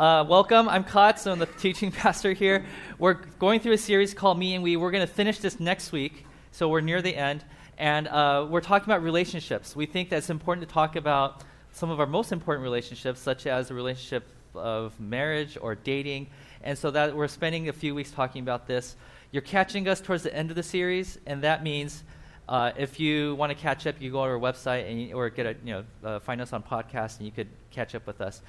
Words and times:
Uh, 0.00 0.24
welcome. 0.26 0.66
I'm 0.66 0.82
Kotz. 0.82 1.30
I'm 1.30 1.38
the 1.38 1.44
teaching 1.44 1.92
pastor 1.92 2.32
here. 2.32 2.64
We're 2.98 3.12
going 3.12 3.60
through 3.60 3.72
a 3.72 3.76
series 3.76 4.14
called 4.14 4.38
Me 4.38 4.54
and 4.54 4.64
We. 4.64 4.78
We're 4.78 4.92
going 4.92 5.06
to 5.06 5.12
finish 5.12 5.40
this 5.40 5.60
next 5.60 5.92
week, 5.92 6.24
so 6.52 6.70
we're 6.70 6.80
near 6.80 7.02
the 7.02 7.14
end. 7.14 7.44
And 7.76 8.08
uh, 8.08 8.46
we're 8.48 8.62
talking 8.62 8.90
about 8.90 9.02
relationships. 9.02 9.76
We 9.76 9.84
think 9.84 10.08
that 10.08 10.16
it's 10.16 10.30
important 10.30 10.66
to 10.66 10.72
talk 10.72 10.96
about 10.96 11.44
some 11.72 11.90
of 11.90 12.00
our 12.00 12.06
most 12.06 12.32
important 12.32 12.62
relationships, 12.62 13.20
such 13.20 13.46
as 13.46 13.68
the 13.68 13.74
relationship 13.74 14.26
of 14.54 14.98
marriage 14.98 15.58
or 15.60 15.74
dating. 15.74 16.28
And 16.62 16.78
so 16.78 16.90
that 16.92 17.14
we're 17.14 17.28
spending 17.28 17.68
a 17.68 17.72
few 17.74 17.94
weeks 17.94 18.10
talking 18.10 18.40
about 18.40 18.66
this. 18.66 18.96
You're 19.32 19.42
catching 19.42 19.86
us 19.86 20.00
towards 20.00 20.22
the 20.22 20.34
end 20.34 20.48
of 20.48 20.56
the 20.56 20.62
series, 20.62 21.18
and 21.26 21.42
that 21.42 21.62
means 21.62 22.04
uh, 22.48 22.72
if 22.78 22.98
you 22.98 23.34
want 23.34 23.50
to 23.50 23.54
catch 23.54 23.86
up, 23.86 23.96
you 24.00 24.10
go 24.10 24.24
to 24.24 24.30
our 24.30 24.38
website 24.38 24.90
and 24.90 25.12
or 25.12 25.28
get 25.28 25.44
a, 25.44 25.56
you 25.62 25.74
know 25.74 25.84
uh, 26.02 26.18
find 26.20 26.40
us 26.40 26.54
on 26.54 26.62
podcast, 26.62 27.18
and 27.18 27.26
you 27.26 27.32
could 27.32 27.48
catch 27.70 27.94
up 27.94 28.06
with 28.06 28.22
us. 28.22 28.40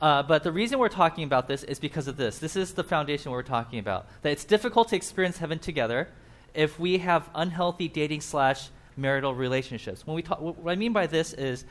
Uh, 0.00 0.22
but 0.22 0.44
the 0.44 0.52
reason 0.52 0.78
we're 0.78 0.88
talking 0.88 1.24
about 1.24 1.48
this 1.48 1.64
is 1.64 1.78
because 1.78 2.06
of 2.06 2.16
this. 2.16 2.38
This 2.38 2.54
is 2.54 2.74
the 2.74 2.84
foundation 2.84 3.32
we're 3.32 3.42
talking 3.42 3.78
about. 3.78 4.06
That 4.22 4.30
it's 4.30 4.44
difficult 4.44 4.88
to 4.88 4.96
experience 4.96 5.38
heaven 5.38 5.58
together 5.58 6.08
if 6.54 6.78
we 6.78 6.98
have 6.98 7.28
unhealthy 7.34 7.88
dating 7.88 8.20
slash 8.20 8.70
marital 8.96 9.34
relationships. 9.34 10.06
When 10.06 10.14
we 10.14 10.22
talk, 10.22 10.40
what 10.40 10.70
I 10.70 10.76
mean 10.76 10.92
by 10.92 11.06
this 11.06 11.32
is, 11.32 11.64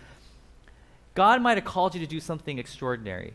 God 1.15 1.41
might 1.41 1.57
have 1.57 1.65
called 1.65 1.95
you 1.95 2.01
to 2.01 2.07
do 2.07 2.19
something 2.19 2.59
extraordinary. 2.59 3.33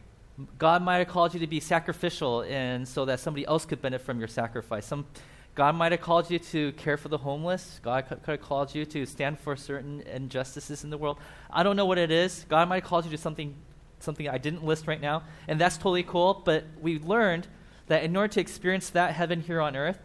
God 0.58 0.82
might 0.82 0.98
have 0.98 1.08
called 1.08 1.34
you 1.34 1.40
to 1.40 1.46
be 1.46 1.60
sacrificial, 1.60 2.42
and 2.42 2.86
so 2.86 3.04
that 3.04 3.20
somebody 3.20 3.46
else 3.46 3.66
could 3.66 3.82
benefit 3.82 4.04
from 4.04 4.18
your 4.18 4.28
sacrifice. 4.28 4.86
Some 4.86 5.06
God 5.54 5.74
might 5.74 5.92
have 5.92 6.00
called 6.00 6.30
you 6.30 6.38
to 6.38 6.72
care 6.72 6.96
for 6.96 7.08
the 7.08 7.18
homeless. 7.18 7.78
God 7.82 8.06
could, 8.08 8.20
have 8.24 8.40
called 8.40 8.74
you 8.74 8.86
to 8.86 9.04
stand 9.04 9.38
for 9.38 9.54
certain 9.54 10.00
injustices 10.02 10.82
in 10.82 10.88
the 10.88 10.96
world. 10.96 11.18
I 11.50 11.62
don't 11.62 11.76
know 11.76 11.84
what 11.84 11.98
it 11.98 12.10
is. 12.10 12.46
God 12.48 12.70
might 12.70 12.82
have 12.82 12.88
called 12.88 13.04
you 13.04 13.10
to 13.10 13.18
something, 13.18 13.54
something 14.02 14.28
I 14.28 14.38
didn't 14.38 14.64
list 14.64 14.86
right 14.86 15.00
now, 15.00 15.22
and 15.48 15.60
that's 15.60 15.76
totally 15.76 16.02
cool. 16.02 16.42
But 16.44 16.64
we 16.80 16.98
learned 16.98 17.46
that 17.86 18.04
in 18.04 18.16
order 18.16 18.32
to 18.34 18.40
experience 18.40 18.90
that 18.90 19.14
heaven 19.14 19.40
here 19.40 19.60
on 19.60 19.76
earth, 19.76 19.98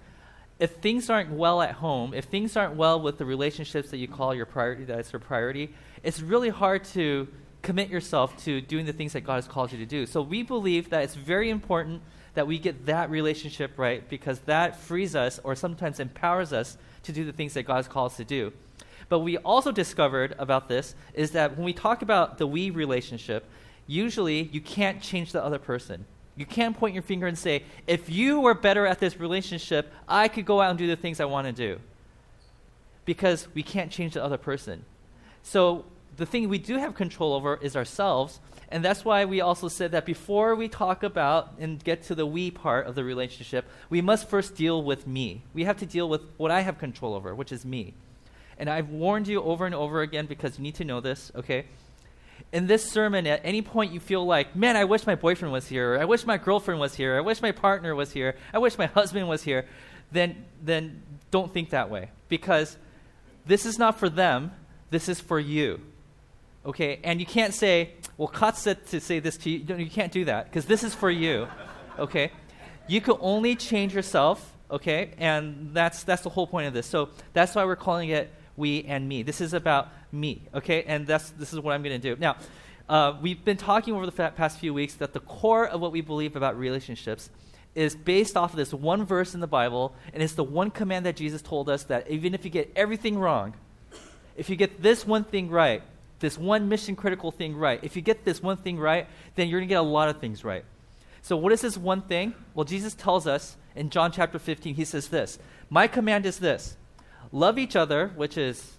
if 0.59 0.78
things 0.78 1.09
aren't 1.09 1.31
well 1.31 1.62
at 1.62 1.73
home, 1.73 2.14
if 2.14 2.26
things 2.26 2.58
aren't 2.58 2.76
well 2.76 3.00
with 3.00 3.17
the 3.17 3.26
relationships 3.26 3.92
that 3.92 3.98
you 3.98 4.08
call 4.08 4.34
your 4.34 4.45
priority, 4.45 4.86
that's 4.86 5.14
your 5.14 5.20
priority, 5.20 5.73
it's 6.04 6.20
really 6.20 6.50
hard 6.50 6.84
to 6.84 7.28
commit 7.62 7.89
yourself 7.89 8.44
to 8.45 8.62
doing 8.62 8.86
the 8.86 8.94
things 8.94 9.14
that 9.14 9.22
God 9.22 9.36
has 9.36 9.48
called 9.48 9.72
you 9.72 9.78
to 9.78 9.86
do. 9.86 10.06
So 10.06 10.22
we 10.22 10.42
believe 10.44 10.89
that 10.89 11.04
it's 11.04 11.16
very 11.16 11.50
important 11.50 12.02
that 12.34 12.48
we 12.48 12.59
get 12.59 12.86
that 12.86 13.09
relationship 13.09 13.78
right 13.78 14.08
because 14.09 14.39
that 14.42 14.80
frees 14.80 15.16
us 15.16 15.39
or 15.44 15.56
sometimes 15.56 16.00
empowers 16.00 16.54
us 16.54 16.78
to 17.04 17.11
do 17.11 17.26
the 17.26 17.32
things 17.32 17.54
that 17.56 17.64
God 17.64 17.78
has 17.78 17.88
called 17.88 18.11
us 18.11 18.17
to 18.17 18.26
do. 18.26 18.54
But 19.09 19.20
we 19.20 19.38
also 19.38 19.72
discovered 19.72 20.36
about 20.38 20.67
this 20.67 20.95
is 21.14 21.32
that 21.32 21.56
when 21.56 21.66
we 21.66 21.73
talk 21.73 22.02
about 22.02 22.38
the 22.38 22.48
we 22.48 22.70
relationship, 22.70 23.50
usually 23.88 24.43
you 24.52 24.61
can't 24.61 25.02
change 25.02 25.31
the 25.31 25.43
other 25.43 25.57
person. 25.57 26.05
You 26.35 26.45
can't 26.45 26.77
point 26.77 26.93
your 26.93 27.03
finger 27.03 27.25
and 27.25 27.38
say, 27.38 27.63
if 27.88 28.09
you 28.09 28.39
were 28.39 28.53
better 28.53 28.85
at 28.85 28.99
this 28.99 29.19
relationship, 29.19 29.91
I 30.07 30.27
could 30.27 30.45
go 30.45 30.61
out 30.61 30.69
and 30.69 30.77
do 30.77 30.85
the 30.85 30.95
things 30.95 31.19
I 31.19 31.25
want 31.25 31.47
to 31.47 31.53
do. 31.53 31.80
Because 33.05 33.47
we 33.55 33.63
can't 33.63 33.91
change 33.91 34.13
the 34.13 34.23
other 34.23 34.38
person. 34.38 34.85
So 35.41 35.85
the 36.17 36.25
thing 36.25 36.47
we 36.47 36.59
do 36.59 36.77
have 36.77 36.93
control 36.93 37.33
over 37.33 37.58
is 37.61 37.75
ourselves, 37.75 38.39
and 38.69 38.83
that's 38.83 39.05
why 39.05 39.25
we 39.25 39.39
also 39.41 39.67
said 39.67 39.91
that 39.91 40.05
before 40.05 40.53
we 40.53 40.67
talk 40.67 41.02
about 41.02 41.53
and 41.58 41.83
get 41.83 42.03
to 42.03 42.15
the 42.15 42.25
we 42.25 42.52
part 42.52 42.85
of 42.85 42.95
the 42.95 43.03
relationship, 43.03 43.65
we 43.89 44.02
must 44.02 44.30
first 44.30 44.55
deal 44.55 44.83
with 44.83 45.08
me. 45.08 45.41
We 45.53 45.63
have 45.63 45.77
to 45.77 45.85
deal 45.85 46.09
with 46.09 46.21
what 46.38 46.52
I 46.52 46.61
have 46.61 46.77
control 46.77 47.13
over, 47.13 47.33
which 47.33 47.52
is 47.52 47.65
me. 47.65 47.93
And 48.59 48.69
I've 48.69 48.89
warned 48.89 49.27
you 49.27 49.41
over 49.41 49.65
and 49.65 49.73
over 49.73 50.02
again 50.02 50.25
because 50.25 50.58
you 50.58 50.63
need 50.63 50.75
to 50.75 50.83
know 50.83 50.99
this, 50.99 51.31
okay? 51.35 51.65
In 52.52 52.67
this 52.67 52.90
sermon, 52.90 53.28
at 53.28 53.42
any 53.44 53.62
point 53.62 53.92
you 53.92 54.00
feel 54.00 54.26
like, 54.26 54.56
man, 54.56 54.78
I 54.78 54.86
wish 54.86 55.06
my 55.06 55.16
boyfriend 55.16 55.52
was 55.52 55.67
here, 55.67 55.95
or 55.95 56.00
I 56.00 56.06
wish 56.06 56.26
my 56.26 56.38
girlfriend 56.38 56.80
was 56.80 56.95
here, 56.95 57.17
I 57.17 57.22
wish 57.22 57.42
my 57.42 57.52
partner 57.52 57.94
was 57.94 58.12
here, 58.12 58.38
I 58.54 58.58
wish 58.59 58.78
my 58.78 58.86
husband 58.86 59.28
was 59.28 59.44
here, 59.44 59.67
then, 60.12 60.45
then 60.64 61.04
don't 61.30 61.54
think 61.54 61.72
that 61.72 61.89
way. 61.89 62.09
Because 62.30 62.77
this 63.45 63.66
is 63.66 63.77
not 63.77 63.99
for 63.99 64.10
them, 64.10 64.52
this 64.89 65.10
is 65.10 65.20
for 65.20 65.39
you. 65.39 65.82
Okay? 66.66 66.99
And 67.04 67.20
you 67.20 67.26
can't 67.26 67.54
say, 67.54 67.92
well, 68.17 68.27
Kotz 68.27 68.58
said 68.58 68.86
to 68.88 69.00
say 69.00 69.20
this 69.20 69.38
to 69.38 69.50
you. 69.50 69.76
You 69.76 69.89
can't 69.89 70.11
do 70.11 70.26
that 70.26 70.45
because 70.45 70.66
this 70.66 70.83
is 70.83 70.94
for 70.94 71.10
you. 71.10 71.48
Okay? 72.00 72.32
You 72.88 73.02
can 73.02 73.16
only 73.20 73.55
change 73.55 73.94
yourself. 73.94 74.54
Okay? 74.70 75.11
And 75.17 75.71
that's, 75.73 76.04
that's 76.04 76.23
the 76.23 76.30
whole 76.30 76.48
point 76.48 76.67
of 76.67 76.73
this. 76.73 76.86
So 76.86 77.10
that's 77.33 77.55
why 77.55 77.64
we're 77.66 77.76
calling 77.76 78.10
it 78.10 78.32
we 78.58 78.83
and 78.83 79.08
me. 79.08 79.23
This 79.23 79.39
is 79.39 79.54
about 79.54 79.89
me. 80.12 80.44
Okay? 80.54 80.84
And 80.84 81.06
that's, 81.08 81.30
this 81.32 81.54
is 81.54 81.60
what 81.60 81.73
I'm 81.73 81.84
going 81.84 82.00
to 82.00 82.16
do. 82.16 82.20
Now, 82.20 82.38
uh, 82.90 83.18
we've 83.22 83.44
been 83.44 83.58
talking 83.58 83.94
over 83.94 84.06
the 84.06 84.12
fa- 84.12 84.34
past 84.36 84.60
few 84.60 84.73
weeks 84.73 84.94
that 84.95 85.14
the 85.14 85.20
core 85.20 85.68
of 85.68 85.82
what 85.82 85.92
we 85.92 86.02
believe 86.02 86.36
about 86.36 86.58
relationships 86.58 87.30
is 87.76 87.95
based 87.95 88.36
off 88.36 88.52
of 88.52 88.58
this 88.58 88.73
one 88.73 89.06
verse 89.06 89.34
in 89.34 89.40
the 89.40 89.48
Bible, 89.48 89.94
and 90.14 90.23
it's 90.23 90.34
the 90.34 90.44
one 90.44 90.72
command 90.72 91.06
that 91.06 91.16
Jesus 91.16 91.42
told 91.42 91.70
us 91.70 91.84
that 91.84 92.10
even 92.10 92.34
if 92.34 92.44
you 92.44 92.50
get 92.50 92.72
everything 92.76 93.20
wrong, 93.20 93.54
if 94.36 94.50
you 94.50 94.56
get 94.56 94.82
this 94.82 95.06
one 95.06 95.23
thing 95.23 95.50
right, 95.50 95.84
this 96.20 96.38
one 96.38 96.70
mission 96.70 96.95
critical 96.95 97.32
thing 97.32 97.56
right. 97.56 97.80
If 97.84 97.95
you 97.95 98.02
get 98.02 98.26
this 98.26 98.42
one 98.42 98.58
thing 98.58 98.80
right, 98.80 99.08
then 99.36 99.48
you're 99.48 99.60
going 99.60 99.68
to 99.68 99.74
get 99.74 99.80
a 99.80 99.82
lot 99.82 100.10
of 100.10 100.20
things 100.20 100.44
right. 100.44 100.66
So, 101.22 101.36
what 101.36 101.52
is 101.52 101.62
this 101.62 101.78
one 101.78 102.02
thing? 102.02 102.34
Well, 102.54 102.64
Jesus 102.64 102.94
tells 102.95 103.28
us 103.28 103.58
in 103.76 103.89
John 103.89 104.12
chapter 104.12 104.39
15, 104.39 104.76
he 104.76 104.86
says 104.86 105.10
this 105.10 105.39
My 105.70 105.88
command 105.88 106.26
is 106.26 106.39
this 106.39 106.78
love 107.32 107.60
each 107.60 107.76
other, 107.76 108.10
which 108.16 108.38
is, 108.38 108.77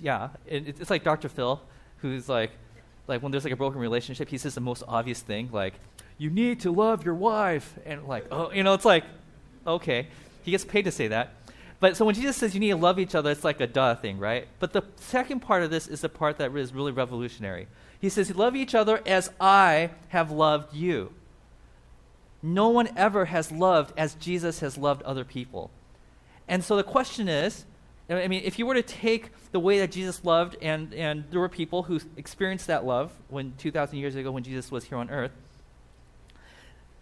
yeah, 0.00 0.30
it, 0.46 0.80
it's 0.80 0.90
like 0.90 1.04
Dr. 1.04 1.28
Phil, 1.28 1.60
who's 1.98 2.28
like, 2.28 2.50
like 3.06 3.22
when 3.22 3.32
there's 3.32 3.44
like 3.44 3.52
a 3.52 3.56
broken 3.56 3.80
relationship, 3.80 4.28
he 4.28 4.38
says 4.38 4.54
the 4.54 4.60
most 4.60 4.82
obvious 4.88 5.20
thing, 5.20 5.50
like, 5.52 5.74
you 6.18 6.30
need 6.30 6.60
to 6.60 6.70
love 6.70 7.04
your 7.04 7.14
wife. 7.14 7.74
And 7.84 8.06
like, 8.06 8.26
oh, 8.30 8.50
you 8.52 8.62
know, 8.62 8.74
it's 8.74 8.84
like, 8.84 9.04
okay. 9.66 10.08
He 10.42 10.50
gets 10.50 10.64
paid 10.64 10.82
to 10.82 10.92
say 10.92 11.08
that. 11.08 11.34
But 11.80 11.96
so 11.96 12.04
when 12.04 12.14
Jesus 12.14 12.36
says 12.36 12.54
you 12.54 12.60
need 12.60 12.70
to 12.70 12.76
love 12.76 12.98
each 12.98 13.14
other, 13.14 13.30
it's 13.30 13.44
like 13.44 13.60
a 13.60 13.66
duh 13.66 13.94
thing, 13.96 14.18
right? 14.18 14.46
But 14.58 14.72
the 14.72 14.82
second 14.96 15.40
part 15.40 15.62
of 15.62 15.70
this 15.70 15.88
is 15.88 16.00
the 16.00 16.08
part 16.08 16.38
that 16.38 16.54
is 16.56 16.72
really 16.72 16.92
revolutionary. 16.92 17.66
He 18.00 18.08
says, 18.08 18.34
Love 18.34 18.54
each 18.54 18.74
other 18.74 19.02
as 19.06 19.30
I 19.40 19.90
have 20.08 20.30
loved 20.30 20.74
you. 20.74 21.12
No 22.42 22.68
one 22.68 22.90
ever 22.96 23.26
has 23.26 23.50
loved 23.50 23.92
as 23.96 24.14
Jesus 24.14 24.60
has 24.60 24.76
loved 24.76 25.02
other 25.02 25.24
people. 25.24 25.70
And 26.46 26.62
so 26.62 26.76
the 26.76 26.84
question 26.84 27.28
is 27.28 27.64
I 28.10 28.28
mean, 28.28 28.42
if 28.44 28.58
you 28.58 28.66
were 28.66 28.74
to 28.74 28.82
take 28.82 29.30
the 29.52 29.60
way 29.60 29.78
that 29.78 29.90
Jesus 29.90 30.24
loved, 30.24 30.56
and, 30.60 30.92
and 30.92 31.24
there 31.30 31.40
were 31.40 31.48
people 31.48 31.84
who 31.84 32.00
experienced 32.16 32.66
that 32.66 32.84
love 32.84 33.10
when 33.28 33.54
2,000 33.56 33.98
years 33.98 34.14
ago 34.14 34.30
when 34.30 34.42
Jesus 34.42 34.70
was 34.70 34.84
here 34.84 34.98
on 34.98 35.08
earth, 35.08 35.32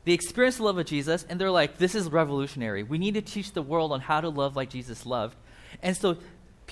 they 0.05 0.13
experienced 0.13 0.59
the 0.59 0.65
love 0.65 0.79
of 0.79 0.87
Jesus 0.87 1.25
and 1.29 1.41
they're 1.41 1.51
like, 1.51 1.79
this 1.79 1.95
is 1.95 2.11
revolutionary. 2.11 2.83
We 2.83 2.99
need 2.99 3.15
to 3.15 3.23
teach 3.23 3.53
the 3.53 3.63
world 3.63 3.93
on 3.93 4.01
how 4.01 4.21
to 4.21 4.29
love 4.29 4.57
like 4.57 4.71
Jesus 4.71 5.07
loved. 5.07 5.37
And 5.83 5.97
so 5.97 6.19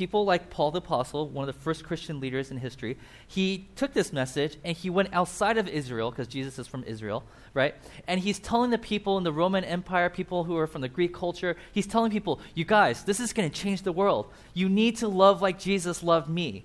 people 0.00 0.24
like 0.24 0.48
Paul 0.48 0.70
the 0.70 0.78
Apostle, 0.78 1.28
one 1.28 1.46
of 1.46 1.54
the 1.54 1.60
first 1.60 1.84
Christian 1.84 2.20
leaders 2.20 2.50
in 2.50 2.56
history, 2.56 2.96
he 3.28 3.68
took 3.76 3.92
this 3.92 4.14
message 4.14 4.56
and 4.64 4.74
he 4.74 4.88
went 4.88 5.10
outside 5.12 5.58
of 5.58 5.68
Israel, 5.68 6.10
because 6.10 6.26
Jesus 6.26 6.58
is 6.58 6.66
from 6.66 6.82
Israel, 6.84 7.22
right? 7.52 7.74
And 8.08 8.18
he's 8.18 8.38
telling 8.38 8.70
the 8.70 8.78
people 8.78 9.18
in 9.18 9.24
the 9.24 9.32
Roman 9.32 9.62
Empire, 9.62 10.08
people 10.08 10.44
who 10.44 10.56
are 10.56 10.66
from 10.66 10.80
the 10.80 10.88
Greek 10.88 11.12
culture, 11.12 11.54
he's 11.72 11.86
telling 11.86 12.10
people, 12.10 12.40
you 12.54 12.64
guys, 12.64 13.04
this 13.04 13.20
is 13.20 13.34
going 13.34 13.50
to 13.50 13.54
change 13.54 13.82
the 13.82 13.92
world. 13.92 14.32
You 14.54 14.70
need 14.70 14.96
to 14.96 15.06
love 15.06 15.42
like 15.42 15.58
Jesus 15.58 16.02
loved 16.02 16.30
me. 16.30 16.64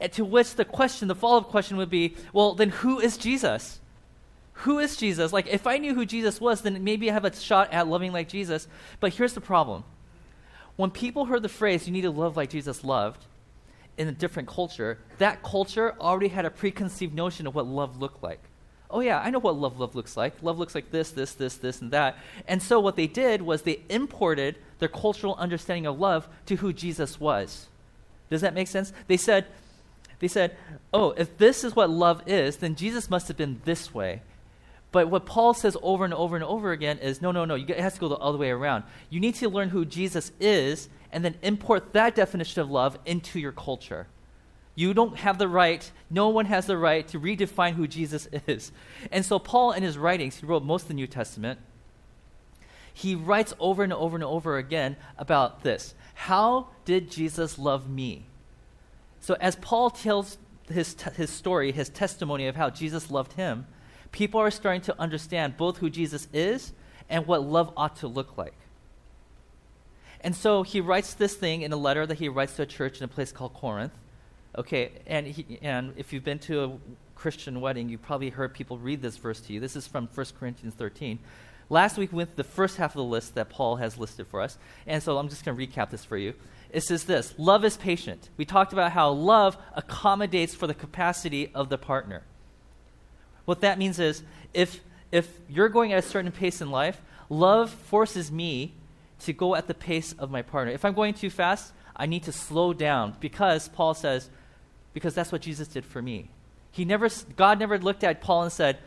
And 0.00 0.10
to 0.12 0.24
which 0.24 0.54
the 0.54 0.64
question, 0.64 1.08
the 1.08 1.14
follow 1.14 1.36
up 1.36 1.48
question 1.48 1.76
would 1.76 1.90
be, 1.90 2.16
well, 2.32 2.54
then 2.54 2.70
who 2.70 2.98
is 2.98 3.18
Jesus? 3.18 3.80
who 4.64 4.78
is 4.78 4.96
Jesus? 4.96 5.32
Like, 5.32 5.46
if 5.46 5.66
I 5.66 5.78
knew 5.78 5.94
who 5.94 6.04
Jesus 6.04 6.38
was, 6.38 6.60
then 6.60 6.84
maybe 6.84 7.10
I 7.10 7.14
have 7.14 7.24
a 7.24 7.34
shot 7.34 7.72
at 7.72 7.88
loving 7.88 8.12
like 8.12 8.28
Jesus. 8.28 8.68
But 9.00 9.14
here's 9.14 9.32
the 9.32 9.40
problem 9.40 9.84
when 10.80 10.90
people 10.90 11.26
heard 11.26 11.42
the 11.42 11.48
phrase, 11.48 11.86
you 11.86 11.92
need 11.92 12.02
to 12.02 12.10
love 12.10 12.36
like 12.36 12.50
Jesus 12.50 12.82
loved, 12.82 13.26
in 13.98 14.08
a 14.08 14.12
different 14.12 14.48
culture, 14.48 14.98
that 15.18 15.42
culture 15.42 15.94
already 16.00 16.28
had 16.28 16.46
a 16.46 16.50
preconceived 16.50 17.14
notion 17.14 17.46
of 17.46 17.54
what 17.54 17.66
love 17.66 18.00
looked 18.00 18.22
like. 18.22 18.40
Oh, 18.88 19.00
yeah, 19.00 19.20
I 19.20 19.28
know 19.28 19.38
what 19.38 19.56
love, 19.56 19.78
love 19.78 19.94
looks 19.94 20.16
like. 20.16 20.42
Love 20.42 20.58
looks 20.58 20.74
like 20.74 20.90
this, 20.90 21.10
this, 21.10 21.34
this, 21.34 21.56
this, 21.56 21.82
and 21.82 21.90
that. 21.90 22.16
And 22.48 22.62
so 22.62 22.80
what 22.80 22.96
they 22.96 23.06
did 23.06 23.42
was 23.42 23.62
they 23.62 23.82
imported 23.90 24.56
their 24.78 24.88
cultural 24.88 25.34
understanding 25.34 25.86
of 25.86 26.00
love 26.00 26.26
to 26.46 26.56
who 26.56 26.72
Jesus 26.72 27.20
was. 27.20 27.66
Does 28.30 28.40
that 28.40 28.54
make 28.54 28.66
sense? 28.66 28.92
They 29.06 29.18
said, 29.18 29.46
they 30.18 30.28
said, 30.28 30.56
oh, 30.94 31.10
if 31.12 31.36
this 31.36 31.62
is 31.62 31.76
what 31.76 31.90
love 31.90 32.22
is, 32.26 32.56
then 32.56 32.74
Jesus 32.74 33.10
must 33.10 33.28
have 33.28 33.36
been 33.36 33.60
this 33.64 33.94
way. 33.94 34.22
But 34.92 35.08
what 35.08 35.26
Paul 35.26 35.54
says 35.54 35.76
over 35.82 36.04
and 36.04 36.12
over 36.12 36.34
and 36.34 36.44
over 36.44 36.72
again 36.72 36.98
is 36.98 37.22
no, 37.22 37.30
no, 37.30 37.44
no, 37.44 37.54
it 37.54 37.78
has 37.78 37.94
to 37.94 38.00
go 38.00 38.08
the 38.08 38.16
other 38.16 38.38
way 38.38 38.50
around. 38.50 38.84
You 39.08 39.20
need 39.20 39.36
to 39.36 39.48
learn 39.48 39.68
who 39.68 39.84
Jesus 39.84 40.32
is 40.40 40.88
and 41.12 41.24
then 41.24 41.36
import 41.42 41.92
that 41.92 42.14
definition 42.14 42.60
of 42.60 42.70
love 42.70 42.98
into 43.04 43.38
your 43.38 43.52
culture. 43.52 44.08
You 44.74 44.94
don't 44.94 45.16
have 45.18 45.38
the 45.38 45.48
right, 45.48 45.90
no 46.08 46.28
one 46.28 46.46
has 46.46 46.66
the 46.66 46.76
right 46.76 47.06
to 47.08 47.20
redefine 47.20 47.74
who 47.74 47.86
Jesus 47.86 48.28
is. 48.46 48.72
And 49.12 49.24
so, 49.24 49.38
Paul, 49.38 49.72
in 49.72 49.82
his 49.82 49.98
writings, 49.98 50.36
he 50.36 50.46
wrote 50.46 50.64
most 50.64 50.82
of 50.82 50.88
the 50.88 50.94
New 50.94 51.06
Testament, 51.06 51.60
he 52.92 53.14
writes 53.14 53.54
over 53.60 53.84
and 53.84 53.92
over 53.92 54.16
and 54.16 54.24
over 54.24 54.56
again 54.58 54.96
about 55.16 55.62
this 55.62 55.94
How 56.14 56.68
did 56.84 57.10
Jesus 57.10 57.58
love 57.58 57.88
me? 57.88 58.26
So, 59.20 59.36
as 59.40 59.56
Paul 59.56 59.90
tells 59.90 60.38
his, 60.68 60.96
his 61.16 61.30
story, 61.30 61.72
his 61.72 61.88
testimony 61.88 62.46
of 62.46 62.56
how 62.56 62.70
Jesus 62.70 63.10
loved 63.10 63.34
him, 63.34 63.66
People 64.12 64.40
are 64.40 64.50
starting 64.50 64.82
to 64.82 65.00
understand 65.00 65.56
both 65.56 65.78
who 65.78 65.90
Jesus 65.90 66.28
is 66.32 66.72
and 67.08 67.26
what 67.26 67.42
love 67.42 67.72
ought 67.76 67.96
to 67.96 68.08
look 68.08 68.36
like. 68.36 68.54
And 70.20 70.36
so 70.36 70.62
he 70.62 70.80
writes 70.80 71.14
this 71.14 71.34
thing 71.34 71.62
in 71.62 71.72
a 71.72 71.76
letter 71.76 72.06
that 72.06 72.18
he 72.18 72.28
writes 72.28 72.56
to 72.56 72.62
a 72.62 72.66
church 72.66 72.98
in 72.98 73.04
a 73.04 73.08
place 73.08 73.32
called 73.32 73.54
Corinth. 73.54 73.92
Okay, 74.56 74.92
and, 75.06 75.26
he, 75.26 75.58
and 75.62 75.94
if 75.96 76.12
you've 76.12 76.24
been 76.24 76.40
to 76.40 76.64
a 76.64 76.78
Christian 77.14 77.60
wedding, 77.60 77.88
you've 77.88 78.02
probably 78.02 78.30
heard 78.30 78.52
people 78.52 78.78
read 78.78 79.00
this 79.00 79.16
verse 79.16 79.40
to 79.42 79.52
you. 79.52 79.60
This 79.60 79.76
is 79.76 79.86
from 79.86 80.08
1 80.12 80.26
Corinthians 80.38 80.74
13. 80.74 81.18
Last 81.68 81.96
week 81.96 82.10
we 82.10 82.16
went 82.16 82.34
the 82.34 82.42
first 82.42 82.78
half 82.78 82.90
of 82.90 82.96
the 82.96 83.04
list 83.04 83.36
that 83.36 83.48
Paul 83.48 83.76
has 83.76 83.96
listed 83.96 84.26
for 84.26 84.40
us, 84.40 84.58
and 84.88 85.00
so 85.00 85.18
I'm 85.18 85.28
just 85.28 85.44
going 85.44 85.56
to 85.56 85.66
recap 85.66 85.90
this 85.90 86.04
for 86.04 86.16
you. 86.16 86.34
It 86.70 86.82
says 86.82 87.04
this 87.04 87.32
Love 87.38 87.64
is 87.64 87.76
patient. 87.76 88.28
We 88.36 88.44
talked 88.44 88.72
about 88.72 88.90
how 88.90 89.10
love 89.10 89.56
accommodates 89.74 90.54
for 90.54 90.66
the 90.66 90.74
capacity 90.74 91.50
of 91.54 91.68
the 91.68 91.78
partner. 91.78 92.22
What 93.50 93.62
that 93.62 93.80
means 93.80 93.98
is 93.98 94.22
if, 94.54 94.78
if 95.10 95.28
you're 95.48 95.68
going 95.68 95.92
at 95.92 95.98
a 95.98 96.02
certain 96.02 96.30
pace 96.30 96.60
in 96.60 96.70
life, 96.70 97.02
love 97.28 97.68
forces 97.68 98.30
me 98.30 98.74
to 99.22 99.32
go 99.32 99.56
at 99.56 99.66
the 99.66 99.74
pace 99.74 100.12
of 100.12 100.30
my 100.30 100.40
partner. 100.40 100.72
If 100.72 100.84
I'm 100.84 100.94
going 100.94 101.14
too 101.14 101.30
fast, 101.30 101.72
I 101.96 102.06
need 102.06 102.22
to 102.22 102.32
slow 102.32 102.72
down 102.72 103.16
because 103.18 103.66
Paul 103.66 103.94
says, 103.94 104.30
because 104.94 105.16
that's 105.16 105.32
what 105.32 105.40
Jesus 105.40 105.66
did 105.66 105.84
for 105.84 106.00
me. 106.00 106.30
He 106.70 106.84
never, 106.84 107.08
God 107.34 107.58
never 107.58 107.76
looked 107.76 108.04
at 108.04 108.20
Paul 108.20 108.44
and 108.44 108.52
said, 108.52 108.78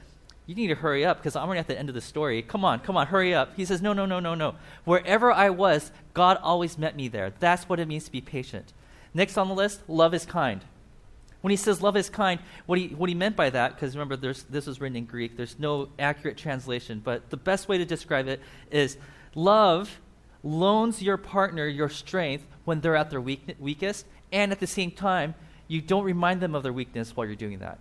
you 0.45 0.55
need 0.55 0.67
to 0.67 0.75
hurry 0.75 1.03
up 1.03 1.17
because 1.17 1.35
I'm 1.35 1.43
already 1.43 1.59
at 1.59 1.67
the 1.67 1.77
end 1.77 1.89
of 1.89 1.95
the 1.95 1.99
story. 1.99 2.41
Come 2.41 2.63
on, 2.63 2.79
come 2.79 2.95
on, 2.95 3.07
hurry 3.07 3.35
up. 3.35 3.57
He 3.57 3.65
says, 3.65 3.81
No, 3.81 3.91
no, 3.91 4.05
no, 4.05 4.21
no, 4.21 4.33
no. 4.33 4.55
Wherever 4.85 5.29
I 5.29 5.49
was, 5.49 5.91
God 6.13 6.37
always 6.41 6.77
met 6.77 6.95
me 6.95 7.09
there. 7.09 7.33
That's 7.39 7.67
what 7.67 7.81
it 7.81 7.87
means 7.89 8.05
to 8.05 8.11
be 8.13 8.21
patient. 8.21 8.71
Next 9.13 9.37
on 9.37 9.49
the 9.49 9.55
list, 9.55 9.81
love 9.89 10.13
is 10.13 10.25
kind. 10.25 10.63
When 11.43 11.51
he 11.51 11.57
says 11.57 11.81
love 11.81 11.97
is 11.97 12.09
kind, 12.09 12.39
what 12.67 12.79
he, 12.79 12.87
what 12.87 13.09
he 13.09 13.15
meant 13.15 13.35
by 13.35 13.49
that, 13.49 13.75
because 13.75 13.97
remember, 13.97 14.15
this 14.15 14.65
was 14.65 14.79
written 14.79 14.95
in 14.95 15.03
Greek, 15.03 15.35
there's 15.35 15.59
no 15.59 15.89
accurate 15.99 16.37
translation, 16.37 17.01
but 17.03 17.29
the 17.31 17.35
best 17.35 17.67
way 17.67 17.77
to 17.77 17.83
describe 17.83 18.29
it 18.29 18.39
is 18.71 18.95
love 19.35 19.99
loans 20.41 21.01
your 21.01 21.17
partner 21.17 21.67
your 21.67 21.89
strength 21.89 22.45
when 22.63 22.79
they're 22.79 22.95
at 22.95 23.09
their 23.09 23.19
weak, 23.19 23.57
weakest, 23.59 24.05
and 24.31 24.53
at 24.53 24.61
the 24.61 24.67
same 24.67 24.89
time, 24.89 25.35
you 25.67 25.81
don't 25.81 26.05
remind 26.05 26.39
them 26.39 26.55
of 26.55 26.63
their 26.63 26.71
weakness 26.71 27.13
while 27.13 27.27
you're 27.27 27.35
doing 27.35 27.59
that. 27.59 27.77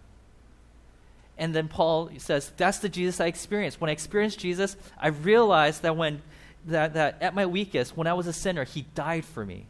And 1.38 1.54
then 1.54 1.68
Paul 1.68 2.10
says, 2.18 2.50
That's 2.56 2.78
the 2.78 2.88
Jesus 2.88 3.20
I 3.20 3.26
experienced. 3.26 3.80
When 3.80 3.90
I 3.90 3.92
experienced 3.92 4.40
Jesus, 4.40 4.76
I 4.98 5.08
realized 5.08 5.82
that 5.82 5.96
when 5.96 6.20
that, 6.66 6.94
that 6.94 7.22
at 7.22 7.32
my 7.32 7.46
weakest, 7.46 7.96
when 7.96 8.08
I 8.08 8.14
was 8.14 8.26
a 8.26 8.32
sinner, 8.32 8.64
he 8.64 8.86
died 8.96 9.24
for 9.24 9.46
me. 9.46 9.66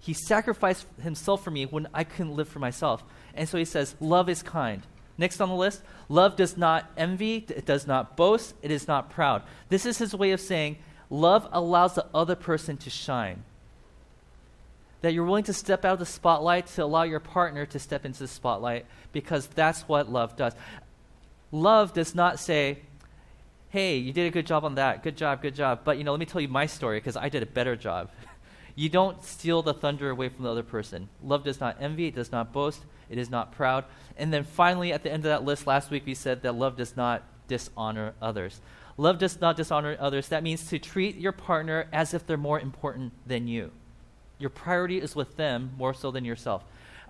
He 0.00 0.12
sacrificed 0.12 0.86
himself 1.00 1.44
for 1.44 1.52
me 1.52 1.66
when 1.66 1.86
I 1.94 2.02
couldn't 2.02 2.34
live 2.34 2.48
for 2.48 2.58
myself. 2.58 3.04
And 3.38 3.48
so 3.48 3.56
he 3.56 3.64
says, 3.64 3.94
Love 4.00 4.28
is 4.28 4.42
kind. 4.42 4.82
Next 5.18 5.40
on 5.40 5.48
the 5.48 5.54
list, 5.56 5.82
love 6.08 6.36
does 6.36 6.56
not 6.56 6.90
envy, 6.96 7.44
it 7.48 7.66
does 7.66 7.88
not 7.88 8.16
boast, 8.16 8.54
it 8.62 8.70
is 8.70 8.86
not 8.86 9.10
proud. 9.10 9.42
This 9.68 9.84
is 9.84 9.98
his 9.98 10.14
way 10.14 10.30
of 10.30 10.40
saying, 10.40 10.78
love 11.10 11.48
allows 11.50 11.96
the 11.96 12.06
other 12.14 12.36
person 12.36 12.76
to 12.78 12.90
shine. 12.90 13.42
That 15.00 15.12
you're 15.12 15.24
willing 15.24 15.44
to 15.44 15.52
step 15.52 15.84
out 15.84 15.94
of 15.94 15.98
the 15.98 16.06
spotlight 16.06 16.68
to 16.68 16.84
allow 16.84 17.02
your 17.02 17.18
partner 17.18 17.66
to 17.66 17.78
step 17.80 18.04
into 18.04 18.20
the 18.20 18.28
spotlight 18.28 18.86
because 19.12 19.48
that's 19.48 19.82
what 19.82 20.08
love 20.10 20.36
does. 20.36 20.54
Love 21.50 21.92
does 21.92 22.14
not 22.14 22.38
say, 22.38 22.78
hey, 23.70 23.96
you 23.96 24.12
did 24.12 24.26
a 24.26 24.30
good 24.30 24.46
job 24.46 24.64
on 24.64 24.76
that. 24.76 25.02
Good 25.02 25.16
job, 25.16 25.42
good 25.42 25.54
job. 25.54 25.80
But, 25.82 25.98
you 25.98 26.04
know, 26.04 26.12
let 26.12 26.20
me 26.20 26.26
tell 26.26 26.40
you 26.40 26.48
my 26.48 26.66
story 26.66 26.98
because 27.00 27.16
I 27.16 27.28
did 27.28 27.42
a 27.42 27.46
better 27.46 27.74
job. 27.74 28.10
you 28.78 28.88
don't 28.88 29.24
steal 29.24 29.60
the 29.60 29.74
thunder 29.74 30.08
away 30.08 30.28
from 30.28 30.44
the 30.44 30.50
other 30.52 30.62
person. 30.62 31.08
Love 31.20 31.42
does 31.42 31.58
not 31.58 31.76
envy, 31.80 32.06
it 32.06 32.14
does 32.14 32.30
not 32.30 32.52
boast, 32.52 32.84
it 33.10 33.18
is 33.18 33.28
not 33.28 33.50
proud. 33.50 33.84
And 34.16 34.32
then 34.32 34.44
finally, 34.44 34.92
at 34.92 35.02
the 35.02 35.10
end 35.10 35.24
of 35.24 35.30
that 35.30 35.42
list, 35.42 35.66
last 35.66 35.90
week 35.90 36.04
we 36.06 36.14
said 36.14 36.42
that 36.42 36.54
love 36.54 36.76
does 36.76 36.96
not 36.96 37.24
dishonor 37.48 38.14
others. 38.22 38.60
Love 38.96 39.18
does 39.18 39.40
not 39.40 39.56
dishonor 39.56 39.96
others. 39.98 40.28
That 40.28 40.44
means 40.44 40.68
to 40.68 40.78
treat 40.78 41.16
your 41.16 41.32
partner 41.32 41.88
as 41.92 42.14
if 42.14 42.24
they're 42.24 42.36
more 42.36 42.60
important 42.60 43.12
than 43.26 43.48
you. 43.48 43.72
Your 44.38 44.50
priority 44.50 44.98
is 44.98 45.16
with 45.16 45.36
them 45.36 45.72
more 45.76 45.92
so 45.92 46.12
than 46.12 46.24
yourself. 46.24 46.62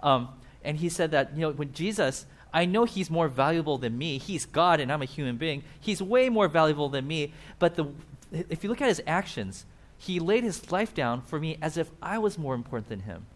Um, 0.02 0.30
and 0.64 0.78
he 0.78 0.88
said 0.88 1.10
that, 1.10 1.34
you 1.34 1.42
know, 1.42 1.50
when 1.50 1.74
Jesus 1.74 2.24
I 2.50 2.64
know 2.64 2.84
he's 2.84 3.10
more 3.10 3.28
valuable 3.28 3.76
than 3.76 3.98
me. 3.98 4.16
He's 4.16 4.46
God 4.46 4.80
and 4.80 4.90
I'm 4.90 5.02
a 5.02 5.04
human 5.04 5.36
being. 5.36 5.64
He's 5.78 6.00
way 6.00 6.30
more 6.30 6.48
valuable 6.48 6.88
than 6.88 7.06
me. 7.06 7.34
But 7.58 7.74
the, 7.74 7.88
if 8.32 8.64
you 8.64 8.70
look 8.70 8.80
at 8.80 8.88
his 8.88 9.02
actions, 9.06 9.66
he 9.98 10.20
laid 10.20 10.44
his 10.44 10.70
life 10.70 10.94
down 10.94 11.22
for 11.22 11.38
me 11.38 11.58
as 11.60 11.76
if 11.76 11.90
I 12.00 12.18
was 12.18 12.38
more 12.38 12.54
important 12.54 12.88
than 12.88 13.00
him. 13.00 13.26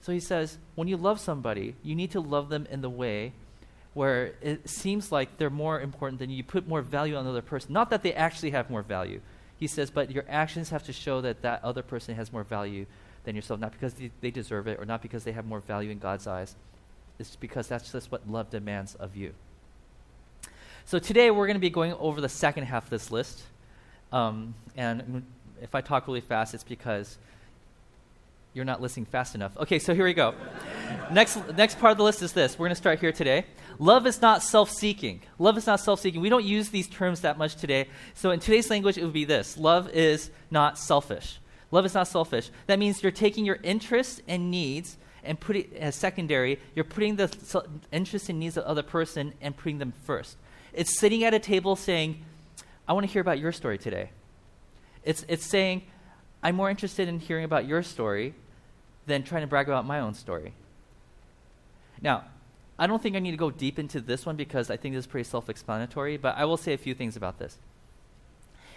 So 0.00 0.12
he 0.12 0.20
says, 0.20 0.58
when 0.74 0.88
you 0.88 0.96
love 0.96 1.20
somebody, 1.20 1.76
you 1.82 1.94
need 1.94 2.10
to 2.12 2.20
love 2.20 2.48
them 2.48 2.66
in 2.70 2.82
the 2.82 2.90
way 2.90 3.32
where 3.94 4.32
it 4.42 4.68
seems 4.68 5.12
like 5.12 5.38
they're 5.38 5.48
more 5.48 5.80
important 5.80 6.18
than 6.18 6.28
you. 6.28 6.36
You 6.38 6.44
put 6.44 6.66
more 6.66 6.82
value 6.82 7.14
on 7.14 7.24
the 7.24 7.30
other 7.30 7.42
person. 7.42 7.72
Not 7.72 7.90
that 7.90 8.02
they 8.02 8.12
actually 8.12 8.50
have 8.50 8.68
more 8.68 8.82
value. 8.82 9.20
He 9.56 9.68
says, 9.68 9.90
but 9.90 10.10
your 10.10 10.24
actions 10.28 10.70
have 10.70 10.82
to 10.84 10.92
show 10.92 11.20
that 11.20 11.42
that 11.42 11.62
other 11.62 11.82
person 11.82 12.16
has 12.16 12.32
more 12.32 12.42
value 12.42 12.86
than 13.22 13.36
yourself, 13.36 13.60
not 13.60 13.72
because 13.72 13.94
they 14.20 14.30
deserve 14.30 14.66
it 14.66 14.78
or 14.80 14.84
not 14.84 15.00
because 15.00 15.24
they 15.24 15.32
have 15.32 15.46
more 15.46 15.60
value 15.60 15.90
in 15.90 15.98
God's 15.98 16.26
eyes. 16.26 16.56
It's 17.18 17.36
because 17.36 17.68
that's 17.68 17.92
just 17.92 18.10
what 18.10 18.28
love 18.28 18.50
demands 18.50 18.96
of 18.96 19.16
you. 19.16 19.32
So 20.84 20.98
today 20.98 21.30
we're 21.30 21.46
going 21.46 21.56
to 21.56 21.60
be 21.60 21.70
going 21.70 21.94
over 21.94 22.20
the 22.20 22.28
second 22.28 22.64
half 22.64 22.84
of 22.84 22.90
this 22.90 23.10
list. 23.10 23.44
Um, 24.14 24.54
and 24.76 25.24
if 25.60 25.74
I 25.74 25.80
talk 25.80 26.06
really 26.06 26.20
fast, 26.20 26.54
it's 26.54 26.62
because 26.62 27.18
you're 28.52 28.64
not 28.64 28.80
listening 28.80 29.06
fast 29.06 29.34
enough. 29.34 29.56
Okay, 29.56 29.80
so 29.80 29.92
here 29.92 30.04
we 30.04 30.14
go. 30.14 30.34
next, 31.10 31.36
next 31.56 31.80
part 31.80 31.90
of 31.90 31.98
the 31.98 32.04
list 32.04 32.22
is 32.22 32.32
this. 32.32 32.56
We're 32.56 32.66
going 32.66 32.70
to 32.70 32.76
start 32.76 33.00
here 33.00 33.10
today. 33.10 33.44
Love 33.80 34.06
is 34.06 34.22
not 34.22 34.40
self 34.40 34.70
seeking. 34.70 35.20
Love 35.40 35.58
is 35.58 35.66
not 35.66 35.80
self 35.80 35.98
seeking. 35.98 36.20
We 36.20 36.28
don't 36.28 36.44
use 36.44 36.68
these 36.68 36.86
terms 36.86 37.22
that 37.22 37.38
much 37.38 37.56
today. 37.56 37.88
So 38.14 38.30
in 38.30 38.38
today's 38.38 38.70
language, 38.70 38.96
it 38.96 39.02
would 39.02 39.12
be 39.12 39.24
this 39.24 39.58
love 39.58 39.90
is 39.90 40.30
not 40.48 40.78
selfish. 40.78 41.40
Love 41.72 41.84
is 41.84 41.94
not 41.94 42.06
selfish. 42.06 42.50
That 42.68 42.78
means 42.78 43.02
you're 43.02 43.10
taking 43.10 43.44
your 43.44 43.58
interests 43.64 44.22
and 44.28 44.48
needs 44.48 44.96
and 45.24 45.40
put 45.40 45.56
it 45.56 45.72
as 45.74 45.96
secondary, 45.96 46.60
you're 46.76 46.84
putting 46.84 47.16
the 47.16 47.34
interests 47.90 48.28
and 48.28 48.38
needs 48.38 48.56
of 48.56 48.62
the 48.64 48.70
other 48.70 48.82
person 48.82 49.32
and 49.40 49.56
putting 49.56 49.78
them 49.78 49.92
first. 50.04 50.36
It's 50.72 51.00
sitting 51.00 51.24
at 51.24 51.34
a 51.34 51.38
table 51.38 51.74
saying, 51.76 52.22
I 52.86 52.92
want 52.92 53.06
to 53.06 53.12
hear 53.12 53.22
about 53.22 53.38
your 53.38 53.52
story 53.52 53.78
today. 53.78 54.10
It's, 55.04 55.24
it's 55.28 55.44
saying, 55.44 55.82
I'm 56.42 56.56
more 56.56 56.70
interested 56.70 57.08
in 57.08 57.18
hearing 57.18 57.44
about 57.44 57.66
your 57.66 57.82
story 57.82 58.34
than 59.06 59.22
trying 59.22 59.42
to 59.42 59.46
brag 59.46 59.68
about 59.68 59.86
my 59.86 60.00
own 60.00 60.14
story. 60.14 60.54
Now, 62.00 62.24
I 62.78 62.86
don't 62.86 63.02
think 63.02 63.16
I 63.16 63.20
need 63.20 63.30
to 63.30 63.36
go 63.36 63.50
deep 63.50 63.78
into 63.78 64.00
this 64.00 64.26
one 64.26 64.36
because 64.36 64.70
I 64.70 64.76
think 64.76 64.94
this 64.94 65.04
is 65.04 65.06
pretty 65.06 65.28
self 65.28 65.48
explanatory, 65.48 66.16
but 66.16 66.36
I 66.36 66.44
will 66.44 66.56
say 66.56 66.72
a 66.72 66.78
few 66.78 66.94
things 66.94 67.16
about 67.16 67.38
this. 67.38 67.58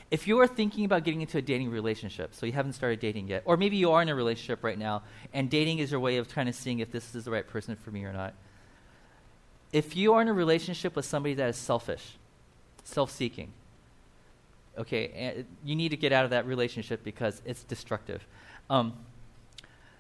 If 0.09 0.27
you 0.27 0.39
are 0.39 0.47
thinking 0.47 0.85
about 0.85 1.03
getting 1.03 1.19
into 1.19 1.37
a 1.37 1.41
dating 1.41 1.69
relationship, 1.69 2.33
so 2.33 2.45
you 2.45 2.53
haven't 2.53 2.73
started 2.73 3.01
dating 3.01 3.27
yet, 3.27 3.41
or 3.43 3.57
maybe 3.57 3.75
you 3.75 3.91
are 3.91 4.01
in 4.01 4.07
a 4.07 4.15
relationship 4.15 4.63
right 4.63 4.77
now, 4.77 5.03
and 5.33 5.49
dating 5.49 5.79
is 5.79 5.91
your 5.91 5.99
way 5.99 6.17
of 6.17 6.29
kind 6.29 6.47
of 6.47 6.55
seeing 6.55 6.79
if 6.79 6.91
this 6.91 7.13
is 7.13 7.25
the 7.25 7.31
right 7.31 7.45
person 7.45 7.75
for 7.75 7.91
me 7.91 8.05
or 8.05 8.13
not. 8.13 8.33
If 9.73 9.97
you 9.97 10.13
are 10.13 10.21
in 10.21 10.29
a 10.29 10.33
relationship 10.33 10.95
with 10.95 11.03
somebody 11.03 11.33
that 11.35 11.49
is 11.49 11.57
selfish, 11.57 12.17
self 12.85 13.11
seeking, 13.11 13.51
okay, 14.77 15.46
you 15.63 15.75
need 15.75 15.89
to 15.89 15.98
get 15.98 16.12
out 16.12 16.24
of 16.24 16.31
that 16.31 16.46
relationship 16.46 17.03
because 17.03 17.41
it's 17.46 17.63
destructive. 17.63 18.25
Um, 18.69 18.93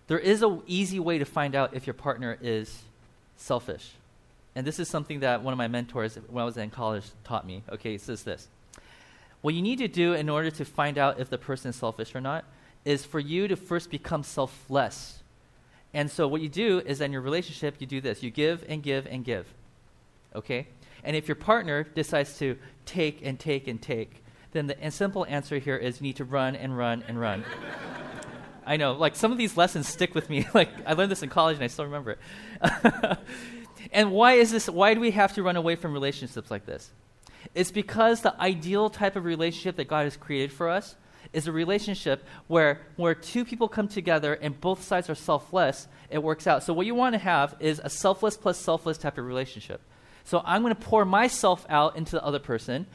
there 0.07 0.19
is 0.19 0.41
an 0.41 0.61
easy 0.67 0.99
way 0.99 1.17
to 1.17 1.25
find 1.25 1.55
out 1.55 1.73
if 1.73 1.85
your 1.85 1.93
partner 1.93 2.37
is 2.41 2.83
selfish. 3.35 3.91
And 4.55 4.65
this 4.65 4.79
is 4.79 4.87
something 4.87 5.19
that 5.19 5.43
one 5.43 5.53
of 5.53 5.57
my 5.57 5.67
mentors 5.67 6.15
when 6.29 6.41
I 6.41 6.45
was 6.45 6.57
in 6.57 6.69
college 6.69 7.05
taught 7.23 7.45
me. 7.45 7.63
Okay, 7.69 7.95
it 7.95 8.01
says 8.01 8.23
this 8.23 8.47
what 9.41 9.53
you 9.53 9.61
need 9.61 9.77
to 9.77 9.87
do 9.87 10.13
in 10.13 10.29
order 10.29 10.49
to 10.51 10.65
find 10.65 10.97
out 10.97 11.19
if 11.19 11.29
the 11.29 11.37
person 11.37 11.69
is 11.69 11.75
selfish 11.75 12.15
or 12.15 12.21
not 12.21 12.43
is 12.85 13.05
for 13.05 13.19
you 13.19 13.47
to 13.47 13.55
first 13.55 13.91
become 13.91 14.23
selfless. 14.23 15.19
And 15.93 16.09
so 16.09 16.27
what 16.27 16.41
you 16.41 16.49
do 16.49 16.79
is 16.85 17.01
in 17.01 17.11
your 17.11 17.21
relationship, 17.21 17.75
you 17.79 17.87
do 17.87 18.01
this. 18.01 18.23
You 18.23 18.31
give 18.31 18.65
and 18.67 18.81
give 18.81 19.05
and 19.07 19.23
give. 19.23 19.47
Okay? 20.35 20.67
And 21.03 21.15
if 21.15 21.27
your 21.27 21.35
partner 21.35 21.83
decides 21.83 22.37
to 22.39 22.57
take 22.85 23.21
and 23.23 23.39
take 23.39 23.67
and 23.67 23.81
take, 23.81 24.23
then 24.51 24.67
the 24.67 24.91
simple 24.91 25.25
answer 25.25 25.57
here 25.57 25.75
is 25.75 25.99
you 25.99 26.03
need 26.03 26.17
to 26.17 26.25
run 26.25 26.55
and 26.55 26.77
run 26.77 27.03
and 27.07 27.19
run. 27.19 27.43
I 28.65 28.77
know, 28.77 28.93
like 28.93 29.15
some 29.15 29.31
of 29.31 29.37
these 29.37 29.55
lessons 29.55 29.87
stick 29.87 30.13
with 30.13 30.29
me. 30.29 30.47
like 30.53 30.69
I 30.85 30.93
learned 30.93 31.11
this 31.11 31.23
in 31.23 31.29
college 31.29 31.55
and 31.55 31.63
I 31.63 31.67
still 31.67 31.85
remember 31.85 32.11
it. 32.11 33.17
and 33.91 34.11
why 34.11 34.33
is 34.33 34.51
this 34.51 34.69
why 34.69 34.93
do 34.93 34.99
we 34.99 35.11
have 35.11 35.33
to 35.35 35.43
run 35.43 35.55
away 35.55 35.75
from 35.75 35.93
relationships 35.93 36.51
like 36.51 36.65
this? 36.65 36.91
It's 37.55 37.71
because 37.71 38.21
the 38.21 38.39
ideal 38.41 38.89
type 38.89 39.15
of 39.15 39.25
relationship 39.25 39.77
that 39.77 39.87
God 39.87 40.03
has 40.03 40.17
created 40.17 40.51
for 40.51 40.69
us 40.69 40.95
is 41.33 41.47
a 41.47 41.51
relationship 41.51 42.25
where, 42.47 42.81
where 42.95 43.15
two 43.15 43.45
people 43.45 43.67
come 43.67 43.87
together 43.87 44.33
and 44.33 44.59
both 44.59 44.83
sides 44.83 45.09
are 45.09 45.15
selfless, 45.15 45.87
it 46.09 46.21
works 46.21 46.47
out. 46.47 46.63
So, 46.63 46.73
what 46.73 46.85
you 46.85 46.95
want 46.95 47.13
to 47.13 47.19
have 47.19 47.55
is 47.59 47.81
a 47.83 47.89
selfless 47.89 48.37
plus 48.37 48.57
selfless 48.57 48.97
type 48.97 49.17
of 49.17 49.25
relationship. 49.25 49.81
So, 50.23 50.41
I'm 50.45 50.61
going 50.61 50.75
to 50.75 50.81
pour 50.81 51.05
myself 51.05 51.65
out 51.69 51.97
into 51.97 52.11
the 52.11 52.23
other 52.23 52.39
person, 52.39 52.87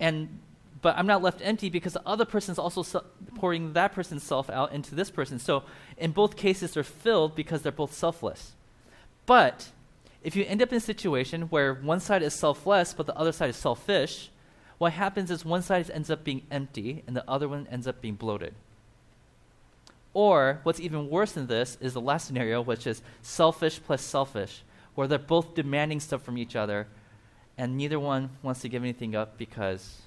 and 0.00 0.38
but 0.80 0.96
I'm 0.96 1.06
not 1.06 1.22
left 1.22 1.40
empty 1.42 1.70
because 1.70 1.94
the 1.94 2.06
other 2.06 2.24
person 2.24 2.52
is 2.52 2.58
also 2.58 3.04
pouring 3.34 3.72
that 3.72 3.92
person's 3.92 4.22
self 4.22 4.50
out 4.50 4.72
into 4.72 4.94
this 4.94 5.10
person. 5.10 5.38
So, 5.38 5.64
in 5.96 6.12
both 6.12 6.36
cases, 6.36 6.74
they're 6.74 6.84
filled 6.84 7.34
because 7.34 7.62
they're 7.62 7.72
both 7.72 7.92
selfless. 7.92 8.52
But 9.26 9.70
if 10.22 10.36
you 10.36 10.44
end 10.44 10.62
up 10.62 10.70
in 10.70 10.78
a 10.78 10.80
situation 10.80 11.42
where 11.42 11.74
one 11.74 12.00
side 12.00 12.22
is 12.22 12.34
selfless 12.34 12.92
but 12.94 13.06
the 13.06 13.16
other 13.16 13.32
side 13.32 13.50
is 13.50 13.56
selfish, 13.56 14.30
what 14.78 14.92
happens 14.92 15.30
is 15.30 15.44
one 15.44 15.62
side 15.62 15.90
ends 15.90 16.10
up 16.10 16.24
being 16.24 16.42
empty 16.50 17.02
and 17.06 17.16
the 17.16 17.28
other 17.28 17.48
one 17.48 17.66
ends 17.70 17.86
up 17.86 18.00
being 18.00 18.14
bloated. 18.14 18.54
Or 20.14 20.60
what's 20.62 20.80
even 20.80 21.10
worse 21.10 21.32
than 21.32 21.46
this 21.46 21.76
is 21.80 21.92
the 21.92 22.00
last 22.00 22.26
scenario, 22.26 22.62
which 22.62 22.86
is 22.86 23.02
selfish 23.22 23.80
plus 23.84 24.02
selfish, 24.02 24.62
where 24.94 25.06
they're 25.06 25.18
both 25.18 25.54
demanding 25.54 26.00
stuff 26.00 26.22
from 26.22 26.38
each 26.38 26.56
other 26.56 26.88
and 27.56 27.76
neither 27.76 27.98
one 27.98 28.30
wants 28.42 28.60
to 28.60 28.68
give 28.68 28.82
anything 28.82 29.14
up 29.16 29.36
because 29.36 30.02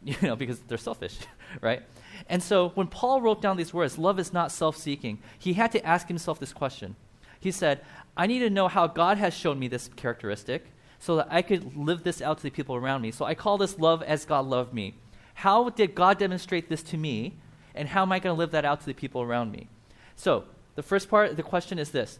you 0.04 0.16
know 0.22 0.36
because 0.36 0.60
they're 0.60 0.78
selfish 0.78 1.18
right? 1.60 1.82
And 2.28 2.42
so 2.42 2.70
when 2.70 2.86
paul 2.86 3.20
wrote 3.20 3.42
down 3.42 3.56
these 3.56 3.74
words 3.74 3.98
love 3.98 4.18
is 4.18 4.32
not 4.32 4.52
self-seeking 4.52 5.18
he 5.38 5.54
had 5.54 5.72
to 5.72 5.84
ask 5.84 6.08
himself 6.08 6.38
this 6.38 6.52
question. 6.52 6.96
He 7.40 7.50
said 7.50 7.80
i 8.16 8.26
need 8.26 8.40
to 8.40 8.50
know 8.50 8.68
how 8.68 8.86
god 8.86 9.18
has 9.18 9.34
shown 9.34 9.58
me 9.58 9.68
this 9.68 9.90
characteristic 9.96 10.66
so 10.98 11.16
that 11.16 11.28
i 11.30 11.42
could 11.42 11.76
live 11.76 12.02
this 12.02 12.20
out 12.20 12.38
to 12.38 12.42
the 12.42 12.50
people 12.50 12.76
around 12.76 13.02
me. 13.02 13.10
So 13.10 13.24
i 13.24 13.34
call 13.34 13.58
this 13.58 13.78
love 13.78 14.02
as 14.02 14.24
god 14.24 14.46
loved 14.46 14.72
me. 14.72 14.94
How 15.34 15.70
did 15.70 15.94
god 15.94 16.18
demonstrate 16.18 16.68
this 16.68 16.82
to 16.84 16.96
me 16.96 17.34
and 17.74 17.88
how 17.88 18.02
am 18.02 18.12
i 18.12 18.18
going 18.18 18.34
to 18.34 18.38
live 18.38 18.50
that 18.52 18.64
out 18.64 18.80
to 18.80 18.86
the 18.86 18.94
people 18.94 19.22
around 19.22 19.52
me? 19.52 19.68
So 20.16 20.44
the 20.74 20.82
first 20.82 21.08
part 21.08 21.30
of 21.30 21.36
the 21.36 21.42
question 21.42 21.78
is 21.78 21.90
this. 21.90 22.18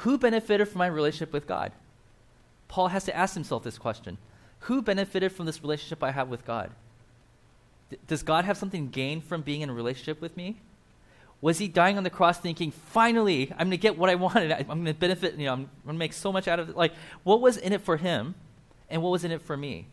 Who 0.00 0.18
benefited 0.18 0.68
from 0.68 0.78
my 0.78 0.86
relationship 0.86 1.32
with 1.32 1.46
god? 1.46 1.72
Paul 2.68 2.88
has 2.88 3.04
to 3.04 3.16
ask 3.16 3.34
himself 3.34 3.62
this 3.62 3.78
question 3.78 4.18
Who 4.66 4.82
benefited 4.82 5.30
from 5.30 5.46
this 5.46 5.62
relationship 5.62 6.02
I 6.02 6.10
have 6.10 6.28
with 6.28 6.44
God? 6.44 6.70
D- 7.90 7.98
does 8.08 8.24
God 8.24 8.44
have 8.44 8.56
something 8.56 8.88
gained 8.88 9.24
from 9.24 9.42
being 9.42 9.60
in 9.60 9.70
a 9.70 9.72
relationship 9.72 10.20
with 10.20 10.36
me? 10.36 10.56
Was 11.40 11.58
he 11.58 11.68
dying 11.68 11.96
on 11.96 12.02
the 12.02 12.10
cross 12.10 12.38
thinking, 12.38 12.72
finally, 12.72 13.52
I'm 13.52 13.68
going 13.68 13.70
to 13.70 13.76
get 13.76 13.96
what 13.96 14.10
I 14.10 14.16
wanted? 14.16 14.50
I, 14.50 14.58
am 14.58 14.66
going 14.66 14.86
to 14.86 14.94
benefit, 14.94 15.36
you 15.36 15.46
know, 15.46 15.52
I'm 15.52 15.70
going 15.84 15.94
to 15.94 15.98
make 15.98 16.12
so 16.12 16.32
much 16.32 16.48
out 16.48 16.58
of 16.58 16.68
it? 16.68 16.76
Like, 16.76 16.94
what 17.22 17.40
was 17.40 17.56
in 17.56 17.72
it 17.72 17.82
for 17.82 17.96
him 17.96 18.34
and 18.90 19.02
what 19.02 19.10
was 19.10 19.22
in 19.22 19.30
it 19.30 19.40
for 19.40 19.56
me? 19.56 19.86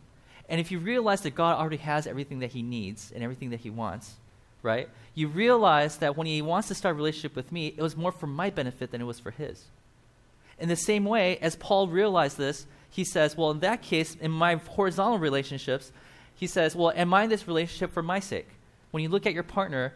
And 0.48 0.60
if 0.60 0.72
you 0.72 0.80
realize 0.80 1.20
that 1.20 1.36
God 1.36 1.56
already 1.56 1.76
has 1.76 2.08
everything 2.08 2.40
that 2.40 2.50
he 2.50 2.62
needs 2.62 3.12
and 3.14 3.22
everything 3.22 3.50
that 3.50 3.60
he 3.60 3.70
wants, 3.70 4.14
right? 4.62 4.88
You 5.14 5.28
realize 5.28 5.98
that 5.98 6.16
when 6.16 6.26
he 6.26 6.42
wants 6.42 6.66
to 6.68 6.74
start 6.74 6.94
a 6.94 6.96
relationship 6.96 7.36
with 7.36 7.52
me, 7.52 7.68
it 7.68 7.80
was 7.80 7.96
more 7.96 8.10
for 8.10 8.26
my 8.26 8.50
benefit 8.50 8.90
than 8.90 9.00
it 9.00 9.04
was 9.04 9.20
for 9.20 9.30
his. 9.30 9.66
In 10.58 10.68
the 10.68 10.76
same 10.76 11.04
way, 11.04 11.38
as 11.38 11.54
Paul 11.54 11.86
realized 11.86 12.38
this, 12.38 12.66
he 12.94 13.02
says, 13.02 13.36
Well, 13.36 13.50
in 13.50 13.58
that 13.58 13.82
case, 13.82 14.14
in 14.20 14.30
my 14.30 14.54
horizontal 14.54 15.18
relationships, 15.18 15.90
he 16.36 16.46
says, 16.46 16.76
Well, 16.76 16.92
am 16.94 17.12
I 17.12 17.24
in 17.24 17.28
this 17.28 17.48
relationship 17.48 17.92
for 17.92 18.04
my 18.04 18.20
sake? 18.20 18.46
When 18.92 19.02
you 19.02 19.08
look 19.08 19.26
at 19.26 19.34
your 19.34 19.42
partner, 19.42 19.94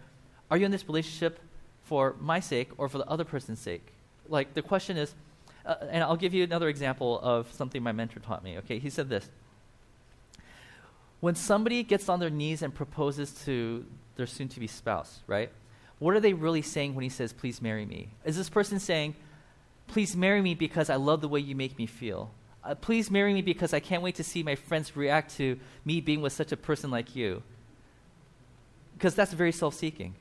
are 0.51 0.57
you 0.57 0.67
in 0.67 0.73
this 0.73 0.85
relationship 0.89 1.39
for 1.85 2.17
my 2.19 2.41
sake 2.41 2.71
or 2.77 2.89
for 2.89 2.99
the 2.99 3.07
other 3.07 3.23
person's 3.23 3.61
sake? 3.61 3.93
Like, 4.29 4.55
the 4.55 4.63
question 4.63 4.97
is, 4.97 5.15
uh, 5.65 5.77
and 5.89 6.03
I'll 6.03 6.17
give 6.17 6.35
you 6.35 6.43
another 6.43 6.69
example 6.69 7.21
of 7.23 7.53
something 7.53 7.85
my 7.85 7.93
mentor 7.93 8.19
taught 8.19 8.43
me, 8.43 8.59
okay? 8.59 8.81
He 8.81 8.91
said 8.91 9.09
this 9.09 9.31
When 11.21 11.37
somebody 11.37 11.85
gets 11.85 12.09
on 12.09 12.19
their 12.19 12.31
knees 12.31 12.63
and 12.63 12.75
proposes 12.75 13.31
to 13.45 13.87
their 14.17 14.27
soon 14.27 14.49
to 14.49 14.59
be 14.59 14.67
spouse, 14.67 15.21
right? 15.29 15.53
What 16.01 16.17
are 16.17 16.21
they 16.21 16.33
really 16.33 16.63
saying 16.63 16.97
when 16.97 17.05
he 17.05 17.11
says, 17.11 17.33
Please 17.33 17.63
marry 17.63 17.87
me? 17.87 18.09
Is 18.25 18.37
this 18.37 18.49
person 18.49 18.81
saying, 18.81 19.15
Please 19.87 20.17
marry 20.17 20.43
me 20.43 20.57
because 20.57 20.91
I 20.91 20.97
love 20.97 21.21
the 21.21 21.29
way 21.29 21.39
you 21.39 21.55
make 21.55 21.79
me 21.79 21.87
feel. 21.87 22.33
Uh, 22.65 22.75
please 22.75 23.11
marry 23.11 23.33
me 23.33 23.43
because 23.43 23.73
I 23.73 23.81
can't 23.81 24.03
wait 24.03 24.17
to 24.17 24.25
see 24.25 24.43
my 24.43 24.55
friends 24.55 24.97
react 24.97 25.37
to 25.37 25.59
me 25.85 26.01
being 26.01 26.21
with 26.21 26.33
such 26.33 26.53
a 26.53 26.57
person 26.57 26.91
like 26.91 27.15
you. 27.15 27.43
Because 28.95 29.15
that's 29.15 29.33
very 29.33 29.53
self 29.53 29.75
seeking. 29.75 30.15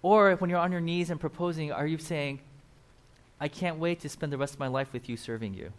Or 0.00 0.36
when 0.36 0.48
you're 0.48 0.60
on 0.60 0.70
your 0.70 0.80
knees 0.80 1.10
and 1.10 1.18
proposing, 1.18 1.72
are 1.72 1.86
you 1.86 1.98
saying, 1.98 2.38
I 3.40 3.48
can't 3.48 3.78
wait 3.78 4.00
to 4.00 4.08
spend 4.08 4.32
the 4.32 4.38
rest 4.38 4.54
of 4.54 4.60
my 4.60 4.68
life 4.68 4.92
with 4.92 5.08
you 5.08 5.16
serving 5.16 5.54
you? 5.54 5.72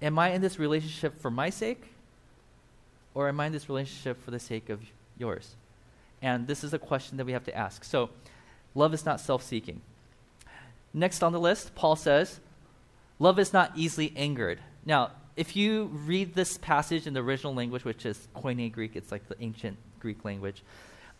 Am 0.00 0.18
I 0.18 0.30
in 0.30 0.40
this 0.40 0.58
relationship 0.58 1.20
for 1.20 1.30
my 1.30 1.50
sake? 1.50 1.92
Or 3.14 3.28
am 3.28 3.40
I 3.40 3.46
in 3.46 3.52
this 3.52 3.68
relationship 3.68 4.22
for 4.24 4.30
the 4.30 4.38
sake 4.38 4.68
of 4.68 4.80
yours? 5.18 5.54
And 6.22 6.46
this 6.46 6.64
is 6.64 6.72
a 6.72 6.78
question 6.78 7.16
that 7.18 7.26
we 7.26 7.32
have 7.32 7.44
to 7.44 7.56
ask. 7.56 7.84
So, 7.84 8.10
Love 8.74 8.94
is 8.94 9.04
not 9.04 9.20
self 9.20 9.42
seeking. 9.42 9.80
Next 10.98 11.22
on 11.22 11.32
the 11.32 11.40
list, 11.40 11.74
Paul 11.74 11.94
says, 11.96 12.40
Love 13.20 13.38
is 13.38 13.52
not 13.52 13.72
easily 13.76 14.12
angered. 14.16 14.60
Now, 14.84 15.12
if 15.36 15.54
you 15.54 15.84
read 15.84 16.34
this 16.34 16.58
passage 16.58 17.06
in 17.06 17.14
the 17.14 17.20
original 17.20 17.54
language, 17.54 17.84
which 17.84 18.04
is 18.04 18.26
Koine 18.36 18.72
Greek, 18.72 18.96
it's 18.96 19.12
like 19.12 19.28
the 19.28 19.40
ancient 19.40 19.76
Greek 20.00 20.24
language, 20.24 20.62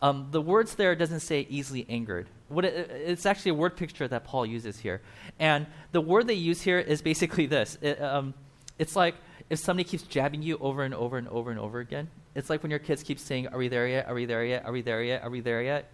um, 0.01 0.27
the 0.31 0.41
words 0.41 0.75
there 0.75 0.95
doesn't 0.95 1.21
say 1.21 1.45
easily 1.49 1.85
angered. 1.89 2.27
What 2.49 2.65
it, 2.65 2.89
it's 2.91 3.25
actually 3.25 3.51
a 3.51 3.55
word 3.55 3.77
picture 3.77 4.07
that 4.07 4.25
Paul 4.25 4.45
uses 4.45 4.79
here. 4.79 5.01
And 5.39 5.65
the 5.91 6.01
word 6.01 6.27
they 6.27 6.33
use 6.33 6.61
here 6.61 6.79
is 6.79 7.01
basically 7.01 7.45
this 7.45 7.77
it, 7.81 8.01
um, 8.01 8.33
it's 8.77 8.95
like 8.95 9.15
if 9.49 9.59
somebody 9.59 9.87
keeps 9.87 10.03
jabbing 10.03 10.41
you 10.41 10.57
over 10.59 10.83
and 10.83 10.93
over 10.93 11.17
and 11.17 11.27
over 11.29 11.51
and 11.51 11.59
over 11.59 11.79
again. 11.79 12.09
It's 12.35 12.49
like 12.49 12.63
when 12.63 12.69
your 12.69 12.79
kids 12.79 13.03
keep 13.03 13.19
saying, 13.19 13.47
Are 13.47 13.57
we 13.57 13.67
there 13.67 13.87
yet? 13.87 14.07
Are 14.07 14.13
we 14.13 14.25
there 14.25 14.43
yet? 14.45 14.65
Are 14.65 14.71
we 14.71 14.81
there 14.81 15.03
yet? 15.03 15.23
Are 15.23 15.29
we 15.29 15.41
there 15.41 15.61
yet? 15.61 15.89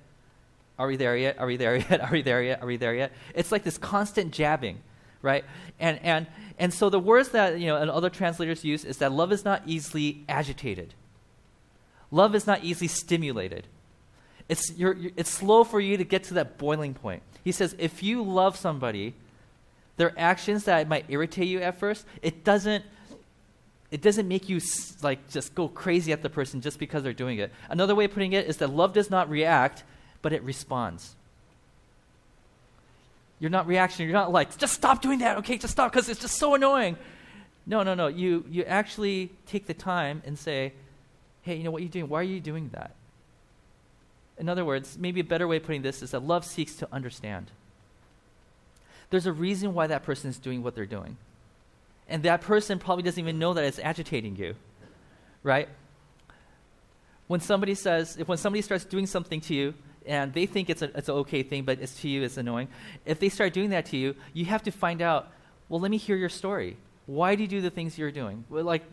Are 0.77 0.88
we 0.88 0.96
there 0.98 1.15
yet? 1.15 1.39
Are 1.39 1.48
we 1.48 1.58
there 1.58 1.75
yet? 1.89 2.01
Are 2.01 2.12
we 2.12 2.22
there 2.22 2.41
yet? 2.41 2.62
Are 2.62 2.65
we 2.65 2.77
there 2.77 2.96
yet? 2.96 3.12
It's 3.34 3.51
like 3.51 3.63
this 3.63 3.77
constant 3.77 4.32
jabbing, 4.34 4.79
right? 5.22 5.46
And, 5.79 6.00
and, 6.03 6.27
and 6.60 6.74
so 6.74 6.89
the 6.89 7.00
words 7.00 7.29
that 7.29 7.60
you 7.60 7.67
know, 7.67 7.77
and 7.77 7.89
other 7.89 8.10
translators 8.10 8.63
use 8.63 8.86
is 8.86 8.98
that 8.98 9.12
love 9.12 9.32
is 9.32 9.46
not 9.46 9.63
easily 9.65 10.24
agitated. 10.27 10.94
Love 12.12 12.36
is 12.36 12.46
not 12.48 12.63
easily 12.63 12.88
stimulated. 12.88 13.67
It's, 14.48 14.72
you're, 14.77 14.94
you're, 14.94 15.12
it's 15.15 15.29
slow 15.29 15.63
for 15.63 15.79
you 15.79 15.98
to 15.98 16.03
get 16.03 16.24
to 16.25 16.36
that 16.36 16.58
boiling 16.58 16.94
point. 16.94 17.24
He 17.44 17.51
says, 17.51 17.75
if 17.79 18.03
you 18.03 18.22
love 18.24 18.55
somebody, 18.58 19.13
their 19.98 20.13
actions 20.17 20.65
that 20.65 20.88
might 20.88 21.05
irritate 21.10 21.48
you 21.48 21.62
at 21.62 21.77
first, 21.79 22.05
it 22.22 22.44
doesn't, 22.44 22.84
it 23.91 24.01
doesn't 24.01 24.27
make 24.27 24.50
you 24.50 24.60
like 25.01 25.29
just 25.29 25.55
go 25.55 25.67
crazy 25.67 26.12
at 26.12 26.22
the 26.22 26.29
person 26.29 26.62
just 26.62 26.79
because 26.79 27.01
they're 27.01 27.13
doing 27.13 27.39
it. 27.39 27.51
Another 27.70 27.96
way 27.96 28.05
of 28.05 28.12
putting 28.12 28.34
it 28.34 28.46
is 28.46 28.58
that 28.58 28.70
love 28.70 28.94
does 28.94 29.10
not 29.10 29.29
react 29.29 29.84
but 30.25 30.34
it 30.34 30.41
responds. 30.41 31.15
You're 33.38 33.51
not 33.51 33.67
reaction. 33.67 34.05
You're 34.05 34.13
not 34.13 34.32
like, 34.32 34.58
just 34.58 34.74
stop 34.74 35.00
doing 35.00 35.20
that, 35.20 35.38
okay? 35.38 35.60
Just 35.60 35.74
stop 35.74 35.91
because 35.91 36.10
it's 36.10 36.20
just 36.20 36.38
so 36.38 36.55
annoying. 36.55 36.98
No, 37.67 37.84
no, 37.84 37.94
no. 37.94 38.08
You, 38.08 38.44
you 38.50 38.63
actually 38.63 39.29
take 39.46 39.67
the 39.67 39.75
time 39.75 40.24
and 40.25 40.36
say, 40.36 40.74
hey, 41.44 41.58
you 41.58 41.63
know 41.63 41.70
what 41.70 41.84
you're 41.84 41.91
doing? 41.91 42.10
Why 42.10 42.22
are 42.22 42.24
you 42.24 42.39
doing 42.39 42.72
that? 42.74 42.96
In 44.39 44.50
other 44.50 44.65
words, 44.65 44.98
maybe 44.98 45.20
a 45.20 45.24
better 45.24 45.48
way 45.48 45.58
of 45.58 45.63
putting 45.63 45.84
this 45.84 46.01
is 46.01 46.10
that 46.10 46.24
love 46.24 46.44
seeks 46.44 46.74
to 46.77 46.88
understand. 46.91 47.51
There's 49.12 49.27
a 49.27 49.32
reason 49.32 49.75
why 49.75 49.86
that 49.86 50.01
person 50.01 50.32
is 50.32 50.39
doing 50.39 50.63
what 50.63 50.74
they're 50.74 50.88
doing. 50.88 51.17
And 52.10 52.24
that 52.24 52.41
person 52.41 52.79
probably 52.79 53.03
doesn't 53.03 53.22
even 53.22 53.38
know 53.38 53.53
that 53.53 53.63
it's 53.63 53.77
agitating 53.77 54.38
you, 54.38 54.55
right? 55.44 55.70
When 57.27 57.41
somebody 57.41 57.75
says, 57.75 58.17
if 58.17 58.27
when 58.27 58.39
somebody 58.39 58.63
starts 58.63 58.86
doing 58.86 59.05
something 59.05 59.39
to 59.41 59.53
you 59.53 59.75
and 60.07 60.33
they 60.33 60.45
think 60.45 60.69
it's, 60.69 60.81
a, 60.81 60.97
it's 60.97 61.09
an 61.09 61.15
okay 61.15 61.43
thing, 61.43 61.63
but 61.63 61.79
it's 61.79 62.00
to 62.01 62.09
you, 62.09 62.24
it's 62.24 62.38
annoying. 62.38 62.67
If 63.05 63.19
they 63.19 63.29
start 63.29 63.53
doing 63.53 63.69
that 63.71 63.85
to 63.88 63.97
you, 63.97 64.15
you 64.33 64.45
have 64.45 64.63
to 64.63 64.71
find 64.71 65.01
out, 65.01 65.31
well, 65.69 65.79
let 65.79 65.91
me 65.91 65.97
hear 65.97 66.15
your 66.15 66.29
story. 66.29 66.77
Why 67.05 67.35
do 67.35 67.43
you 67.43 67.47
do 67.47 67.62
the 67.62 67.69
things 67.69 67.97
you're 67.97 68.12
doing? 68.12 68.45
Well, 68.50 68.63
like, 68.63 68.83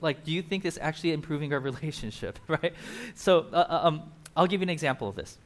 like, 0.00 0.24
do 0.24 0.32
you 0.32 0.42
think 0.42 0.62
this 0.62 0.78
actually 0.80 1.12
improving 1.12 1.52
our 1.52 1.60
relationship, 1.70 2.38
right? 2.48 2.74
So, 3.14 3.46
uh, 3.52 3.56
uh, 3.56 3.80
um, 3.84 4.02
I'll 4.36 4.46
give 4.46 4.60
you 4.60 4.66
an 4.66 4.70
example 4.70 5.08
of 5.08 5.16
this. 5.16 5.38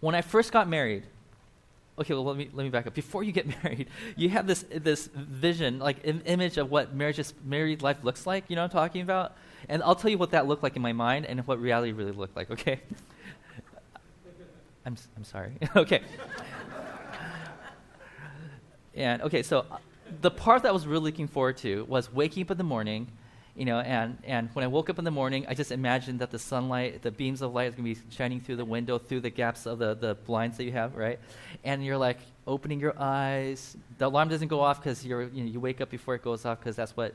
When 0.00 0.14
I 0.14 0.20
first 0.20 0.52
got 0.52 0.68
married, 0.68 1.04
okay, 1.98 2.14
well, 2.14 2.24
let 2.24 2.36
me, 2.36 2.50
let 2.52 2.64
me 2.64 2.70
back 2.70 2.86
up. 2.86 2.94
Before 2.94 3.22
you 3.22 3.32
get 3.32 3.46
married, 3.62 3.88
you 4.16 4.28
have 4.30 4.46
this, 4.46 4.64
this 4.70 5.08
vision, 5.14 5.78
like 5.78 6.04
an 6.06 6.22
image 6.26 6.56
of 6.56 6.70
what 6.70 6.94
marriage 6.94 7.18
is, 7.18 7.34
married 7.44 7.82
life 7.82 7.98
looks 8.02 8.26
like, 8.26 8.44
you 8.48 8.56
know 8.56 8.62
what 8.62 8.74
I'm 8.74 8.78
talking 8.78 9.02
about? 9.02 9.36
And 9.68 9.82
I'll 9.82 9.94
tell 9.94 10.10
you 10.10 10.18
what 10.18 10.32
that 10.32 10.46
looked 10.46 10.62
like 10.62 10.76
in 10.76 10.82
my 10.82 10.92
mind 10.92 11.26
and 11.26 11.46
what 11.46 11.60
reality 11.60 11.92
really 11.92 12.12
looked 12.12 12.36
like, 12.36 12.50
okay? 12.50 12.80
I'm, 14.84 14.96
I'm 15.16 15.24
sorry. 15.24 15.52
okay. 15.76 16.02
and 18.94 19.22
okay, 19.22 19.42
so 19.42 19.60
uh, 19.70 19.78
the 20.20 20.30
part 20.30 20.62
that 20.62 20.70
I 20.70 20.72
was 20.72 20.86
really 20.86 21.04
looking 21.04 21.28
forward 21.28 21.56
to 21.58 21.84
was 21.84 22.12
waking 22.12 22.42
up 22.44 22.50
in 22.50 22.58
the 22.58 22.64
morning, 22.64 23.08
you 23.54 23.64
know, 23.64 23.80
and, 23.80 24.18
and 24.24 24.48
when 24.54 24.64
I 24.64 24.68
woke 24.68 24.88
up 24.90 24.98
in 24.98 25.04
the 25.04 25.10
morning, 25.10 25.44
I 25.48 25.54
just 25.54 25.72
imagined 25.72 26.20
that 26.20 26.30
the 26.30 26.38
sunlight, 26.38 27.02
the 27.02 27.10
beams 27.10 27.42
of 27.42 27.52
light 27.52 27.68
is 27.68 27.74
going 27.74 27.94
to 27.94 28.00
be 28.00 28.06
shining 28.14 28.40
through 28.40 28.56
the 28.56 28.64
window, 28.64 28.98
through 28.98 29.20
the 29.20 29.30
gaps 29.30 29.66
of 29.66 29.78
the, 29.78 29.94
the 29.94 30.14
blinds 30.14 30.56
that 30.56 30.64
you 30.64 30.72
have, 30.72 30.96
right? 30.96 31.18
And 31.62 31.84
you're 31.84 31.98
like 31.98 32.18
opening 32.46 32.80
your 32.80 32.94
eyes. 32.98 33.76
The 33.98 34.06
alarm 34.06 34.28
doesn't 34.30 34.48
go 34.48 34.60
off 34.60 34.80
because 34.82 35.04
you're, 35.04 35.24
you, 35.24 35.44
know, 35.44 35.50
you 35.50 35.60
wake 35.60 35.80
up 35.80 35.90
before 35.90 36.14
it 36.14 36.22
goes 36.22 36.44
off 36.44 36.60
because 36.60 36.76
that's 36.76 36.96
what 36.96 37.14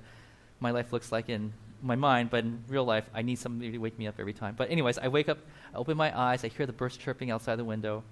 my 0.60 0.72
life 0.72 0.94
looks 0.94 1.12
like 1.12 1.30
in 1.30 1.54
my 1.82 1.96
mind, 1.96 2.30
but 2.30 2.44
in 2.44 2.64
real 2.68 2.86
life, 2.86 3.10
I 3.14 3.22
need 3.22 3.40
somebody 3.40 3.72
to 3.72 3.78
wake 3.78 3.98
me 3.98 4.08
up 4.08 4.16
every 4.20 4.34
time. 4.34 4.56
But, 4.58 4.72
anyways, 4.72 4.98
I 4.98 5.08
wake 5.08 5.30
up, 5.30 5.40
I 5.74 5.78
open 5.78 5.98
my 5.98 6.18
eyes, 6.18 6.44
I 6.44 6.48
hear 6.48 6.66
the 6.66 6.74
birds 6.74 6.98
chirping 6.98 7.32
outside 7.32 7.58
the 7.58 7.66
window, 7.66 8.04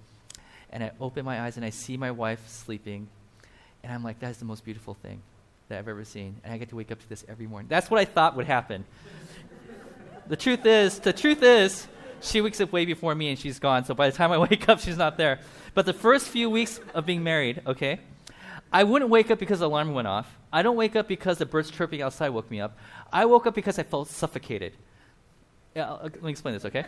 and 0.70 0.82
I 0.82 0.92
open 1.00 1.24
my 1.24 1.42
eyes 1.42 1.56
and 1.56 1.64
I 1.64 1.70
see 1.70 1.96
my 1.96 2.10
wife 2.10 2.46
sleeping, 2.48 3.08
and 3.82 3.92
I'm 3.92 4.02
like, 4.02 4.20
that 4.20 4.30
is 4.30 4.38
the 4.38 4.44
most 4.44 4.64
beautiful 4.64 4.94
thing 4.94 5.22
that 5.68 5.78
I've 5.78 5.88
ever 5.88 6.04
seen. 6.04 6.36
And 6.44 6.52
I 6.52 6.58
get 6.58 6.70
to 6.70 6.76
wake 6.76 6.90
up 6.90 7.00
to 7.00 7.08
this 7.08 7.24
every 7.28 7.46
morning. 7.46 7.68
That's 7.68 7.90
what 7.90 8.00
I 8.00 8.04
thought 8.04 8.36
would 8.36 8.46
happen. 8.46 8.84
the 10.26 10.36
truth 10.36 10.64
is, 10.66 10.98
the 10.98 11.12
truth 11.12 11.42
is, 11.42 11.86
she 12.20 12.40
wakes 12.40 12.60
up 12.60 12.72
way 12.72 12.84
before 12.84 13.14
me 13.14 13.28
and 13.28 13.38
she's 13.38 13.58
gone. 13.58 13.84
So 13.84 13.94
by 13.94 14.10
the 14.10 14.16
time 14.16 14.32
I 14.32 14.38
wake 14.50 14.68
up, 14.68 14.80
she's 14.80 14.96
not 14.96 15.16
there. 15.16 15.40
But 15.74 15.86
the 15.86 15.92
first 15.92 16.28
few 16.28 16.50
weeks 16.50 16.80
of 16.94 17.06
being 17.06 17.22
married, 17.22 17.62
okay, 17.66 18.00
I 18.72 18.84
wouldn't 18.84 19.10
wake 19.10 19.30
up 19.30 19.38
because 19.38 19.60
the 19.60 19.66
alarm 19.66 19.92
went 19.94 20.08
off. 20.08 20.36
I 20.56 20.62
don't 20.62 20.76
wake 20.76 20.96
up 20.96 21.06
because 21.06 21.36
the 21.36 21.44
birds 21.44 21.70
chirping 21.70 22.00
outside 22.00 22.30
woke 22.30 22.50
me 22.50 22.62
up. 22.62 22.78
I 23.12 23.26
woke 23.26 23.46
up 23.46 23.54
because 23.54 23.78
I 23.78 23.82
felt 23.82 24.08
suffocated. 24.08 24.72
Yeah, 25.74 25.90
I'll, 25.90 26.00
let 26.04 26.22
me 26.22 26.30
explain 26.30 26.54
this, 26.54 26.64
okay? 26.64 26.86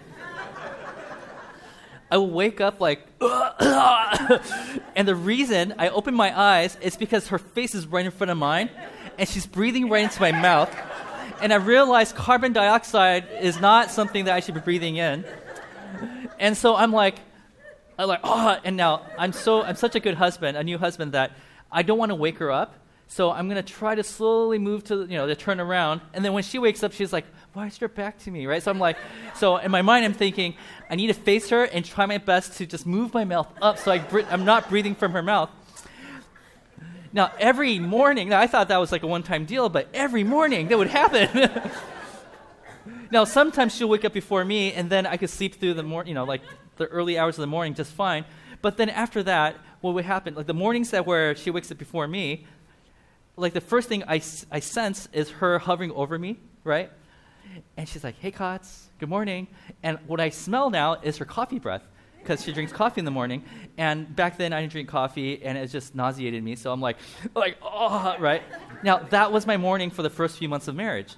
I 2.10 2.16
will 2.16 2.30
wake 2.30 2.62
up 2.62 2.80
like, 2.80 3.06
and 3.20 5.06
the 5.06 5.14
reason 5.14 5.74
I 5.76 5.90
open 5.90 6.14
my 6.14 6.34
eyes 6.34 6.78
is 6.80 6.96
because 6.96 7.28
her 7.28 7.36
face 7.36 7.74
is 7.74 7.86
right 7.86 8.06
in 8.06 8.10
front 8.10 8.30
of 8.30 8.38
mine, 8.38 8.70
and 9.18 9.28
she's 9.28 9.46
breathing 9.46 9.90
right 9.90 10.04
into 10.04 10.22
my 10.22 10.32
mouth. 10.32 10.74
And 11.42 11.52
I 11.52 11.56
realize 11.56 12.10
carbon 12.10 12.54
dioxide 12.54 13.28
is 13.42 13.60
not 13.60 13.90
something 13.90 14.24
that 14.24 14.34
I 14.34 14.40
should 14.40 14.54
be 14.54 14.62
breathing 14.62 14.96
in. 14.96 15.26
And 16.38 16.56
so 16.56 16.74
I'm 16.74 16.90
like, 16.90 17.16
I'm 17.98 18.08
like, 18.08 18.20
oh, 18.24 18.58
and 18.64 18.78
now 18.78 19.02
I'm 19.18 19.34
so 19.34 19.62
I'm 19.62 19.76
such 19.76 19.94
a 19.94 20.00
good 20.00 20.14
husband, 20.14 20.56
a 20.56 20.64
new 20.64 20.78
husband 20.78 21.12
that 21.12 21.32
I 21.70 21.82
don't 21.82 21.98
want 21.98 22.12
to 22.12 22.16
wake 22.16 22.38
her 22.38 22.50
up. 22.50 22.72
So 23.10 23.32
I'm 23.32 23.48
gonna 23.48 23.62
try 23.62 23.94
to 23.94 24.04
slowly 24.04 24.58
move 24.58 24.84
to 24.84 25.00
you 25.00 25.16
know 25.16 25.26
to 25.26 25.34
turn 25.34 25.60
around, 25.60 26.02
and 26.12 26.22
then 26.22 26.34
when 26.34 26.42
she 26.42 26.58
wakes 26.58 26.82
up, 26.82 26.92
she's 26.92 27.10
like, 27.10 27.24
"Why 27.54 27.66
is 27.66 27.80
your 27.80 27.88
back 27.88 28.18
to 28.20 28.30
me?" 28.30 28.46
Right? 28.46 28.62
So 28.62 28.70
I'm 28.70 28.78
like, 28.78 28.98
so 29.34 29.56
in 29.56 29.70
my 29.70 29.80
mind, 29.80 30.04
I'm 30.04 30.12
thinking, 30.12 30.54
I 30.90 30.94
need 30.94 31.06
to 31.06 31.14
face 31.14 31.48
her 31.48 31.64
and 31.64 31.84
try 31.84 32.04
my 32.04 32.18
best 32.18 32.58
to 32.58 32.66
just 32.66 32.86
move 32.86 33.14
my 33.14 33.24
mouth 33.24 33.48
up, 33.62 33.78
so 33.78 33.92
I 33.92 34.04
I'm 34.30 34.44
not 34.44 34.68
breathing 34.68 34.94
from 34.94 35.12
her 35.12 35.22
mouth. 35.22 35.48
Now 37.10 37.32
every 37.38 37.78
morning, 37.78 38.28
now 38.28 38.40
I 38.40 38.46
thought 38.46 38.68
that 38.68 38.76
was 38.76 38.92
like 38.92 39.02
a 39.02 39.06
one-time 39.06 39.46
deal, 39.46 39.70
but 39.70 39.88
every 39.94 40.22
morning 40.22 40.68
that 40.68 40.76
would 40.76 40.88
happen. 40.88 41.50
now 43.10 43.24
sometimes 43.24 43.74
she'll 43.74 43.88
wake 43.88 44.04
up 44.04 44.12
before 44.12 44.44
me, 44.44 44.74
and 44.74 44.90
then 44.90 45.06
I 45.06 45.16
could 45.16 45.30
sleep 45.30 45.58
through 45.58 45.74
the 45.74 45.82
morning, 45.82 46.10
you 46.10 46.14
know, 46.14 46.24
like 46.24 46.42
the 46.76 46.86
early 46.88 47.18
hours 47.18 47.38
of 47.38 47.40
the 47.40 47.46
morning 47.46 47.72
just 47.72 47.92
fine. 47.92 48.26
But 48.60 48.76
then 48.76 48.90
after 48.90 49.22
that, 49.22 49.56
what 49.80 49.94
would 49.94 50.04
happen? 50.04 50.34
Like 50.34 50.46
the 50.46 50.54
mornings 50.54 50.90
that 50.90 51.06
where 51.06 51.34
she 51.34 51.50
wakes 51.50 51.70
up 51.70 51.78
before 51.78 52.06
me, 52.06 52.46
like 53.38 53.54
the 53.54 53.60
first 53.60 53.88
thing 53.88 54.02
I, 54.06 54.20
I 54.50 54.60
sense 54.60 55.08
is 55.12 55.30
her 55.30 55.58
hovering 55.58 55.92
over 55.92 56.18
me, 56.18 56.38
right? 56.64 56.90
And 57.76 57.88
she's 57.88 58.04
like, 58.04 58.16
hey, 58.18 58.32
Kotz, 58.32 58.86
good 58.98 59.08
morning. 59.08 59.46
And 59.82 59.98
what 60.06 60.20
I 60.20 60.30
smell 60.30 60.70
now 60.70 60.94
is 60.94 61.16
her 61.18 61.24
coffee 61.24 61.58
breath 61.58 61.82
because 62.18 62.44
she 62.44 62.52
drinks 62.52 62.72
coffee 62.72 63.00
in 63.00 63.04
the 63.04 63.10
morning. 63.10 63.44
And 63.78 64.14
back 64.14 64.36
then 64.36 64.52
I 64.52 64.60
didn't 64.60 64.72
drink 64.72 64.88
coffee 64.88 65.42
and 65.42 65.56
it 65.56 65.68
just 65.68 65.94
nauseated 65.94 66.42
me. 66.42 66.56
So 66.56 66.72
I'm 66.72 66.80
like, 66.80 66.98
like, 67.34 67.56
oh, 67.62 68.16
right? 68.18 68.42
Now, 68.82 68.98
that 68.98 69.32
was 69.32 69.46
my 69.46 69.56
morning 69.56 69.90
for 69.90 70.02
the 70.02 70.10
first 70.10 70.36
few 70.36 70.48
months 70.48 70.68
of 70.68 70.74
marriage. 70.74 71.14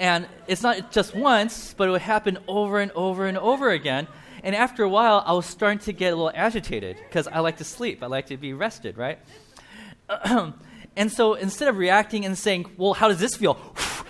And 0.00 0.26
it's 0.48 0.62
not 0.62 0.90
just 0.90 1.14
once, 1.14 1.74
but 1.74 1.86
it 1.86 1.92
would 1.92 2.02
happen 2.02 2.38
over 2.48 2.80
and 2.80 2.90
over 2.92 3.26
and 3.26 3.38
over 3.38 3.70
again. 3.70 4.08
And 4.42 4.56
after 4.56 4.82
a 4.82 4.88
while, 4.88 5.22
I 5.24 5.32
was 5.32 5.46
starting 5.46 5.78
to 5.80 5.92
get 5.92 6.12
a 6.12 6.16
little 6.16 6.32
agitated 6.34 6.96
because 6.96 7.28
I 7.28 7.38
like 7.38 7.58
to 7.58 7.64
sleep. 7.64 8.02
I 8.02 8.06
like 8.06 8.26
to 8.26 8.36
be 8.36 8.52
rested, 8.52 8.98
right? 8.98 9.20
and 10.96 11.10
so 11.10 11.34
instead 11.34 11.68
of 11.68 11.76
reacting 11.76 12.24
and 12.24 12.36
saying, 12.36 12.70
well, 12.76 12.94
how 12.94 13.08
does 13.08 13.18
this 13.18 13.36
feel? 13.36 13.58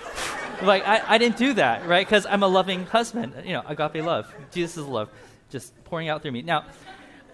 like, 0.62 0.86
I, 0.86 1.02
I 1.06 1.18
didn't 1.18 1.36
do 1.36 1.54
that, 1.54 1.86
right? 1.86 2.06
Because 2.06 2.26
I'm 2.26 2.42
a 2.42 2.48
loving 2.48 2.86
husband. 2.86 3.34
You 3.44 3.54
know, 3.54 3.62
agape 3.66 4.02
love. 4.04 4.32
Jesus 4.50 4.76
is 4.78 4.86
love, 4.86 5.08
just 5.50 5.72
pouring 5.84 6.08
out 6.08 6.22
through 6.22 6.32
me. 6.32 6.42
Now, 6.42 6.64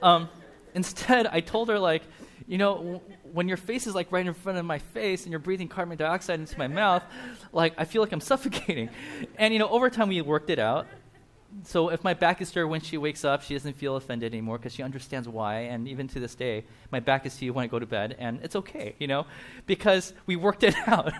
um, 0.02 0.28
instead, 0.74 1.26
I 1.26 1.40
told 1.40 1.68
her, 1.68 1.78
like, 1.78 2.02
you 2.46 2.58
know, 2.58 2.76
w- 2.76 3.00
when 3.32 3.48
your 3.48 3.56
face 3.56 3.86
is 3.86 3.94
like 3.94 4.10
right 4.10 4.26
in 4.26 4.32
front 4.32 4.58
of 4.58 4.64
my 4.64 4.78
face 4.78 5.24
and 5.24 5.32
you're 5.32 5.38
breathing 5.38 5.68
carbon 5.68 5.98
dioxide 5.98 6.40
into 6.40 6.58
my 6.58 6.68
mouth, 6.68 7.02
like, 7.52 7.74
I 7.76 7.84
feel 7.84 8.02
like 8.02 8.12
I'm 8.12 8.20
suffocating. 8.20 8.88
And, 9.36 9.52
you 9.52 9.58
know, 9.58 9.68
over 9.68 9.90
time 9.90 10.08
we 10.08 10.20
worked 10.22 10.50
it 10.50 10.58
out 10.58 10.86
so 11.64 11.88
if 11.88 12.04
my 12.04 12.14
back 12.14 12.40
is 12.42 12.50
to 12.52 12.60
her 12.60 12.68
when 12.68 12.80
she 12.80 12.98
wakes 12.98 13.24
up, 13.24 13.42
she 13.42 13.54
doesn't 13.54 13.76
feel 13.76 13.96
offended 13.96 14.32
anymore 14.32 14.58
because 14.58 14.74
she 14.74 14.82
understands 14.82 15.28
why. 15.28 15.60
And 15.60 15.88
even 15.88 16.06
to 16.08 16.20
this 16.20 16.34
day, 16.34 16.64
my 16.90 17.00
back 17.00 17.24
is 17.24 17.36
to 17.36 17.44
you 17.44 17.52
when 17.52 17.64
I 17.64 17.66
go 17.68 17.78
to 17.78 17.86
bed, 17.86 18.16
and 18.18 18.40
it's 18.42 18.54
okay, 18.54 18.94
you 18.98 19.06
know, 19.06 19.26
because 19.66 20.12
we 20.26 20.36
worked 20.36 20.62
it 20.62 20.74
out. 20.86 21.12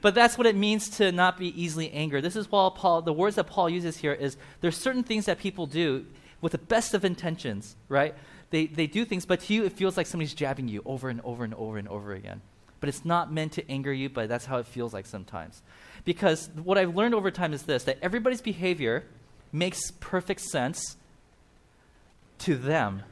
but 0.00 0.14
that's 0.14 0.38
what 0.38 0.46
it 0.46 0.56
means 0.56 0.88
to 0.98 1.12
not 1.12 1.38
be 1.38 1.60
easily 1.60 1.90
angered. 1.92 2.24
This 2.24 2.36
is 2.36 2.50
why 2.50 2.70
Paul, 2.74 3.02
the 3.02 3.12
words 3.12 3.36
that 3.36 3.44
Paul 3.44 3.68
uses 3.68 3.98
here 3.98 4.12
is 4.12 4.36
there's 4.60 4.76
certain 4.76 5.02
things 5.02 5.26
that 5.26 5.38
people 5.38 5.66
do 5.66 6.06
with 6.40 6.52
the 6.52 6.58
best 6.58 6.94
of 6.94 7.04
intentions, 7.04 7.76
right? 7.88 8.14
They, 8.50 8.66
they 8.66 8.86
do 8.86 9.04
things, 9.04 9.26
but 9.26 9.40
to 9.40 9.54
you, 9.54 9.64
it 9.64 9.72
feels 9.72 9.96
like 9.96 10.06
somebody's 10.06 10.34
jabbing 10.34 10.68
you 10.68 10.82
over 10.86 11.10
and 11.10 11.20
over 11.22 11.44
and 11.44 11.54
over 11.54 11.76
and 11.76 11.88
over 11.88 12.14
again. 12.14 12.40
But 12.80 12.88
it's 12.88 13.04
not 13.04 13.32
meant 13.32 13.52
to 13.52 13.70
anger 13.70 13.92
you, 13.92 14.08
but 14.08 14.28
that's 14.28 14.46
how 14.46 14.58
it 14.58 14.66
feels 14.66 14.94
like 14.94 15.04
sometimes. 15.04 15.62
Because 16.04 16.48
what 16.62 16.78
I've 16.78 16.94
learned 16.94 17.14
over 17.14 17.30
time 17.30 17.52
is 17.52 17.64
this 17.64 17.84
that 17.84 17.98
everybody's 18.00 18.40
behavior 18.40 19.04
makes 19.52 19.90
perfect 20.00 20.40
sense 20.40 20.96
to 22.40 22.54
them. 22.54 23.02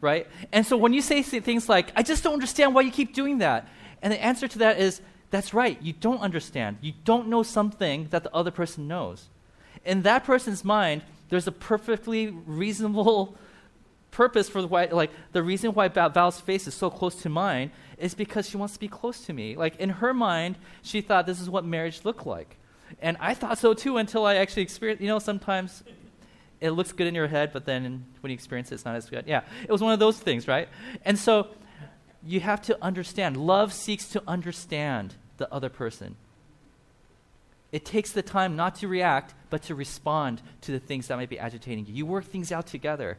Right? 0.00 0.26
And 0.52 0.64
so 0.66 0.76
when 0.76 0.92
you 0.92 1.00
say 1.00 1.22
things 1.22 1.68
like, 1.68 1.90
I 1.96 2.02
just 2.02 2.22
don't 2.22 2.34
understand 2.34 2.74
why 2.74 2.82
you 2.82 2.90
keep 2.90 3.14
doing 3.14 3.38
that, 3.38 3.68
and 4.02 4.12
the 4.12 4.22
answer 4.22 4.46
to 4.46 4.58
that 4.58 4.78
is, 4.78 5.00
that's 5.30 5.52
right, 5.52 5.80
you 5.82 5.92
don't 5.92 6.20
understand. 6.20 6.78
You 6.80 6.92
don't 7.04 7.28
know 7.28 7.42
something 7.42 8.08
that 8.10 8.22
the 8.22 8.32
other 8.34 8.50
person 8.50 8.86
knows. 8.86 9.28
In 9.84 10.02
that 10.02 10.24
person's 10.24 10.64
mind, 10.64 11.02
there's 11.28 11.48
a 11.48 11.52
perfectly 11.52 12.28
reasonable 12.28 13.36
purpose 14.12 14.48
for 14.48 14.66
why, 14.66 14.86
like, 14.86 15.10
the 15.32 15.42
reason 15.42 15.72
why 15.72 15.88
Val's 15.88 16.40
face 16.40 16.66
is 16.66 16.74
so 16.74 16.88
close 16.90 17.16
to 17.22 17.28
mine 17.28 17.72
is 17.98 18.14
because 18.14 18.48
she 18.48 18.56
wants 18.56 18.74
to 18.74 18.80
be 18.80 18.88
close 18.88 19.22
to 19.26 19.32
me. 19.32 19.56
Like, 19.56 19.76
in 19.76 19.90
her 19.90 20.14
mind, 20.14 20.56
she 20.82 21.00
thought 21.00 21.26
this 21.26 21.40
is 21.40 21.50
what 21.50 21.64
marriage 21.64 22.04
looked 22.04 22.26
like. 22.26 22.56
And 23.00 23.16
I 23.20 23.34
thought 23.34 23.58
so 23.58 23.74
too 23.74 23.98
until 23.98 24.24
I 24.24 24.36
actually 24.36 24.62
experienced, 24.62 25.02
you 25.02 25.08
know, 25.08 25.18
sometimes 25.18 25.82
it 26.60 26.70
looks 26.70 26.92
good 26.92 27.06
in 27.06 27.14
your 27.14 27.26
head, 27.28 27.50
but 27.52 27.66
then 27.66 28.04
when 28.20 28.30
you 28.30 28.34
experience 28.34 28.70
it, 28.70 28.76
it's 28.76 28.84
not 28.84 28.96
as 28.96 29.08
good. 29.08 29.24
Yeah, 29.26 29.42
it 29.62 29.70
was 29.70 29.82
one 29.82 29.92
of 29.92 29.98
those 29.98 30.18
things, 30.18 30.48
right? 30.48 30.68
And 31.04 31.18
so 31.18 31.48
you 32.24 32.40
have 32.40 32.62
to 32.62 32.78
understand. 32.82 33.36
Love 33.36 33.72
seeks 33.72 34.08
to 34.10 34.22
understand 34.26 35.14
the 35.36 35.52
other 35.52 35.68
person. 35.68 36.16
It 37.72 37.84
takes 37.84 38.12
the 38.12 38.22
time 38.22 38.56
not 38.56 38.76
to 38.76 38.88
react, 38.88 39.34
but 39.50 39.62
to 39.64 39.74
respond 39.74 40.40
to 40.62 40.72
the 40.72 40.78
things 40.78 41.08
that 41.08 41.16
might 41.16 41.28
be 41.28 41.38
agitating 41.38 41.86
you. 41.86 41.94
You 41.94 42.06
work 42.06 42.24
things 42.24 42.50
out 42.50 42.66
together. 42.66 43.18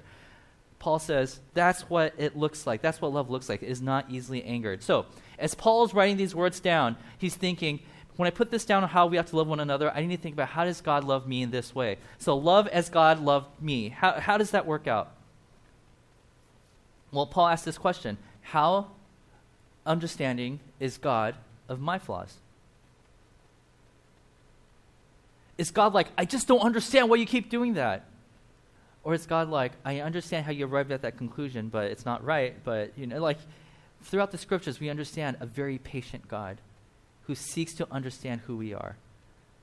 Paul 0.79 0.99
says 0.99 1.39
that's 1.53 1.81
what 1.89 2.13
it 2.17 2.37
looks 2.37 2.65
like. 2.65 2.81
That's 2.81 3.01
what 3.01 3.13
love 3.13 3.29
looks 3.29 3.49
like. 3.49 3.61
It 3.63 3.69
is 3.69 3.81
not 3.81 4.09
easily 4.09 4.43
angered. 4.43 4.83
So, 4.83 5.05
as 5.39 5.53
Paul 5.53 5.83
is 5.83 5.93
writing 5.93 6.17
these 6.17 6.33
words 6.33 6.59
down, 6.59 6.97
he's 7.17 7.35
thinking, 7.35 7.79
when 8.17 8.25
I 8.25 8.31
put 8.31 8.49
this 8.49 8.65
down 8.65 8.83
on 8.83 8.89
how 8.89 9.05
we 9.05 9.15
have 9.17 9.27
to 9.27 9.37
love 9.37 9.47
one 9.47 9.59
another, 9.59 9.91
I 9.91 10.05
need 10.05 10.17
to 10.17 10.21
think 10.21 10.33
about 10.33 10.49
how 10.49 10.65
does 10.65 10.81
God 10.81 11.03
love 11.03 11.27
me 11.27 11.43
in 11.43 11.51
this 11.51 11.73
way? 11.73 11.97
So, 12.17 12.35
love 12.35 12.67
as 12.67 12.89
God 12.89 13.19
loved 13.19 13.61
me. 13.61 13.89
How, 13.89 14.19
how 14.19 14.37
does 14.37 14.51
that 14.51 14.65
work 14.65 14.87
out? 14.87 15.11
Well, 17.11 17.27
Paul 17.27 17.47
asked 17.47 17.63
this 17.63 17.77
question 17.77 18.17
How 18.41 18.87
understanding 19.85 20.59
is 20.79 20.97
God 20.97 21.35
of 21.69 21.79
my 21.79 21.99
flaws? 21.99 22.37
Is 25.57 25.71
God 25.71 25.93
like, 25.93 26.07
I 26.17 26.25
just 26.25 26.47
don't 26.47 26.61
understand 26.61 27.09
why 27.09 27.15
you 27.17 27.25
keep 27.25 27.49
doing 27.49 27.75
that? 27.75 28.05
Or 29.03 29.13
is 29.13 29.25
God 29.25 29.49
like, 29.49 29.71
I 29.85 30.01
understand 30.01 30.45
how 30.45 30.51
you 30.51 30.67
arrived 30.67 30.91
at 30.91 31.03
that 31.03 31.17
conclusion, 31.17 31.69
but 31.69 31.85
it's 31.91 32.05
not 32.05 32.23
right, 32.23 32.55
but, 32.63 32.91
you 32.97 33.07
know, 33.07 33.19
like, 33.19 33.37
throughout 34.03 34.31
the 34.31 34.37
scriptures, 34.37 34.79
we 34.79 34.89
understand 34.89 35.37
a 35.39 35.45
very 35.45 35.77
patient 35.77 36.27
God 36.27 36.57
who 37.27 37.35
seeks 37.35 37.73
to 37.75 37.87
understand 37.91 38.41
who 38.47 38.57
we 38.57 38.73
are 38.73 38.95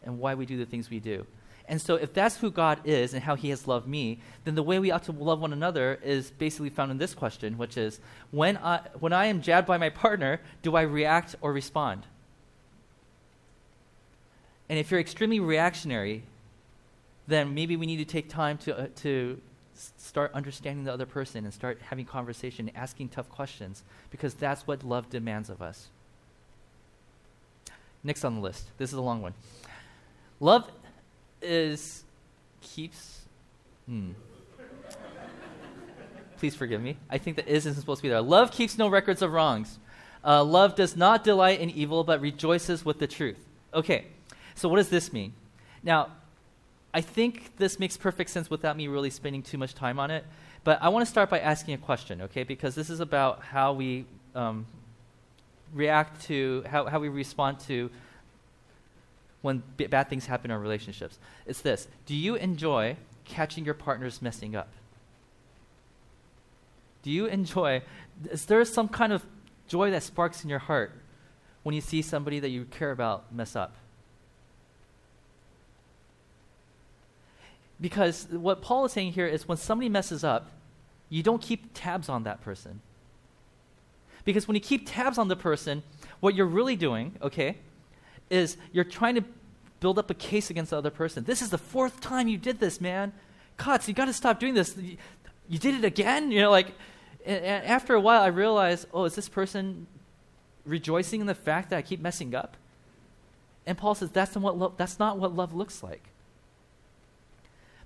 and 0.05 0.19
why 0.19 0.35
we 0.35 0.47
do 0.47 0.57
the 0.57 0.67
things 0.67 0.91
we 0.91 1.01
do. 1.01 1.27
And 1.67 1.81
so, 1.81 1.95
if 1.97 2.13
that's 2.13 2.37
who 2.37 2.51
God 2.51 2.81
is 2.85 3.15
and 3.15 3.23
how 3.23 3.37
He 3.37 3.49
has 3.49 3.67
loved 3.67 3.89
me, 3.89 4.19
then 4.45 4.55
the 4.55 4.63
way 4.63 4.79
we 4.79 4.91
ought 4.91 5.05
to 5.05 5.13
love 5.13 5.41
one 5.41 5.53
another 5.53 5.99
is 6.05 6.31
basically 6.31 6.69
found 6.69 6.91
in 6.91 6.99
this 6.99 7.15
question, 7.15 7.57
which 7.57 7.79
is 7.79 8.01
when 8.31 8.59
I, 8.59 8.81
when 9.01 9.15
I 9.15 9.27
am 9.27 9.41
jabbed 9.41 9.67
by 9.67 9.79
my 9.79 9.89
partner, 9.89 10.41
do 10.63 10.77
I 10.77 10.83
react 10.83 11.37
or 11.41 11.55
respond? 11.55 12.03
And 14.69 14.79
if 14.79 14.91
you're 14.91 15.01
extremely 15.01 15.41
reactionary, 15.41 16.25
then 17.27 17.55
maybe 17.55 17.77
we 17.77 17.87
need 17.87 17.97
to 17.99 18.05
take 18.05 18.29
time 18.29 18.59
to, 18.59 18.79
uh, 18.79 18.87
to 18.97 19.41
start 19.97 20.33
understanding 20.35 20.85
the 20.85 20.93
other 20.93 21.07
person 21.07 21.45
and 21.45 21.55
start 21.55 21.81
having 21.89 22.05
conversation, 22.05 22.71
asking 22.75 23.09
tough 23.09 23.29
questions, 23.31 23.83
because 24.11 24.35
that's 24.35 24.67
what 24.67 24.85
love 24.85 25.09
demands 25.09 25.49
of 25.49 25.63
us. 25.63 25.89
Next 28.05 28.25
on 28.25 28.35
the 28.35 28.41
list. 28.41 28.69
This 28.77 28.91
is 28.91 28.99
a 28.99 29.03
long 29.03 29.23
one. 29.23 29.33
Love 30.39 30.71
is 31.41 32.05
keeps. 32.61 33.23
Hmm. 33.87 34.13
Please 36.37 36.55
forgive 36.55 36.83
me. 36.83 36.99
I 37.09 37.17
think 37.17 37.37
that 37.37 37.49
is 37.49 37.65
isn't 37.65 37.81
supposed 37.81 38.01
to 38.01 38.03
be 38.03 38.11
there. 38.11 38.21
Love 38.21 38.51
keeps 38.51 38.77
no 38.77 38.89
records 38.89 39.23
of 39.23 39.33
wrongs. 39.33 39.79
Uh, 40.23 40.45
love 40.45 40.75
does 40.75 40.97
not 40.97 41.25
delight 41.25 41.61
in 41.61 41.71
evil, 41.71 42.05
but 42.05 42.21
rejoices 42.21 42.85
with 42.85 42.99
the 42.99 43.07
truth. 43.07 43.39
Okay, 43.73 44.07
so 44.55 44.69
what 44.69 44.77
does 44.77 44.89
this 44.89 45.13
mean? 45.13 45.33
Now, 45.83 46.09
I 46.93 47.01
think 47.01 47.57
this 47.57 47.79
makes 47.79 47.97
perfect 47.97 48.31
sense 48.31 48.49
without 48.49 48.77
me 48.77 48.89
really 48.89 49.11
spending 49.11 49.43
too 49.43 49.59
much 49.59 49.75
time 49.75 49.99
on 49.99 50.11
it. 50.11 50.25
But 50.63 50.83
I 50.83 50.89
want 50.89 51.05
to 51.05 51.11
start 51.11 51.29
by 51.29 51.41
asking 51.41 51.75
a 51.75 51.79
question, 51.79 52.23
okay? 52.23 52.43
Because 52.43 52.75
this 52.75 52.89
is 52.89 53.01
about 53.01 53.43
how 53.43 53.73
we 53.73 54.07
um, 54.35 54.67
react 55.75 56.23
to, 56.27 56.65
how, 56.71 56.87
how 56.87 57.01
we 57.01 57.09
respond 57.09 57.61
to 57.61 57.91
when 59.43 59.63
b- 59.77 59.87
bad 59.87 60.09
things 60.09 60.27
happen 60.27 60.51
in 60.51 60.55
our 60.55 60.61
relationships. 60.61 61.19
It's 61.45 61.61
this 61.61 61.89
Do 62.07 62.15
you 62.15 62.37
enjoy 62.37 62.97
catching 63.25 63.65
your 63.65 63.75
partners 63.75 64.23
messing 64.23 64.57
up? 64.57 64.69
Do 67.03 67.11
you 67.11 67.27
enjoy, 67.27 67.83
is 68.31 68.47
there 68.47 68.65
some 68.65 68.89
kind 68.89 69.13
of 69.13 69.27
joy 69.69 69.91
that 69.91 70.03
sparks 70.03 70.43
in 70.43 70.49
your 70.49 70.61
heart 70.61 70.93
when 71.63 71.75
you 71.75 71.83
see 71.83 72.01
somebody 72.01 72.41
that 72.41 72.49
you 72.49 72.65
care 72.65 72.91
about 72.91 73.35
mess 73.35 73.55
up? 73.55 73.75
Because 77.81 78.27
what 78.31 78.63
Paul 78.63 78.87
is 78.87 78.93
saying 78.93 79.13
here 79.13 79.27
is 79.27 79.47
when 79.47 79.59
somebody 79.59 79.91
messes 79.91 80.25
up, 80.25 80.51
you 81.11 81.23
don't 81.23 81.43
keep 81.43 81.71
tabs 81.75 82.09
on 82.09 82.23
that 82.23 82.41
person. 82.41 82.81
Because 84.25 84.49
when 84.49 84.55
you 84.55 84.61
keep 84.61 84.89
tabs 84.89 85.19
on 85.19 85.29
the 85.29 85.37
person, 85.37 85.83
what 86.21 86.35
you're 86.35 86.47
really 86.47 86.77
doing, 86.77 87.17
okay, 87.21 87.59
is 88.31 88.57
you're 88.73 88.85
trying 88.85 89.15
to 89.17 89.25
build 89.81 89.99
up 89.99 90.11
a 90.11 90.15
case 90.15 90.49
against 90.49 90.71
the 90.71 90.79
other 90.79 90.91
person. 90.91 91.25
This 91.25 91.43
is 91.43 91.51
the 91.51 91.59
fourth 91.59 92.01
time 92.01 92.27
you 92.27 92.39
did 92.39 92.59
this, 92.59 92.81
man. 92.81 93.13
Kotz, 93.59 93.87
you 93.87 93.95
got 93.95 94.07
to 94.07 94.13
stop 94.13 94.41
doing 94.41 94.55
this. 94.55 94.77
You, 94.77 94.97
you, 95.49 95.59
did 95.59 95.75
it 95.75 95.85
again? 95.85 96.31
You 96.31 96.41
know, 96.41 96.51
like, 96.51 96.69
and, 97.27 97.45
and 97.45 97.67
after 97.67 97.95
a 97.95 98.01
while, 98.01 98.23
I 98.23 98.29
realized, 98.29 98.87
oh, 98.95 99.05
is 99.05 99.15
this 99.15 99.29
person 99.29 99.87
rejoicing 100.65 101.21
in 101.21 101.27
the 101.27 101.35
fact 101.35 101.71
that 101.71 101.77
I 101.77 101.83
keep 101.83 102.01
messing 102.01 102.35
up? 102.35 102.57
And 103.67 103.77
Paul 103.77 103.95
says 103.95 104.11
that's 104.11 104.35
not 104.35 104.43
what 104.43 104.59
lo- 104.59 104.75
that's 104.77 104.99
not 104.99 105.19
what 105.19 105.35
love 105.35 105.55
looks 105.55 105.83
like. 105.83 106.03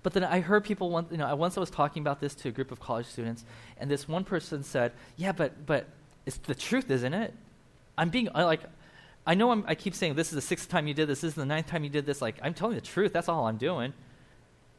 But 0.02 0.12
then 0.12 0.24
I 0.24 0.40
heard 0.40 0.64
people 0.64 0.90
once, 0.90 1.10
you 1.10 1.18
know, 1.18 1.34
once 1.36 1.56
I 1.56 1.60
was 1.60 1.70
talking 1.70 2.02
about 2.02 2.20
this 2.20 2.34
to 2.36 2.48
a 2.48 2.52
group 2.52 2.72
of 2.72 2.80
college 2.80 3.06
students, 3.06 3.44
and 3.78 3.90
this 3.90 4.08
one 4.08 4.24
person 4.24 4.62
said, 4.62 4.92
"Yeah, 5.16 5.32
but 5.32 5.66
but 5.66 5.86
it's 6.28 6.36
the 6.36 6.54
truth, 6.54 6.90
isn't 6.90 7.14
it? 7.14 7.32
I'm 7.96 8.10
being 8.10 8.28
I, 8.34 8.44
like, 8.44 8.60
I 9.26 9.34
know 9.34 9.50
I'm, 9.50 9.64
I 9.66 9.74
keep 9.74 9.94
saying 9.94 10.14
this 10.14 10.28
is 10.28 10.34
the 10.34 10.42
sixth 10.42 10.68
time 10.68 10.86
you 10.86 10.92
did 10.92 11.08
this, 11.08 11.22
this 11.22 11.30
is 11.30 11.34
the 11.34 11.46
ninth 11.46 11.66
time 11.68 11.84
you 11.84 11.90
did 11.90 12.04
this. 12.04 12.20
Like, 12.20 12.36
I'm 12.42 12.52
telling 12.52 12.74
the 12.74 12.82
truth. 12.82 13.14
That's 13.14 13.30
all 13.30 13.46
I'm 13.46 13.56
doing. 13.56 13.94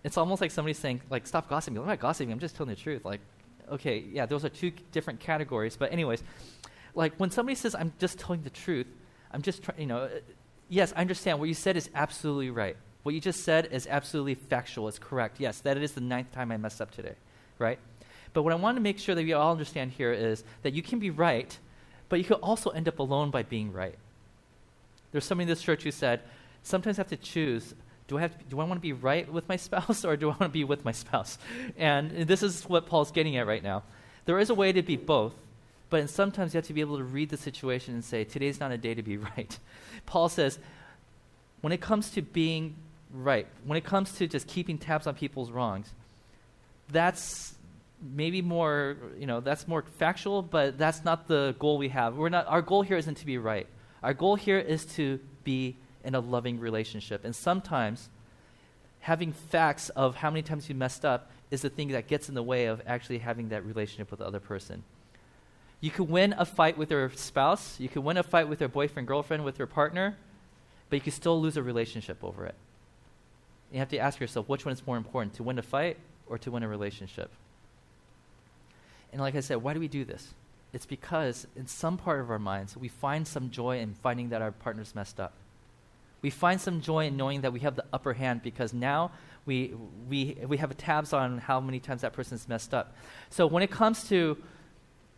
It's 0.03 0.15
almost 0.15 0.41
like 0.41 0.51
somebody 0.51 0.75
saying, 0.75 1.01
like, 1.09 1.25
stop 1.25 1.49
gossiping. 1.49 1.79
I'm 1.79 1.88
not 1.88 1.99
gossiping. 1.99 2.31
I'm 2.31 2.39
just 2.39 2.55
telling 2.55 2.69
the 2.69 2.79
truth. 2.79 3.03
Like, 3.03 3.19
okay, 3.71 4.05
yeah, 4.13 4.27
those 4.27 4.45
are 4.45 4.49
two 4.49 4.71
different 4.91 5.19
categories. 5.19 5.75
But 5.75 5.91
anyways, 5.91 6.23
like 6.93 7.15
when 7.17 7.31
somebody 7.31 7.55
says, 7.55 7.73
I'm 7.73 7.93
just 7.97 8.19
telling 8.19 8.43
the 8.43 8.51
truth, 8.51 8.88
I'm 9.31 9.41
just 9.41 9.63
trying, 9.63 9.81
you 9.81 9.88
know, 9.88 10.07
yes, 10.69 10.93
I 10.95 11.01
understand. 11.01 11.39
What 11.39 11.49
you 11.49 11.55
said 11.55 11.77
is 11.77 11.89
absolutely 11.95 12.51
right. 12.51 12.77
What 13.01 13.15
you 13.15 13.21
just 13.21 13.43
said 13.43 13.69
is 13.71 13.88
absolutely 13.88 14.35
factual. 14.35 14.88
It's 14.88 14.99
correct. 14.99 15.39
Yes, 15.39 15.62
that 15.62 15.77
is 15.77 15.93
the 15.93 16.01
ninth 16.01 16.31
time 16.31 16.51
I 16.51 16.57
messed 16.57 16.79
up 16.79 16.91
today, 16.91 17.15
right? 17.57 17.79
But 18.34 18.44
what 18.44 18.54
I 18.54 18.56
want 18.56 18.78
to 18.78 18.82
make 18.82 19.00
sure 19.00 19.15
that 19.15 19.24
we 19.24 19.34
all 19.34 19.52
understand 19.52 19.92
here 19.92 20.12
is 20.12 20.44
that 20.62 20.74
you 20.74 20.82
can 20.82 21.00
be 21.00 21.10
right, 21.10 21.58
but 22.10 22.20
you 22.20 22.26
could 22.26 22.38
also 22.38 22.70
end 22.70 22.88
up 22.88 23.00
alone 23.00 23.32
by 23.32 23.44
being 23.44 23.72
right. 23.72 23.96
There's 25.12 25.26
somebody 25.26 25.44
in 25.44 25.50
this 25.50 25.62
church 25.62 25.84
who 25.84 25.92
said, 25.92 26.22
sometimes 26.63 27.00
I 27.00 27.02
have 27.02 27.10
to 27.10 27.18
choose 27.18 27.74
do 28.10 28.18
I, 28.18 28.22
have 28.22 28.38
to, 28.38 28.46
do 28.46 28.60
I 28.60 28.63
want 28.63 28.78
to 28.78 28.82
be 28.82 28.92
right 28.92 29.32
with 29.32 29.48
my 29.48 29.56
spouse 29.68 30.04
or 30.04 30.18
do 30.18 30.28
I 30.28 30.32
want 30.32 30.42
to 30.42 30.50
be 30.50 30.65
with 30.65 30.84
my 30.84 30.92
spouse? 30.92 31.38
And 31.78 32.12
this 32.12 32.44
is 32.44 32.63
what 32.63 32.88
Paul's 32.88 33.12
getting 33.12 33.38
at 33.38 33.48
right 33.48 33.63
now. 33.63 33.84
There 34.26 34.39
is 34.39 34.50
a 34.50 34.56
way 34.56 34.74
to 34.74 34.82
be 34.82 34.98
both, 34.98 35.34
but 35.89 36.10
sometimes 36.10 36.54
you 36.54 36.58
have 36.58 36.65
to 36.65 36.74
be 36.74 36.82
able 36.82 36.98
to 36.98 37.04
read 37.04 37.30
the 37.30 37.38
situation 37.38 37.94
and 37.94 38.04
say, 38.04 38.24
today's 38.24 38.60
not 38.60 38.72
a 38.72 38.78
day 38.78 38.96
to 38.96 39.04
be 39.04 39.18
right. 39.38 39.58
Paul 40.06 40.28
says, 40.28 40.60
when 41.62 41.72
it 41.72 41.82
comes 41.82 42.10
to 42.12 42.22
being 42.22 42.76
right, 43.13 43.48
when 43.63 43.78
it 43.78 43.84
comes 43.84 44.13
to 44.13 44.28
just 44.28 44.48
keeping 44.48 44.78
tabs 44.80 45.06
on 45.06 45.13
people's 45.13 45.52
wrongs, 45.52 45.94
that's 46.92 47.54
maybe 48.01 48.41
more, 48.41 48.97
you 49.17 49.25
know, 49.25 49.39
that's 49.39 49.67
more 49.67 49.83
factual, 49.97 50.41
but 50.41 50.77
that's 50.77 51.03
not 51.03 51.27
the 51.27 51.55
goal 51.59 51.77
we 51.77 51.89
have. 51.89 52.15
We're 52.15 52.29
not, 52.29 52.47
our 52.47 52.62
goal 52.62 52.81
here 52.81 52.97
isn't 52.97 53.15
to 53.15 53.25
be 53.25 53.38
right. 53.38 53.67
Our 54.03 54.13
goal 54.13 54.35
here 54.35 54.59
is 54.59 54.85
to 54.95 55.19
be 55.43 55.77
in 56.03 56.15
a 56.15 56.19
loving 56.19 56.59
relationship. 56.59 57.25
And 57.25 57.35
sometimes 57.35 58.09
having 59.01 59.31
facts 59.31 59.89
of 59.89 60.15
how 60.15 60.29
many 60.29 60.41
times 60.41 60.69
you 60.69 60.75
messed 60.75 61.03
up 61.03 61.31
is 61.51 61.62
the 61.62 61.69
thing 61.69 61.89
that 61.89 62.07
gets 62.07 62.29
in 62.29 62.35
the 62.35 62.43
way 62.43 62.65
of 62.65 62.81
actually 62.85 63.19
having 63.19 63.49
that 63.49 63.65
relationship 63.65 64.12
with 64.12 64.19
the 64.19 64.25
other 64.25 64.39
person. 64.39 64.83
You 65.81 65.91
could 65.91 66.09
win 66.09 66.35
a 66.38 66.45
fight 66.45 66.77
with 66.77 66.91
your 66.91 67.09
spouse, 67.15 67.79
you 67.79 67.89
could 67.89 68.03
win 68.03 68.17
a 68.17 68.23
fight 68.23 68.49
with 68.49 68.59
your 68.59 68.69
boyfriend, 68.69 69.07
girlfriend, 69.07 69.45
with 69.45 69.57
your 69.57 69.67
partner, 69.67 70.17
but 70.89 70.97
you 70.97 71.01
could 71.01 71.13
still 71.13 71.39
lose 71.41 71.55
a 71.55 71.63
relationship 71.63 72.23
over 72.23 72.45
it. 72.45 72.55
You 73.71 73.79
have 73.79 73.89
to 73.89 73.97
ask 73.97 74.19
yourself 74.19 74.49
which 74.49 74.65
one 74.65 74.73
is 74.73 74.85
more 74.85 74.97
important, 74.97 75.35
to 75.35 75.43
win 75.43 75.57
a 75.57 75.62
fight 75.62 75.97
or 76.27 76.38
to 76.39 76.51
win 76.51 76.63
a 76.63 76.67
relationship? 76.67 77.31
And 79.12 79.22
like 79.22 79.36
I 79.36 79.39
said, 79.39 79.58
why 79.58 79.74
do 79.74 79.80
we 79.80 79.88
do 79.88 80.06
this? 80.06 80.34
It's 80.72 80.86
because 80.86 81.48
in 81.56 81.67
some 81.67 81.98
part 81.98 82.19
of 82.19 82.30
our 82.30 82.39
minds, 82.39 82.78
we 82.78 82.88
find 82.88 83.28
some 83.28 83.50
joy 83.50 83.80
in 83.80 83.95
finding 83.95 84.30
that 84.30 84.41
our 84.41 84.52
partner's 84.52 84.93
messed 84.93 85.19
up. 85.19 85.34
We 86.22 86.30
find 86.30 86.60
some 86.60 86.82
joy 86.82 87.08
in 87.08 87.17
knowing 87.17 87.41
that 87.41 87.54
we 87.54 87.62
have 87.62 87.76
the 87.76 87.86
upper 87.93 88.13
hand 88.13 88.43
because 88.43 88.74
now 88.74 89.12
we, 89.45 89.74
we, 90.08 90.38
we 90.48 90.58
have 90.58 90.76
tabs 90.78 91.13
on 91.13 91.39
how 91.39 91.60
many 91.60 91.80
times 91.80 92.02
that 92.02 92.13
person's 92.13 92.48
messed 92.48 92.74
up. 92.74 92.95
So 93.30 93.48
when 93.48 93.63
it 93.63 93.72
comes 93.72 94.08
to 94.10 94.38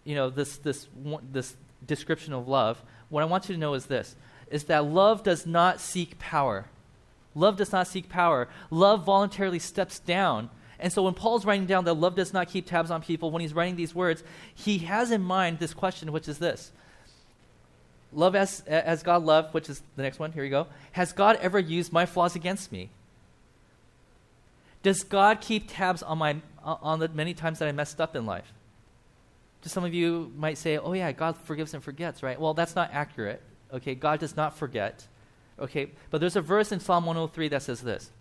you 0.03 0.15
know, 0.15 0.29
this, 0.29 0.57
this, 0.57 0.87
this 1.31 1.55
description 1.85 2.33
of 2.33 2.47
love, 2.47 2.81
what 3.09 3.21
I 3.21 3.25
want 3.25 3.49
you 3.49 3.55
to 3.55 3.59
know 3.59 3.73
is 3.73 3.87
this, 3.87 4.15
is 4.49 4.65
that 4.65 4.85
love 4.85 5.23
does 5.23 5.45
not 5.45 5.79
seek 5.79 6.17
power. 6.19 6.65
Love 7.35 7.57
does 7.57 7.71
not 7.71 7.87
seek 7.87 8.09
power. 8.09 8.47
Love 8.69 9.05
voluntarily 9.05 9.59
steps 9.59 9.99
down 9.99 10.49
and 10.81 10.91
so 10.91 11.03
when 11.03 11.13
Paul's 11.13 11.45
writing 11.45 11.67
down 11.67 11.85
that 11.85 11.93
love 11.93 12.15
does 12.15 12.33
not 12.33 12.49
keep 12.49 12.65
tabs 12.65 12.91
on 12.91 13.01
people, 13.01 13.31
when 13.31 13.41
he's 13.41 13.53
writing 13.53 13.75
these 13.75 13.93
words, 13.93 14.23
he 14.53 14.79
has 14.79 15.11
in 15.11 15.21
mind 15.21 15.59
this 15.59 15.73
question, 15.73 16.11
which 16.11 16.27
is 16.27 16.39
this 16.39 16.71
Love 18.13 18.35
as, 18.35 18.61
as 18.67 19.03
God 19.03 19.23
loved, 19.23 19.53
which 19.53 19.69
is 19.69 19.81
the 19.95 20.03
next 20.03 20.19
one, 20.19 20.33
here 20.33 20.43
you 20.43 20.49
go. 20.49 20.67
Has 20.91 21.13
God 21.13 21.37
ever 21.41 21.59
used 21.59 21.93
my 21.93 22.05
flaws 22.05 22.35
against 22.35 22.71
me? 22.71 22.89
Does 24.83 25.03
God 25.03 25.39
keep 25.39 25.65
tabs 25.69 26.03
on, 26.03 26.17
my, 26.17 26.37
on 26.63 26.99
the 26.99 27.07
many 27.07 27.33
times 27.33 27.59
that 27.59 27.69
I 27.69 27.71
messed 27.71 28.01
up 28.01 28.15
in 28.15 28.25
life? 28.25 28.51
Just 29.61 29.73
some 29.73 29.85
of 29.85 29.93
you 29.93 30.31
might 30.35 30.57
say, 30.57 30.77
oh, 30.77 30.91
yeah, 30.93 31.11
God 31.11 31.37
forgives 31.37 31.73
and 31.73 31.83
forgets, 31.83 32.23
right? 32.23 32.39
Well, 32.39 32.53
that's 32.53 32.75
not 32.75 32.89
accurate. 32.91 33.41
Okay, 33.71 33.95
God 33.95 34.19
does 34.19 34.35
not 34.35 34.57
forget. 34.57 35.05
Okay, 35.59 35.91
but 36.09 36.19
there's 36.19 36.35
a 36.35 36.41
verse 36.41 36.71
in 36.71 36.79
Psalm 36.79 37.05
103 37.05 37.47
that 37.49 37.61
says 37.61 37.81
this 37.81 38.11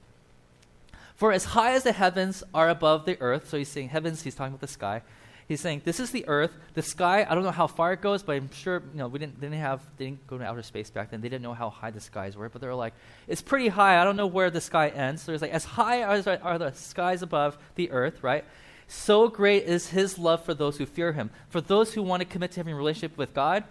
for 1.21 1.33
as 1.33 1.45
high 1.45 1.73
as 1.73 1.83
the 1.83 1.93
heavens 1.93 2.43
are 2.55 2.71
above 2.71 3.05
the 3.05 3.21
earth, 3.21 3.51
so 3.51 3.59
he's 3.59 3.69
saying 3.69 3.91
heavens, 3.91 4.23
he's 4.23 4.35
talking 4.35 4.55
about 4.55 4.63
the 4.63 4.67
sky. 4.67 5.03
He's 5.47 5.61
saying 5.61 5.83
this 5.85 6.01
is 6.01 6.13
the 6.13 6.27
earth, 6.27 6.51
the 6.73 6.81
sky. 6.81 7.27
I 7.29 7.35
don't 7.35 7.45
know 7.45 7.51
how 7.51 7.67
far 7.67 7.93
it 7.93 8.01
goes, 8.01 8.23
but 8.23 8.37
I'm 8.37 8.51
sure 8.53 8.83
you 8.95 8.99
know 8.99 9.07
we 9.07 9.19
didn't, 9.19 9.39
didn't 9.39 9.59
have 9.59 9.83
they 9.99 10.07
didn't 10.07 10.27
go 10.27 10.39
to 10.39 10.45
outer 10.45 10.63
space 10.63 10.89
back 10.89 11.11
then. 11.11 11.21
They 11.21 11.29
didn't 11.29 11.43
know 11.43 11.53
how 11.53 11.69
high 11.69 11.91
the 11.91 12.01
skies 12.01 12.39
were, 12.39 12.49
but 12.49 12.63
they 12.63 12.69
were 12.69 12.75
like, 12.75 12.95
it's 13.29 13.43
pretty 13.43 13.69
high. 13.69 14.01
I 14.01 14.05
don't 14.05 14.17
know 14.17 14.29
where 14.29 14.49
the 14.49 14.63
sky 14.63 14.89
ends. 14.89 15.21
So 15.21 15.35
it's 15.35 15.43
like 15.43 15.51
as 15.53 15.67
high 15.67 16.01
as 16.11 16.27
are 16.27 16.57
the 16.57 16.73
skies 16.73 17.21
above 17.21 17.59
the 17.75 17.91
earth, 17.91 18.23
right? 18.23 18.47
So 18.89 19.29
great 19.29 19.65
is 19.65 19.91
His 19.91 20.19
love 20.19 20.43
for 20.43 20.55
those 20.55 20.79
who 20.79 20.87
fear 20.87 21.13
Him. 21.13 21.29
For 21.51 21.61
those 21.61 21.93
who 21.93 22.03
want 22.03 22.23
to 22.23 22.25
commit 22.25 22.53
to 22.53 22.61
having 22.61 22.73
a 22.73 22.77
relationship 22.79 23.19
with 23.19 23.35
God, 23.35 23.65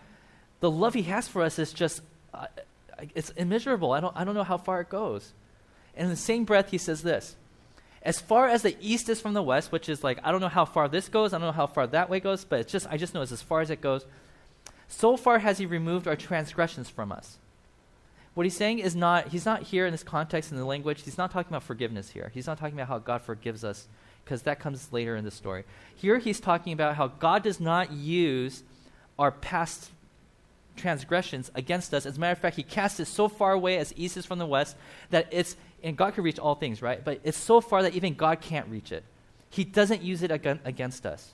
the 0.60 0.70
love 0.70 0.94
He 0.94 1.04
has 1.04 1.28
for 1.28 1.42
us 1.42 1.58
is 1.58 1.74
just 1.74 2.04
uh, 2.32 2.46
it's 3.16 3.32
immeasurable. 3.32 3.92
I 3.92 4.02
don't 4.02 4.16
I 4.16 4.24
don't 4.24 4.36
know 4.36 4.44
how 4.44 4.58
far 4.58 4.82
it 4.82 4.90
goes. 4.90 5.34
And 6.00 6.06
in 6.06 6.10
the 6.10 6.16
same 6.16 6.46
breath, 6.46 6.72
He 6.72 6.80
says 6.80 7.04
this 7.04 7.36
as 8.02 8.20
far 8.22 8.48
as 8.48 8.62
the 8.62 8.78
east 8.80 9.10
is 9.10 9.20
from 9.20 9.34
the 9.34 9.44
west, 9.44 9.72
which 9.72 9.90
is 9.90 10.04
like, 10.04 10.20
I 10.24 10.32
don't 10.32 10.42
know 10.42 10.48
how 10.48 10.66
far 10.66 10.88
this 10.88 11.10
goes, 11.10 11.34
I 11.34 11.38
don't 11.38 11.48
know 11.48 11.52
how 11.52 11.68
far 11.68 11.86
that 11.88 12.10
way 12.10 12.20
goes, 12.20 12.46
but 12.46 12.62
it's 12.62 12.72
just, 12.72 12.88
I 12.90 12.98
just 12.98 13.14
know 13.14 13.22
it's 13.22 13.32
as 13.32 13.42
far 13.42 13.60
as 13.62 13.70
it 13.70 13.82
goes. 13.82 14.06
So 14.88 15.18
far 15.18 15.40
has 15.40 15.58
he 15.58 15.66
removed 15.66 16.08
our 16.08 16.16
transgressions 16.16 16.90
from 16.90 17.12
us. 17.12 17.38
What 18.36 18.46
he's 18.46 18.56
saying 18.56 18.80
is 18.80 18.96
not, 18.96 19.28
he's 19.28 19.46
not 19.46 19.64
here 19.64 19.86
in 19.86 19.92
this 19.92 20.04
context 20.04 20.50
in 20.52 20.58
the 20.58 20.66
language, 20.66 21.04
he's 21.04 21.18
not 21.18 21.32
talking 21.32 21.52
about 21.52 21.64
forgiveness 21.64 22.12
here. 22.12 22.32
He's 22.34 22.48
not 22.48 22.58
talking 22.58 22.76
about 22.76 22.88
how 22.88 23.00
God 23.00 23.22
forgives 23.22 23.66
us, 23.66 23.88
because 24.24 24.44
that 24.44 24.62
comes 24.62 24.94
later 24.94 25.18
in 25.18 25.26
the 25.26 25.32
story. 25.32 25.66
Here 25.94 26.20
he's 26.20 26.40
talking 26.40 26.72
about 26.72 26.96
how 26.96 27.08
God 27.08 27.44
does 27.44 27.60
not 27.60 27.92
use 27.92 28.64
our 29.18 29.32
past 29.32 29.92
transgressions 30.78 31.52
against 31.54 31.94
us. 31.94 32.06
As 32.06 32.16
a 32.16 32.20
matter 32.20 32.32
of 32.32 32.40
fact, 32.40 32.56
he 32.56 32.64
casts 32.64 33.00
it 33.02 33.06
so 33.06 33.28
far 33.28 33.52
away 33.52 33.78
as 33.78 33.94
east 33.98 34.16
is 34.16 34.26
from 34.26 34.40
the 34.40 34.46
west 34.46 34.78
that 35.10 35.28
it's 35.32 35.58
and 35.84 35.98
God 35.98 36.13
can 36.13 36.24
reach 36.24 36.39
all 36.39 36.56
things, 36.56 36.82
right? 36.82 37.04
But 37.04 37.22
it's 37.24 37.38
so 37.38 37.62
far 37.62 37.84
that 37.84 37.94
even 37.94 38.13
God 38.13 38.42
can't 38.42 38.68
reach 38.68 38.92
it. 38.92 39.04
He 39.50 39.63
doesn't 39.63 40.02
use 40.02 40.22
it 40.24 40.32
against 40.32 41.06
us. 41.06 41.34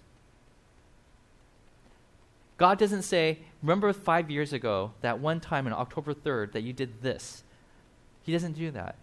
God 2.57 2.79
doesn't 2.79 3.01
say, 3.01 3.39
remember 3.61 3.91
five 3.91 4.31
years 4.31 4.53
ago, 4.53 4.91
that 5.01 5.19
one 5.19 5.39
time 5.39 5.67
on 5.67 5.73
October 5.73 6.13
3rd, 6.13 6.53
that 6.53 6.61
you 6.61 6.71
did 6.71 7.01
this. 7.01 7.43
He 8.23 8.31
doesn't 8.31 8.53
do 8.53 8.71
that. 8.71 8.95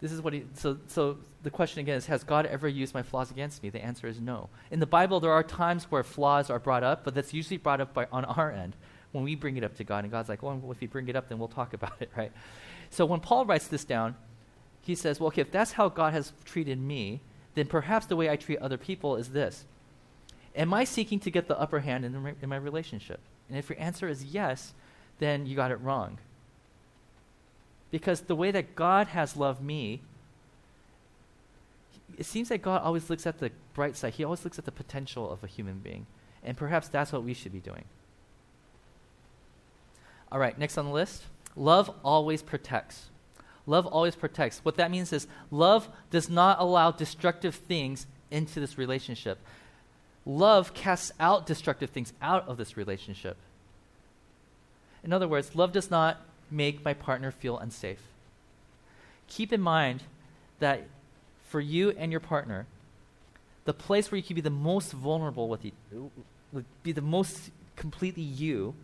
This 0.00 0.12
is 0.12 0.20
what 0.20 0.32
he, 0.32 0.44
so, 0.54 0.78
so 0.86 1.16
the 1.42 1.50
question 1.50 1.80
again 1.80 1.96
is, 1.96 2.06
has 2.06 2.22
God 2.24 2.46
ever 2.46 2.68
used 2.68 2.94
my 2.94 3.02
flaws 3.02 3.30
against 3.30 3.62
me? 3.62 3.70
The 3.70 3.82
answer 3.82 4.06
is 4.06 4.20
no. 4.20 4.48
In 4.70 4.78
the 4.78 4.86
Bible, 4.86 5.18
there 5.18 5.32
are 5.32 5.42
times 5.42 5.84
where 5.84 6.02
flaws 6.02 6.50
are 6.50 6.58
brought 6.58 6.84
up, 6.84 7.04
but 7.04 7.14
that's 7.14 7.32
usually 7.32 7.56
brought 7.56 7.80
up 7.80 7.94
by, 7.94 8.06
on 8.12 8.24
our 8.24 8.52
end 8.52 8.76
when 9.12 9.24
we 9.24 9.34
bring 9.34 9.56
it 9.56 9.64
up 9.64 9.74
to 9.76 9.84
God. 9.84 10.04
And 10.04 10.10
God's 10.12 10.28
like, 10.28 10.42
well, 10.42 10.60
if 10.70 10.82
you 10.82 10.88
bring 10.88 11.08
it 11.08 11.16
up, 11.16 11.28
then 11.28 11.38
we'll 11.38 11.48
talk 11.48 11.72
about 11.72 11.94
it, 12.00 12.10
right? 12.16 12.32
So 12.94 13.04
when 13.04 13.18
Paul 13.18 13.44
writes 13.44 13.66
this 13.66 13.84
down, 13.84 14.14
he 14.80 14.94
says, 14.94 15.18
well, 15.18 15.26
okay, 15.26 15.40
if 15.40 15.50
that's 15.50 15.72
how 15.72 15.88
God 15.88 16.12
has 16.12 16.32
treated 16.44 16.80
me, 16.80 17.20
then 17.56 17.66
perhaps 17.66 18.06
the 18.06 18.14
way 18.14 18.30
I 18.30 18.36
treat 18.36 18.58
other 18.60 18.78
people 18.78 19.16
is 19.16 19.30
this. 19.30 19.64
Am 20.54 20.72
I 20.72 20.84
seeking 20.84 21.18
to 21.20 21.30
get 21.30 21.48
the 21.48 21.58
upper 21.58 21.80
hand 21.80 22.04
in, 22.04 22.36
in 22.40 22.48
my 22.48 22.56
relationship? 22.56 23.18
And 23.48 23.58
if 23.58 23.68
your 23.68 23.80
answer 23.80 24.06
is 24.06 24.26
yes, 24.26 24.74
then 25.18 25.44
you 25.44 25.56
got 25.56 25.72
it 25.72 25.80
wrong. 25.80 26.18
Because 27.90 28.20
the 28.20 28.36
way 28.36 28.52
that 28.52 28.76
God 28.76 29.08
has 29.08 29.36
loved 29.36 29.60
me, 29.60 30.00
it 32.16 32.26
seems 32.26 32.48
that 32.50 32.62
God 32.62 32.80
always 32.82 33.10
looks 33.10 33.26
at 33.26 33.40
the 33.40 33.50
bright 33.74 33.96
side. 33.96 34.14
He 34.14 34.22
always 34.22 34.44
looks 34.44 34.58
at 34.58 34.66
the 34.66 34.72
potential 34.72 35.32
of 35.32 35.42
a 35.42 35.48
human 35.48 35.80
being. 35.80 36.06
And 36.44 36.56
perhaps 36.56 36.86
that's 36.86 37.10
what 37.10 37.24
we 37.24 37.34
should 37.34 37.52
be 37.52 37.58
doing. 37.58 37.86
All 40.30 40.38
right, 40.38 40.56
next 40.56 40.78
on 40.78 40.84
the 40.84 40.92
list 40.92 41.24
love 41.56 41.90
always 42.04 42.42
protects. 42.42 43.10
Love 43.66 43.86
always 43.86 44.14
protects. 44.14 44.60
What 44.62 44.76
that 44.76 44.90
means 44.90 45.12
is 45.12 45.26
love 45.50 45.88
does 46.10 46.28
not 46.28 46.60
allow 46.60 46.90
destructive 46.90 47.54
things 47.54 48.06
into 48.30 48.60
this 48.60 48.76
relationship. 48.76 49.38
Love 50.26 50.74
casts 50.74 51.12
out 51.20 51.46
destructive 51.46 51.90
things 51.90 52.12
out 52.20 52.46
of 52.48 52.56
this 52.56 52.76
relationship. 52.76 53.36
In 55.02 55.12
other 55.12 55.28
words, 55.28 55.54
love 55.54 55.72
does 55.72 55.90
not 55.90 56.20
make 56.50 56.84
my 56.84 56.94
partner 56.94 57.30
feel 57.30 57.58
unsafe. 57.58 58.00
Keep 59.28 59.52
in 59.52 59.60
mind 59.60 60.02
that 60.60 60.84
for 61.48 61.60
you 61.60 61.90
and 61.90 62.10
your 62.10 62.20
partner, 62.20 62.66
the 63.64 63.74
place 63.74 64.10
where 64.10 64.16
you 64.16 64.22
can 64.22 64.34
be 64.34 64.40
the 64.40 64.50
most 64.50 64.92
vulnerable 64.92 65.48
with 65.48 65.64
you, 65.64 65.72
be 66.82 66.92
the 66.92 67.00
most 67.00 67.50
completely 67.76 68.22
you, 68.22 68.74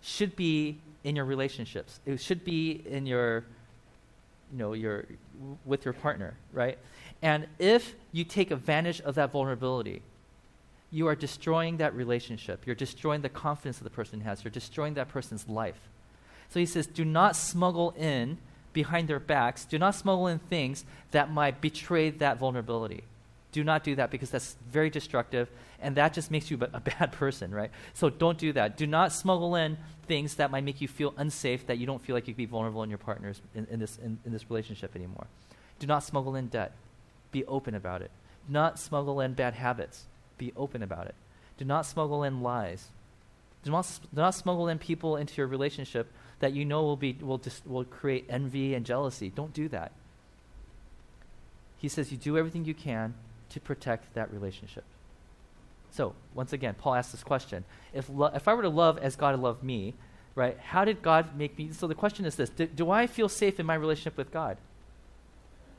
should 0.00 0.36
be 0.36 0.78
in 1.08 1.16
your 1.16 1.24
relationships. 1.24 2.00
It 2.04 2.20
should 2.20 2.44
be 2.44 2.82
in 2.86 3.06
your, 3.06 3.44
you 4.52 4.58
know, 4.58 4.74
your 4.74 5.06
with 5.64 5.86
your 5.86 5.94
partner, 5.94 6.34
right? 6.52 6.78
And 7.22 7.46
if 7.58 7.94
you 8.12 8.24
take 8.24 8.50
advantage 8.50 9.00
of 9.00 9.14
that 9.14 9.32
vulnerability, 9.32 10.02
you 10.90 11.06
are 11.06 11.16
destroying 11.16 11.78
that 11.78 11.94
relationship. 11.94 12.66
You're 12.66 12.76
destroying 12.76 13.22
the 13.22 13.30
confidence 13.30 13.78
that 13.78 13.84
the 13.84 13.90
person 13.90 14.20
has. 14.20 14.44
You're 14.44 14.50
destroying 14.50 14.94
that 14.94 15.08
person's 15.08 15.48
life. 15.48 15.80
So 16.50 16.60
he 16.60 16.66
says, 16.66 16.86
do 16.86 17.06
not 17.06 17.36
smuggle 17.36 17.94
in 17.96 18.36
behind 18.74 19.08
their 19.08 19.18
backs, 19.18 19.64
do 19.64 19.78
not 19.78 19.94
smuggle 19.94 20.26
in 20.26 20.38
things 20.38 20.84
that 21.12 21.30
might 21.30 21.62
betray 21.62 22.10
that 22.10 22.38
vulnerability. 22.38 23.02
Do 23.58 23.64
not 23.64 23.82
do 23.82 23.96
that 23.96 24.12
because 24.12 24.30
that's 24.30 24.54
very 24.70 24.88
destructive 24.88 25.50
and 25.80 25.96
that 25.96 26.12
just 26.12 26.30
makes 26.30 26.48
you 26.48 26.60
a 26.60 26.78
bad 26.98 27.10
person, 27.10 27.50
right? 27.50 27.72
So 27.92 28.08
don't 28.08 28.38
do 28.38 28.52
that. 28.52 28.76
Do 28.76 28.86
not 28.86 29.12
smuggle 29.12 29.56
in 29.56 29.78
things 30.06 30.36
that 30.36 30.52
might 30.52 30.62
make 30.62 30.80
you 30.80 30.86
feel 30.86 31.12
unsafe, 31.16 31.66
that 31.66 31.76
you 31.76 31.84
don't 31.84 32.00
feel 32.00 32.14
like 32.14 32.28
you 32.28 32.34
can 32.34 32.44
be 32.44 32.46
vulnerable 32.46 32.84
in 32.84 32.88
your 32.88 33.00
partners 33.00 33.42
in, 33.56 33.66
in 33.68 33.80
this, 33.80 33.98
in, 33.98 34.20
in 34.24 34.30
this 34.30 34.48
relationship 34.48 34.94
anymore. 34.94 35.26
Do 35.80 35.88
not 35.88 36.04
smuggle 36.04 36.36
in 36.36 36.46
debt. 36.46 36.70
Be 37.32 37.44
open 37.46 37.74
about 37.74 38.00
it. 38.00 38.12
Do 38.46 38.52
not 38.52 38.78
smuggle 38.78 39.20
in 39.20 39.32
bad 39.32 39.54
habits. 39.54 40.04
Be 40.38 40.52
open 40.56 40.80
about 40.80 41.06
it. 41.08 41.16
Do 41.56 41.64
not 41.64 41.84
smuggle 41.84 42.22
in 42.22 42.44
lies. 42.44 42.90
Do 43.64 43.72
not, 43.72 43.88
do 44.14 44.20
not 44.20 44.36
smuggle 44.36 44.68
in 44.68 44.78
people 44.78 45.16
into 45.16 45.34
your 45.34 45.48
relationship 45.48 46.06
that 46.38 46.52
you 46.52 46.64
know 46.64 46.84
will, 46.84 46.96
be, 46.96 47.18
will, 47.20 47.38
just, 47.38 47.66
will 47.66 47.82
create 47.82 48.24
envy 48.28 48.74
and 48.74 48.86
jealousy. 48.86 49.30
Don't 49.34 49.52
do 49.52 49.66
that. 49.70 49.90
He 51.78 51.88
says 51.88 52.12
you 52.12 52.18
do 52.18 52.38
everything 52.38 52.64
you 52.64 52.74
can 52.74 53.14
to 53.50 53.60
protect 53.60 54.14
that 54.14 54.32
relationship. 54.32 54.84
So, 55.90 56.14
once 56.34 56.52
again, 56.52 56.74
Paul 56.74 56.94
asks 56.94 57.12
this 57.12 57.22
question 57.22 57.64
if, 57.92 58.08
lo- 58.08 58.30
if 58.34 58.46
I 58.46 58.54
were 58.54 58.62
to 58.62 58.68
love 58.68 58.98
as 58.98 59.16
God 59.16 59.38
loved 59.40 59.62
me, 59.62 59.94
right, 60.34 60.58
how 60.58 60.84
did 60.84 61.02
God 61.02 61.36
make 61.36 61.58
me? 61.58 61.72
So 61.72 61.86
the 61.86 61.94
question 61.94 62.24
is 62.24 62.36
this 62.36 62.50
do, 62.50 62.66
do 62.66 62.90
I 62.90 63.06
feel 63.06 63.28
safe 63.28 63.58
in 63.58 63.66
my 63.66 63.74
relationship 63.74 64.16
with 64.16 64.30
God? 64.30 64.58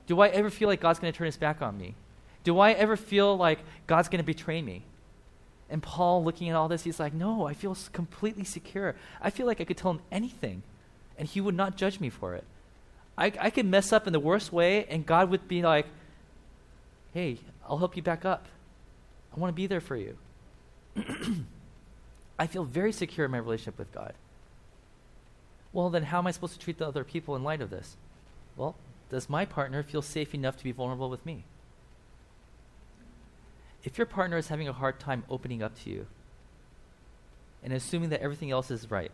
Do 0.07 0.19
I 0.21 0.27
ever 0.29 0.49
feel 0.49 0.67
like 0.67 0.81
God's 0.81 0.99
going 0.99 1.13
to 1.13 1.17
turn 1.17 1.27
his 1.27 1.37
back 1.37 1.61
on 1.61 1.77
me? 1.77 1.95
Do 2.43 2.59
I 2.59 2.71
ever 2.71 2.97
feel 2.97 3.37
like 3.37 3.59
God's 3.85 4.09
going 4.09 4.19
to 4.19 4.25
betray 4.25 4.61
me? 4.61 4.83
And 5.69 5.83
Paul, 5.83 6.23
looking 6.23 6.49
at 6.49 6.55
all 6.55 6.67
this, 6.67 6.83
he's 6.83 6.99
like, 6.99 7.13
No, 7.13 7.47
I 7.47 7.53
feel 7.53 7.77
completely 7.93 8.43
secure. 8.43 8.95
I 9.21 9.29
feel 9.29 9.45
like 9.45 9.61
I 9.61 9.65
could 9.65 9.77
tell 9.77 9.91
him 9.91 10.01
anything, 10.11 10.63
and 11.17 11.27
he 11.27 11.39
would 11.41 11.55
not 11.55 11.77
judge 11.77 11.99
me 11.99 12.09
for 12.09 12.33
it. 12.35 12.43
I, 13.17 13.31
I 13.39 13.49
could 13.49 13.65
mess 13.65 13.93
up 13.93 14.07
in 14.07 14.13
the 14.13 14.19
worst 14.19 14.51
way, 14.51 14.85
and 14.85 15.05
God 15.05 15.29
would 15.29 15.47
be 15.47 15.61
like, 15.61 15.85
Hey, 17.13 17.37
I'll 17.69 17.77
help 17.77 17.95
you 17.95 18.01
back 18.01 18.25
up. 18.25 18.47
I 19.35 19.39
want 19.39 19.51
to 19.51 19.55
be 19.55 19.67
there 19.67 19.81
for 19.81 19.95
you. 19.95 20.17
I 22.39 22.47
feel 22.47 22.63
very 22.63 22.91
secure 22.91 23.25
in 23.25 23.31
my 23.31 23.37
relationship 23.37 23.77
with 23.77 23.91
God. 23.91 24.13
Well, 25.71 25.89
then 25.89 26.03
how 26.03 26.17
am 26.17 26.27
I 26.27 26.31
supposed 26.31 26.53
to 26.53 26.59
treat 26.59 26.79
the 26.79 26.87
other 26.87 27.03
people 27.03 27.35
in 27.35 27.43
light 27.43 27.61
of 27.61 27.69
this? 27.69 27.95
Well, 28.57 28.75
does 29.09 29.29
my 29.29 29.45
partner 29.45 29.83
feel 29.83 30.01
safe 30.01 30.33
enough 30.33 30.57
to 30.57 30.63
be 30.63 30.71
vulnerable 30.71 31.09
with 31.09 31.25
me? 31.25 31.45
if 33.83 33.97
your 33.97 34.07
partner 34.07 34.37
is 34.37 34.49
having 34.49 34.67
a 34.67 34.73
hard 34.73 34.99
time 34.99 35.23
opening 35.29 35.63
up 35.63 35.77
to 35.83 35.89
you 35.89 36.05
and 37.63 37.73
assuming 37.73 38.09
that 38.09 38.21
everything 38.21 38.51
else 38.51 38.71
is 38.71 38.91
right, 38.91 39.11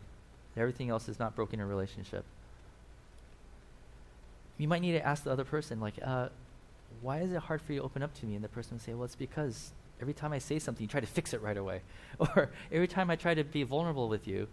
that 0.54 0.62
everything 0.62 0.90
else 0.90 1.08
is 1.08 1.20
not 1.20 1.36
broken 1.36 1.60
in 1.60 1.66
a 1.66 1.70
relationship, 1.70 2.26
you 4.58 4.68
might 4.68 4.82
need 4.82 4.94
to 4.94 5.06
ask 5.06 5.24
the 5.24 5.32
other 5.32 5.44
person, 5.44 5.80
like, 5.80 5.96
uh, 6.02 6.30
why 7.02 7.20
is 7.20 7.32
it 7.32 7.40
hard 7.40 7.62
for 7.62 7.74
you 7.74 7.80
to 7.80 7.86
open 7.86 8.04
up 8.04 8.14
to 8.16 8.26
me? 8.26 8.36
And 8.36 8.44
the 8.44 8.50
person 8.50 8.76
will 8.76 8.82
say, 8.82 8.94
well, 8.94 9.06
it's 9.06 9.16
because 9.16 9.72
every 10.02 10.14
time 10.14 10.34
I 10.34 10.40
say 10.40 10.60
something, 10.60 10.84
you 10.84 10.88
try 10.88 11.00
to 11.00 11.08
fix 11.08 11.34
it 11.34 11.42
right 11.42 11.58
away. 11.58 11.82
or 12.20 12.50
every 12.72 12.88
time 12.88 13.10
I 13.10 13.16
try 13.16 13.34
to 13.34 13.44
be 13.44 13.64
vulnerable 13.64 14.10
with 14.10 14.28
you, 14.28 14.48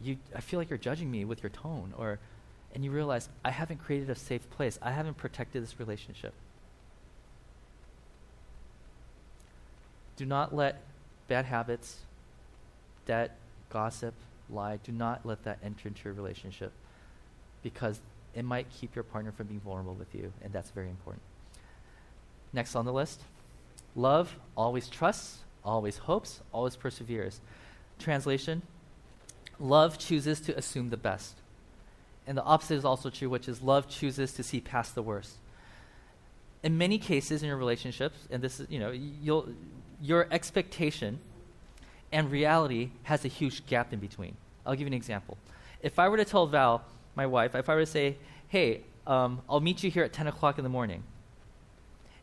you, 0.00 0.16
I 0.34 0.40
feel 0.40 0.58
like 0.58 0.70
you're 0.70 0.78
judging 0.78 1.10
me 1.10 1.24
with 1.24 1.42
your 1.42 1.50
tone. 1.50 1.92
Or, 1.96 2.18
and 2.74 2.84
you 2.84 2.90
realize, 2.90 3.28
I 3.44 3.50
haven't 3.50 3.78
created 3.78 4.10
a 4.10 4.14
safe 4.14 4.48
place. 4.50 4.78
I 4.82 4.92
haven't 4.92 5.16
protected 5.16 5.62
this 5.62 5.78
relationship. 5.78 6.32
Do 10.16 10.26
not 10.26 10.54
let 10.54 10.82
bad 11.28 11.46
habits, 11.46 12.00
debt, 13.06 13.36
gossip, 13.70 14.14
lie, 14.50 14.78
do 14.82 14.92
not 14.92 15.24
let 15.24 15.44
that 15.44 15.58
enter 15.62 15.88
into 15.88 16.02
your 16.04 16.12
relationship 16.12 16.72
because 17.62 18.00
it 18.34 18.44
might 18.44 18.66
keep 18.70 18.94
your 18.94 19.04
partner 19.04 19.32
from 19.32 19.46
being 19.46 19.60
vulnerable 19.60 19.94
with 19.94 20.14
you, 20.14 20.32
and 20.42 20.52
that's 20.52 20.70
very 20.70 20.88
important. 20.88 21.22
Next 22.52 22.74
on 22.74 22.84
the 22.84 22.92
list 22.92 23.22
love 23.96 24.36
always 24.56 24.88
trusts, 24.88 25.38
always 25.64 25.98
hopes, 25.98 26.40
always 26.52 26.76
perseveres. 26.76 27.40
Translation 27.98 28.62
Love 29.60 29.98
chooses 29.98 30.40
to 30.40 30.56
assume 30.56 30.88
the 30.88 30.96
best. 30.96 31.34
And 32.26 32.36
the 32.36 32.42
opposite 32.42 32.76
is 32.76 32.84
also 32.84 33.10
true, 33.10 33.28
which 33.28 33.46
is 33.46 33.60
love 33.60 33.88
chooses 33.88 34.32
to 34.32 34.42
see 34.42 34.60
past 34.60 34.94
the 34.94 35.02
worst. 35.02 35.36
In 36.62 36.78
many 36.78 36.98
cases 36.98 37.42
in 37.42 37.48
your 37.48 37.58
relationships, 37.58 38.16
and 38.30 38.42
this 38.42 38.60
is, 38.60 38.70
you 38.70 38.78
know, 38.78 38.90
you'll, 38.90 39.48
your 40.00 40.26
expectation 40.30 41.18
and 42.10 42.30
reality 42.30 42.90
has 43.04 43.24
a 43.24 43.28
huge 43.28 43.66
gap 43.66 43.92
in 43.92 43.98
between. 43.98 44.36
I'll 44.64 44.72
give 44.72 44.82
you 44.82 44.86
an 44.88 44.94
example. 44.94 45.36
If 45.82 45.98
I 45.98 46.08
were 46.08 46.16
to 46.16 46.24
tell 46.24 46.46
Val, 46.46 46.82
my 47.14 47.26
wife, 47.26 47.54
if 47.54 47.68
I 47.68 47.74
were 47.74 47.80
to 47.80 47.86
say, 47.86 48.16
hey, 48.48 48.80
um, 49.06 49.40
I'll 49.48 49.60
meet 49.60 49.82
you 49.82 49.90
here 49.90 50.04
at 50.04 50.12
10 50.12 50.26
o'clock 50.26 50.58
in 50.58 50.64
the 50.64 50.70
morning, 50.70 51.02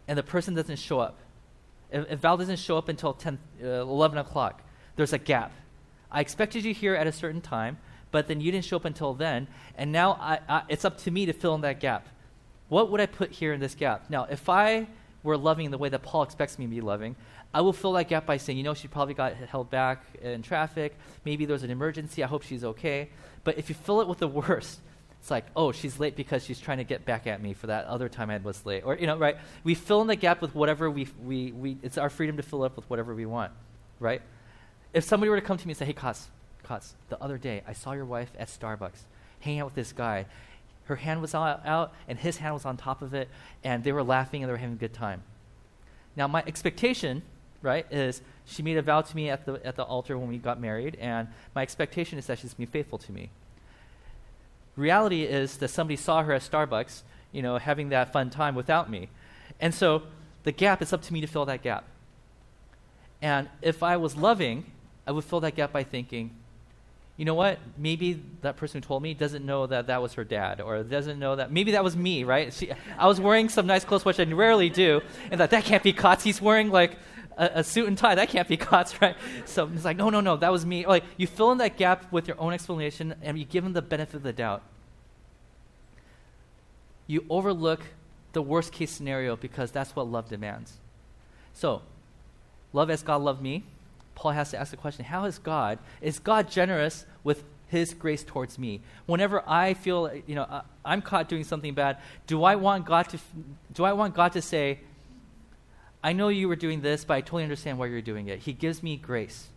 and 0.08 0.18
the 0.18 0.24
person 0.24 0.54
doesn't 0.54 0.80
show 0.80 1.00
up, 1.00 1.18
if, 1.92 2.12
if 2.12 2.20
Val 2.20 2.38
doesn't 2.38 2.60
show 2.60 2.78
up 2.78 2.90
until 2.90 3.14
10, 3.14 3.38
uh, 3.64 3.68
11 3.68 4.18
o'clock, 4.18 4.62
there's 4.96 5.14
a 5.14 5.18
gap. 5.18 5.52
I 6.12 6.22
expected 6.22 6.66
you 6.66 6.74
here 6.74 6.96
at 6.96 7.08
a 7.08 7.12
certain 7.12 7.42
time, 7.42 7.78
but 8.12 8.28
then 8.28 8.42
you 8.42 8.52
didn't 8.52 8.66
show 8.66 8.78
up 8.78 8.86
until 8.86 9.14
then, 9.14 9.48
and 9.78 9.92
now 9.92 10.14
I, 10.14 10.40
I, 10.48 10.64
it's 10.70 10.86
up 10.86 10.98
to 11.00 11.12
me 11.12 11.26
to 11.26 11.34
fill 11.34 11.56
in 11.56 11.62
that 11.62 11.80
gap. 11.80 12.08
What 12.70 12.92
would 12.92 13.02
I 13.02 13.06
put 13.06 13.32
here 13.32 13.54
in 13.54 13.60
this 13.60 13.76
gap? 13.76 14.10
Now, 14.10 14.26
if 14.30 14.50
I 14.50 14.88
were 15.24 15.38
loving 15.38 15.72
the 15.72 15.78
way 15.78 15.90
that 15.90 16.04
Paul 16.04 16.24
expects 16.24 16.58
me 16.60 16.66
to 16.66 16.72
be 16.72 16.82
loving, 16.82 17.16
I 17.54 17.62
will 17.62 17.74
fill 17.74 17.94
that 17.94 18.08
gap 18.08 18.26
by 18.26 18.38
saying, 18.38 18.58
you 18.58 18.64
know, 18.64 18.74
she 18.74 18.88
probably 18.88 19.14
got 19.14 19.34
held 19.36 19.70
back 19.70 20.04
in 20.22 20.42
traffic. 20.42 20.96
Maybe 21.26 21.46
there's 21.46 21.64
an 21.64 21.72
emergency. 21.72 22.24
I 22.24 22.28
hope 22.28 22.44
she's 22.44 22.64
okay. 22.64 23.10
But 23.44 23.58
if 23.58 23.70
you 23.70 23.76
fill 23.76 24.02
it 24.02 24.08
with 24.08 24.20
the 24.20 24.28
worst, 24.40 24.82
it's 25.28 25.32
like, 25.32 25.48
oh, 25.58 25.74
she's 25.74 26.00
late 26.00 26.16
because 26.16 26.46
she's 26.46 26.58
trying 26.58 26.78
to 26.78 26.86
get 26.86 27.04
back 27.04 27.28
at 27.28 27.42
me 27.42 27.52
for 27.52 27.68
that 27.68 27.84
other 27.84 28.08
time 28.08 28.30
I 28.30 28.38
was 28.38 28.66
late. 28.66 28.84
Or, 28.86 28.96
you 28.96 29.08
know, 29.08 29.18
right? 29.18 29.36
We 29.66 29.76
fill 29.76 30.00
in 30.00 30.08
the 30.08 30.16
gap 30.16 30.42
with 30.42 30.56
whatever 30.56 30.90
we, 30.90 31.06
we, 31.22 31.52
we 31.52 31.78
it's 31.84 31.98
our 31.98 32.10
freedom 32.10 32.38
to 32.38 32.44
fill 32.44 32.64
up 32.64 32.78
with 32.78 32.90
whatever 32.90 33.14
we 33.14 33.26
want, 33.26 33.52
right? 34.00 34.22
If 34.94 35.04
somebody 35.04 35.30
were 35.30 35.38
to 35.38 35.46
come 35.46 35.58
to 35.58 35.68
me 35.68 35.72
and 35.72 35.78
say, 35.78 35.84
hey, 35.84 35.92
Kotz, 35.92 36.28
Kotz, 36.66 36.94
the 37.10 37.22
other 37.22 37.38
day 37.38 37.62
I 37.68 37.74
saw 37.74 37.92
your 37.92 38.06
wife 38.06 38.32
at 38.40 38.48
Starbucks 38.48 39.02
hanging 39.42 39.60
out 39.60 39.66
with 39.66 39.76
this 39.76 39.92
guy. 39.92 40.28
Her 40.86 40.96
hand 40.96 41.20
was 41.20 41.36
out, 41.36 41.62
out 41.66 41.94
and 42.08 42.18
his 42.18 42.38
hand 42.38 42.54
was 42.54 42.64
on 42.64 42.78
top 42.78 43.02
of 43.02 43.14
it, 43.14 43.28
and 43.66 43.84
they 43.84 43.92
were 43.92 44.04
laughing 44.04 44.44
and 44.44 44.48
they 44.48 44.54
were 44.54 44.58
having 44.58 44.76
a 44.76 44.80
good 44.80 44.94
time. 44.94 45.24
Now, 46.16 46.30
my 46.30 46.42
expectation 46.48 47.22
right, 47.62 47.86
is 47.92 48.22
she 48.46 48.64
made 48.64 48.78
a 48.78 48.82
vow 48.82 49.02
to 49.02 49.14
me 49.14 49.30
at 49.30 49.46
the, 49.46 49.60
at 49.66 49.76
the 49.76 49.84
altar 49.84 50.18
when 50.18 50.30
we 50.30 50.38
got 50.38 50.62
married, 50.62 50.96
and 51.02 51.28
my 51.54 51.64
expectation 51.64 52.18
is 52.18 52.28
that 52.28 52.40
she's 52.40 52.54
going 52.54 52.66
to 52.66 52.72
be 52.72 52.80
faithful 52.80 52.98
to 53.00 53.12
me. 53.12 53.30
Reality 54.78 55.24
is 55.24 55.58
that 55.58 55.68
somebody 55.68 55.98
saw 55.98 56.24
her 56.24 56.32
at 56.32 56.42
Starbucks, 56.44 57.02
you 57.34 57.42
know, 57.42 57.58
having 57.58 57.90
that 57.90 58.14
fun 58.14 58.30
time 58.30 58.56
without 58.56 58.90
me. 58.90 59.10
And 59.60 59.74
so 59.74 60.04
the 60.44 60.52
gap, 60.54 60.82
it's 60.82 60.94
up 60.94 61.02
to 61.02 61.14
me 61.14 61.20
to 61.20 61.28
fill 61.28 61.46
that 61.46 61.62
gap. 61.64 61.84
And 63.22 63.50
if 63.62 63.84
I 63.84 63.98
was 63.98 64.16
loving, 64.16 64.66
I 65.06 65.12
would 65.12 65.24
fill 65.24 65.40
that 65.42 65.56
gap 65.56 65.74
by 65.74 65.84
thinking, 65.84 66.32
you 67.18 67.26
know 67.26 67.34
what? 67.34 67.58
Maybe 67.76 68.22
that 68.42 68.58
person 68.58 68.80
who 68.80 68.88
told 68.88 69.02
me 69.02 69.16
doesn't 69.16 69.44
know 69.44 69.66
that 69.66 69.88
that 69.88 70.02
was 70.04 70.14
her 70.14 70.24
dad, 70.24 70.62
or 70.62 70.84
doesn't 70.84 71.18
know 71.18 71.36
that 71.36 71.52
maybe 71.52 71.72
that 71.72 71.84
was 71.84 71.98
me, 71.98 72.24
right? 72.24 72.54
She, 72.54 72.72
I 72.96 73.08
was 73.08 73.20
wearing 73.20 73.50
some 73.50 73.66
nice 73.66 73.84
clothes, 73.84 74.06
which 74.06 74.20
I 74.20 74.24
rarely 74.26 74.70
do, 74.70 75.02
and 75.32 75.40
that 75.40 75.50
that 75.50 75.64
can't 75.64 75.82
be 75.82 75.94
Kotz. 75.94 76.40
Wearing 76.40 76.70
like 76.70 76.96
a, 77.38 77.52
a, 77.56 77.64
suit 77.64 77.88
and 77.88 77.98
tie. 77.98 78.16
That 78.16 78.30
can't 78.30 78.48
be 78.48 78.58
Kotz, 78.68 79.00
right? 79.02 79.16
So 79.46 79.70
it's 79.74 79.86
like, 79.86 79.98
no, 79.98 80.10
no, 80.10 80.22
no, 80.22 80.38
that 80.38 80.52
was 80.52 80.66
me. 80.66 80.86
Like 80.86 81.04
you 81.18 81.28
fill 81.28 81.52
in 81.52 81.58
that 81.60 81.78
gap 81.78 82.12
with 82.12 82.28
your 82.28 82.40
own 82.40 82.54
explanation, 82.54 83.16
and 83.22 83.38
you 83.38 83.46
give 83.46 83.64
him 83.64 83.74
the 83.74 83.82
benefit 83.82 84.16
of 84.16 84.24
the 84.24 84.34
doubt. 84.34 84.64
you 87.08 87.26
overlook 87.30 87.86
the 88.34 88.42
worst 88.42 88.72
case 88.72 88.92
scenario 88.92 89.36
because 89.36 89.72
that's 89.72 89.96
what 89.96 90.08
love 90.08 90.30
demands. 90.30 90.74
So, 91.54 91.82
love 92.74 92.90
as 92.90 93.02
God 93.02 93.22
loved 93.22 93.42
me. 93.42 93.64
Paul 94.14 94.32
has 94.32 94.52
to 94.52 94.58
ask 94.58 94.72
the 94.72 94.78
question 94.78 95.06
how 95.06 95.26
is 95.26 95.40
God, 95.40 95.80
is 96.02 96.20
God 96.20 96.50
generous 96.50 97.06
with 97.24 97.44
his 97.68 97.94
grace 97.94 98.24
towards 98.24 98.60
me? 98.60 98.82
Whenever 99.06 99.44
I 99.48 99.74
feel, 99.74 100.12
you 100.26 100.36
know, 100.36 100.44
uh, 100.44 100.62
I'm 100.84 101.02
caught 101.02 101.30
doing 101.30 101.44
something 101.44 101.74
bad, 101.74 101.98
do 102.26 102.44
I 102.44 102.56
want 102.56 102.86
God 102.86 103.10
to, 103.10 103.20
do 103.74 103.84
I 103.84 103.94
want 103.94 104.16
God 104.16 104.34
to 104.34 104.42
say, 104.42 104.80
I 106.08 106.14
know 106.14 106.30
you 106.30 106.48
were 106.48 106.56
doing 106.56 106.80
this, 106.80 107.04
but 107.04 107.16
I 107.16 107.20
totally 107.20 107.44
understand 107.44 107.78
why 107.78 107.88
you're 107.88 108.02
doing 108.02 108.30
it. 108.30 108.40
He 108.40 108.54
gives 108.54 108.82
me 108.82 108.96
grace. 108.96 109.50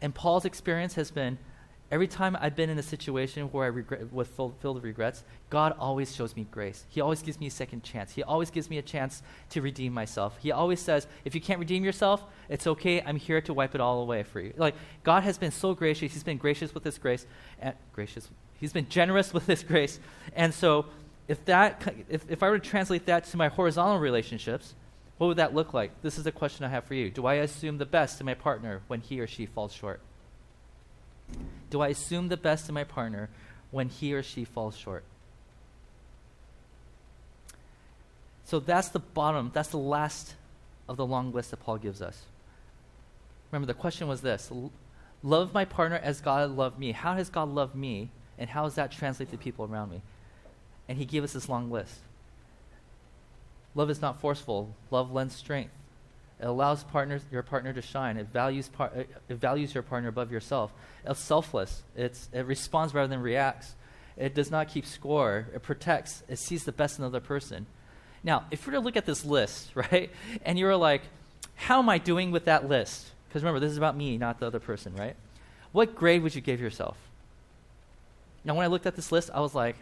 And 0.00 0.14
Paul's 0.14 0.44
experience 0.44 0.94
has 0.94 1.10
been 1.10 1.36
every 1.90 2.06
time 2.06 2.38
I've 2.40 2.54
been 2.54 2.70
in 2.70 2.78
a 2.78 2.82
situation 2.84 3.46
where 3.46 3.64
I 3.64 3.66
regret, 3.70 4.12
with 4.12 4.28
full, 4.28 4.54
filled 4.60 4.76
with 4.76 4.84
regrets, 4.84 5.24
God 5.50 5.74
always 5.80 6.14
shows 6.14 6.36
me 6.36 6.46
grace. 6.52 6.84
He 6.90 7.00
always 7.00 7.22
gives 7.22 7.40
me 7.40 7.48
a 7.48 7.50
second 7.50 7.82
chance. 7.82 8.12
He 8.12 8.22
always 8.22 8.52
gives 8.52 8.70
me 8.70 8.78
a 8.78 8.82
chance 8.82 9.24
to 9.48 9.60
redeem 9.60 9.92
myself. 9.92 10.38
He 10.40 10.52
always 10.52 10.78
says, 10.78 11.08
if 11.24 11.34
you 11.34 11.40
can't 11.40 11.58
redeem 11.58 11.82
yourself, 11.82 12.22
it's 12.48 12.68
okay. 12.68 13.02
I'm 13.02 13.16
here 13.16 13.40
to 13.40 13.52
wipe 13.52 13.74
it 13.74 13.80
all 13.80 14.02
away 14.02 14.22
for 14.22 14.38
you. 14.38 14.54
Like 14.56 14.76
God 15.02 15.24
has 15.24 15.38
been 15.38 15.50
so 15.50 15.74
gracious. 15.74 16.12
He's 16.12 16.22
been 16.22 16.38
gracious 16.38 16.72
with 16.72 16.84
His 16.84 16.98
grace, 16.98 17.26
and 17.58 17.74
gracious. 17.92 18.28
He's 18.60 18.72
been 18.72 18.88
generous 18.88 19.34
with 19.34 19.48
His 19.48 19.64
grace. 19.64 19.98
And 20.36 20.54
so, 20.54 20.86
if 21.26 21.44
that, 21.46 21.94
if, 22.08 22.30
if 22.30 22.44
I 22.44 22.48
were 22.48 22.60
to 22.60 22.70
translate 22.70 23.06
that 23.06 23.24
to 23.24 23.36
my 23.36 23.48
horizontal 23.48 23.98
relationships, 23.98 24.74
what 25.20 25.26
would 25.26 25.36
that 25.36 25.54
look 25.54 25.74
like? 25.74 26.00
This 26.00 26.16
is 26.16 26.24
a 26.24 26.32
question 26.32 26.64
I 26.64 26.70
have 26.70 26.84
for 26.84 26.94
you. 26.94 27.10
Do 27.10 27.26
I 27.26 27.34
assume 27.34 27.76
the 27.76 27.84
best 27.84 28.20
in 28.20 28.24
my 28.24 28.32
partner 28.32 28.80
when 28.88 29.02
he 29.02 29.20
or 29.20 29.26
she 29.26 29.44
falls 29.44 29.70
short? 29.70 30.00
Do 31.68 31.82
I 31.82 31.88
assume 31.88 32.28
the 32.28 32.38
best 32.38 32.70
in 32.70 32.74
my 32.74 32.84
partner 32.84 33.28
when 33.70 33.90
he 33.90 34.14
or 34.14 34.22
she 34.22 34.46
falls 34.46 34.78
short? 34.78 35.04
So 38.46 38.60
that's 38.60 38.88
the 38.88 38.98
bottom, 38.98 39.50
that's 39.52 39.68
the 39.68 39.76
last 39.76 40.36
of 40.88 40.96
the 40.96 41.04
long 41.04 41.34
list 41.34 41.50
that 41.50 41.58
Paul 41.58 41.76
gives 41.76 42.00
us. 42.00 42.22
Remember, 43.52 43.66
the 43.66 43.78
question 43.78 44.08
was 44.08 44.22
this 44.22 44.50
Love 45.22 45.52
my 45.52 45.66
partner 45.66 46.00
as 46.02 46.22
God 46.22 46.50
loved 46.52 46.78
me. 46.78 46.92
How 46.92 47.12
has 47.16 47.28
God 47.28 47.50
loved 47.50 47.74
me? 47.74 48.08
And 48.38 48.48
how 48.48 48.62
does 48.62 48.76
that 48.76 48.90
translate 48.90 49.30
to 49.32 49.36
people 49.36 49.66
around 49.66 49.90
me? 49.90 50.00
And 50.88 50.96
he 50.96 51.04
gave 51.04 51.24
us 51.24 51.34
this 51.34 51.46
long 51.46 51.70
list. 51.70 51.94
Love 53.74 53.90
is 53.90 54.00
not 54.00 54.20
forceful. 54.20 54.74
Love 54.90 55.12
lends 55.12 55.34
strength. 55.34 55.72
It 56.40 56.46
allows 56.46 56.84
partners, 56.84 57.22
your 57.30 57.42
partner 57.42 57.72
to 57.72 57.82
shine. 57.82 58.16
It 58.16 58.28
values, 58.32 58.68
par- 58.68 58.92
it 58.94 59.36
values 59.36 59.74
your 59.74 59.82
partner 59.82 60.08
above 60.08 60.32
yourself. 60.32 60.72
It's 61.04 61.20
selfless. 61.20 61.82
It's, 61.94 62.28
it 62.32 62.46
responds 62.46 62.94
rather 62.94 63.08
than 63.08 63.20
reacts. 63.20 63.74
It 64.16 64.34
does 64.34 64.50
not 64.50 64.68
keep 64.68 64.86
score. 64.86 65.48
It 65.54 65.62
protects. 65.62 66.22
It 66.28 66.38
sees 66.38 66.64
the 66.64 66.72
best 66.72 66.98
in 66.98 67.02
the 67.02 67.08
other 67.08 67.20
person. 67.20 67.66
Now, 68.24 68.44
if 68.50 68.66
we 68.66 68.72
were 68.72 68.78
to 68.78 68.84
look 68.84 68.96
at 68.96 69.06
this 69.06 69.24
list, 69.24 69.70
right, 69.74 70.10
and 70.44 70.58
you 70.58 70.64
were 70.64 70.76
like, 70.76 71.02
how 71.54 71.78
am 71.78 71.88
I 71.88 71.98
doing 71.98 72.30
with 72.30 72.46
that 72.46 72.68
list? 72.68 73.10
Because 73.28 73.42
remember, 73.42 73.60
this 73.60 73.70
is 73.70 73.78
about 73.78 73.96
me, 73.96 74.16
not 74.16 74.40
the 74.40 74.46
other 74.46 74.60
person, 74.60 74.94
right? 74.94 75.16
What 75.72 75.94
grade 75.94 76.22
would 76.22 76.34
you 76.34 76.40
give 76.40 76.60
yourself? 76.60 76.96
Now, 78.44 78.54
when 78.54 78.64
I 78.64 78.68
looked 78.68 78.86
at 78.86 78.96
this 78.96 79.12
list, 79.12 79.30
I 79.32 79.40
was 79.40 79.54
like, 79.54 79.76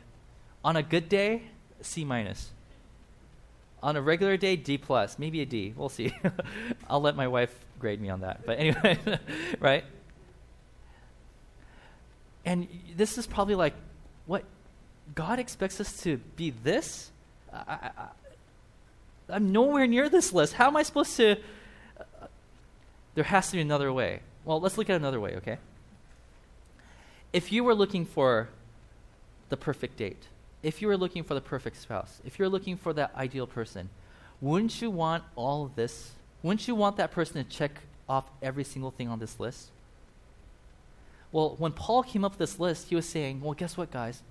on 0.64 0.77
a 0.77 0.83
good 0.83 1.09
day, 1.09 1.42
C 1.81 2.05
minus. 2.05 2.51
On 3.82 3.96
a 3.96 4.02
regular 4.02 4.36
day, 4.36 4.56
D 4.56 4.76
plus, 4.76 5.18
maybe 5.18 5.40
a 5.40 5.46
D. 5.46 5.72
We'll 5.76 5.88
see. 5.88 6.12
I'll 6.90 7.00
let 7.00 7.14
my 7.14 7.28
wife 7.28 7.56
grade 7.78 8.00
me 8.00 8.08
on 8.08 8.20
that. 8.20 8.44
But 8.44 8.58
anyway, 8.58 8.98
right? 9.60 9.84
And 12.44 12.66
this 12.96 13.18
is 13.18 13.26
probably 13.26 13.54
like, 13.54 13.74
what? 14.26 14.44
God 15.14 15.38
expects 15.38 15.80
us 15.80 16.02
to 16.02 16.18
be 16.36 16.50
this? 16.50 17.10
I, 17.52 17.90
am 19.30 19.52
nowhere 19.52 19.86
near 19.86 20.08
this 20.08 20.32
list. 20.32 20.54
How 20.54 20.66
am 20.66 20.76
I 20.76 20.82
supposed 20.82 21.16
to? 21.16 21.36
There 23.14 23.24
has 23.24 23.50
to 23.50 23.56
be 23.56 23.60
another 23.60 23.92
way. 23.92 24.20
Well, 24.44 24.60
let's 24.60 24.78
look 24.78 24.88
at 24.90 24.96
another 24.96 25.20
way, 25.20 25.36
okay? 25.36 25.58
If 27.32 27.52
you 27.52 27.64
were 27.64 27.74
looking 27.74 28.06
for 28.06 28.48
the 29.48 29.56
perfect 29.56 29.96
date, 29.96 30.28
if 30.62 30.82
you 30.82 30.88
were 30.88 30.96
looking 30.96 31.22
for 31.22 31.34
the 31.34 31.40
perfect 31.40 31.76
spouse, 31.76 32.20
if 32.24 32.38
you're 32.38 32.48
looking 32.48 32.76
for 32.76 32.92
that 32.92 33.14
ideal 33.14 33.46
person, 33.46 33.90
wouldn't 34.40 34.80
you 34.80 34.90
want 34.90 35.24
all 35.36 35.64
of 35.64 35.76
this? 35.76 36.12
Wouldn't 36.42 36.66
you 36.68 36.74
want 36.74 36.96
that 36.96 37.10
person 37.10 37.42
to 37.42 37.48
check 37.48 37.72
off 38.08 38.30
every 38.42 38.64
single 38.64 38.90
thing 38.90 39.08
on 39.08 39.18
this 39.18 39.38
list? 39.38 39.70
Well, 41.30 41.56
when 41.58 41.72
Paul 41.72 42.02
came 42.02 42.24
up 42.24 42.32
with 42.32 42.38
this 42.38 42.58
list, 42.58 42.88
he 42.88 42.94
was 42.94 43.06
saying, 43.06 43.40
well, 43.40 43.54
guess 43.54 43.76
what, 43.76 43.90
guys? 43.90 44.22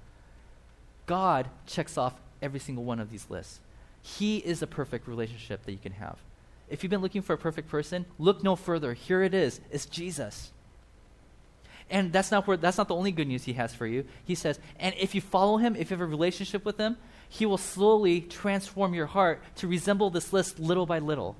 God 1.05 1.47
checks 1.65 1.97
off 1.97 2.15
every 2.41 2.59
single 2.59 2.83
one 2.83 2.99
of 2.99 3.11
these 3.11 3.27
lists. 3.29 3.59
He 4.01 4.37
is 4.37 4.61
a 4.61 4.67
perfect 4.67 5.07
relationship 5.07 5.65
that 5.65 5.71
you 5.71 5.77
can 5.77 5.93
have. 5.93 6.17
If 6.69 6.83
you've 6.83 6.89
been 6.89 7.01
looking 7.01 7.21
for 7.21 7.33
a 7.33 7.37
perfect 7.37 7.69
person, 7.69 8.05
look 8.17 8.43
no 8.43 8.55
further. 8.55 8.93
Here 8.93 9.21
it 9.21 9.33
is. 9.33 9.61
It's 9.71 9.85
Jesus. 9.85 10.51
And 11.89 12.11
that's 12.11 12.31
not 12.31 12.47
where 12.47 12.57
that's 12.57 12.77
not 12.77 12.89
the 12.89 12.95
only 12.95 13.11
good 13.11 13.27
news 13.27 13.45
he 13.45 13.53
has 13.53 13.73
for 13.73 13.87
you. 13.87 14.03
He 14.25 14.35
says, 14.35 14.59
and 14.79 14.93
if 14.99 15.15
you 15.15 15.21
follow 15.21 15.57
him, 15.57 15.75
if 15.75 15.89
you 15.89 15.95
have 15.95 16.01
a 16.01 16.05
relationship 16.05 16.65
with 16.65 16.77
him, 16.77 16.97
he 17.29 17.45
will 17.45 17.57
slowly 17.57 18.21
transform 18.21 18.93
your 18.93 19.05
heart 19.05 19.41
to 19.55 19.67
resemble 19.67 20.09
this 20.09 20.33
list 20.33 20.59
little 20.59 20.85
by 20.85 20.99
little. 20.99 21.37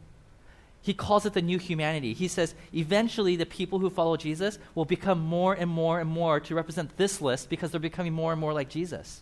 He 0.82 0.94
calls 0.94 1.26
it 1.26 1.34
the 1.34 1.42
new 1.42 1.58
humanity. 1.58 2.14
He 2.14 2.30
says, 2.30 2.56
eventually 2.74 3.36
the 3.36 3.46
people 3.46 3.80
who 3.80 3.90
follow 3.90 4.16
Jesus 4.16 4.58
will 4.74 4.86
become 4.86 5.20
more 5.20 5.54
and 5.54 5.70
more 5.70 6.00
and 6.00 6.10
more 6.10 6.40
to 6.40 6.56
represent 6.56 6.96
this 6.96 7.20
list 7.20 7.50
because 7.50 7.72
they're 7.72 7.80
becoming 7.80 8.14
more 8.14 8.32
and 8.32 8.40
more 8.40 8.54
like 8.54 8.70
Jesus. 8.70 9.22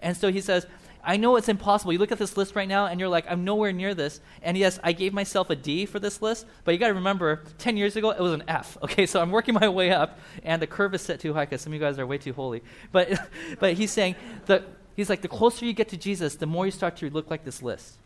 And 0.00 0.16
so 0.16 0.30
he 0.30 0.40
says, 0.42 0.66
I 1.04 1.16
know 1.16 1.36
it's 1.36 1.48
impossible. 1.48 1.92
You 1.92 1.98
look 1.98 2.12
at 2.12 2.18
this 2.18 2.36
list 2.36 2.54
right 2.54 2.68
now 2.68 2.86
and 2.86 2.98
you're 2.98 3.08
like, 3.08 3.24
I'm 3.28 3.44
nowhere 3.44 3.72
near 3.72 3.94
this. 3.94 4.20
And 4.42 4.56
yes, 4.56 4.78
I 4.82 4.92
gave 4.92 5.12
myself 5.12 5.50
a 5.50 5.56
D 5.56 5.86
for 5.86 5.98
this 5.98 6.20
list, 6.20 6.46
but 6.64 6.72
you 6.72 6.78
got 6.78 6.88
to 6.88 6.94
remember, 6.94 7.42
10 7.58 7.76
years 7.76 7.96
ago, 7.96 8.10
it 8.10 8.20
was 8.20 8.32
an 8.32 8.44
F. 8.48 8.76
Okay, 8.88 9.06
so 9.06 9.20
I'm 9.20 9.30
working 9.30 9.54
my 9.54 9.68
way 9.68 9.90
up, 9.90 10.18
and 10.42 10.62
the 10.62 10.66
curve 10.66 10.94
is 10.94 11.02
set 11.02 11.20
too 11.20 11.34
high 11.34 11.44
because 11.44 11.60
some 11.60 11.72
of 11.72 11.74
you 11.74 11.80
guys 11.80 11.98
are 11.98 12.06
way 12.06 12.18
too 12.18 12.32
holy. 12.32 12.62
But, 12.92 13.28
but 13.60 13.74
he's 13.74 13.90
saying, 13.90 14.16
that 14.46 14.64
he's 14.96 15.10
like, 15.10 15.20
the 15.20 15.28
closer 15.28 15.66
you 15.66 15.72
get 15.72 15.88
to 15.90 15.96
Jesus, 15.96 16.36
the 16.36 16.46
more 16.46 16.64
you 16.64 16.72
start 16.72 16.96
to 16.98 17.10
look 17.10 17.30
like 17.30 17.44
this 17.44 17.62
list. 17.62 17.98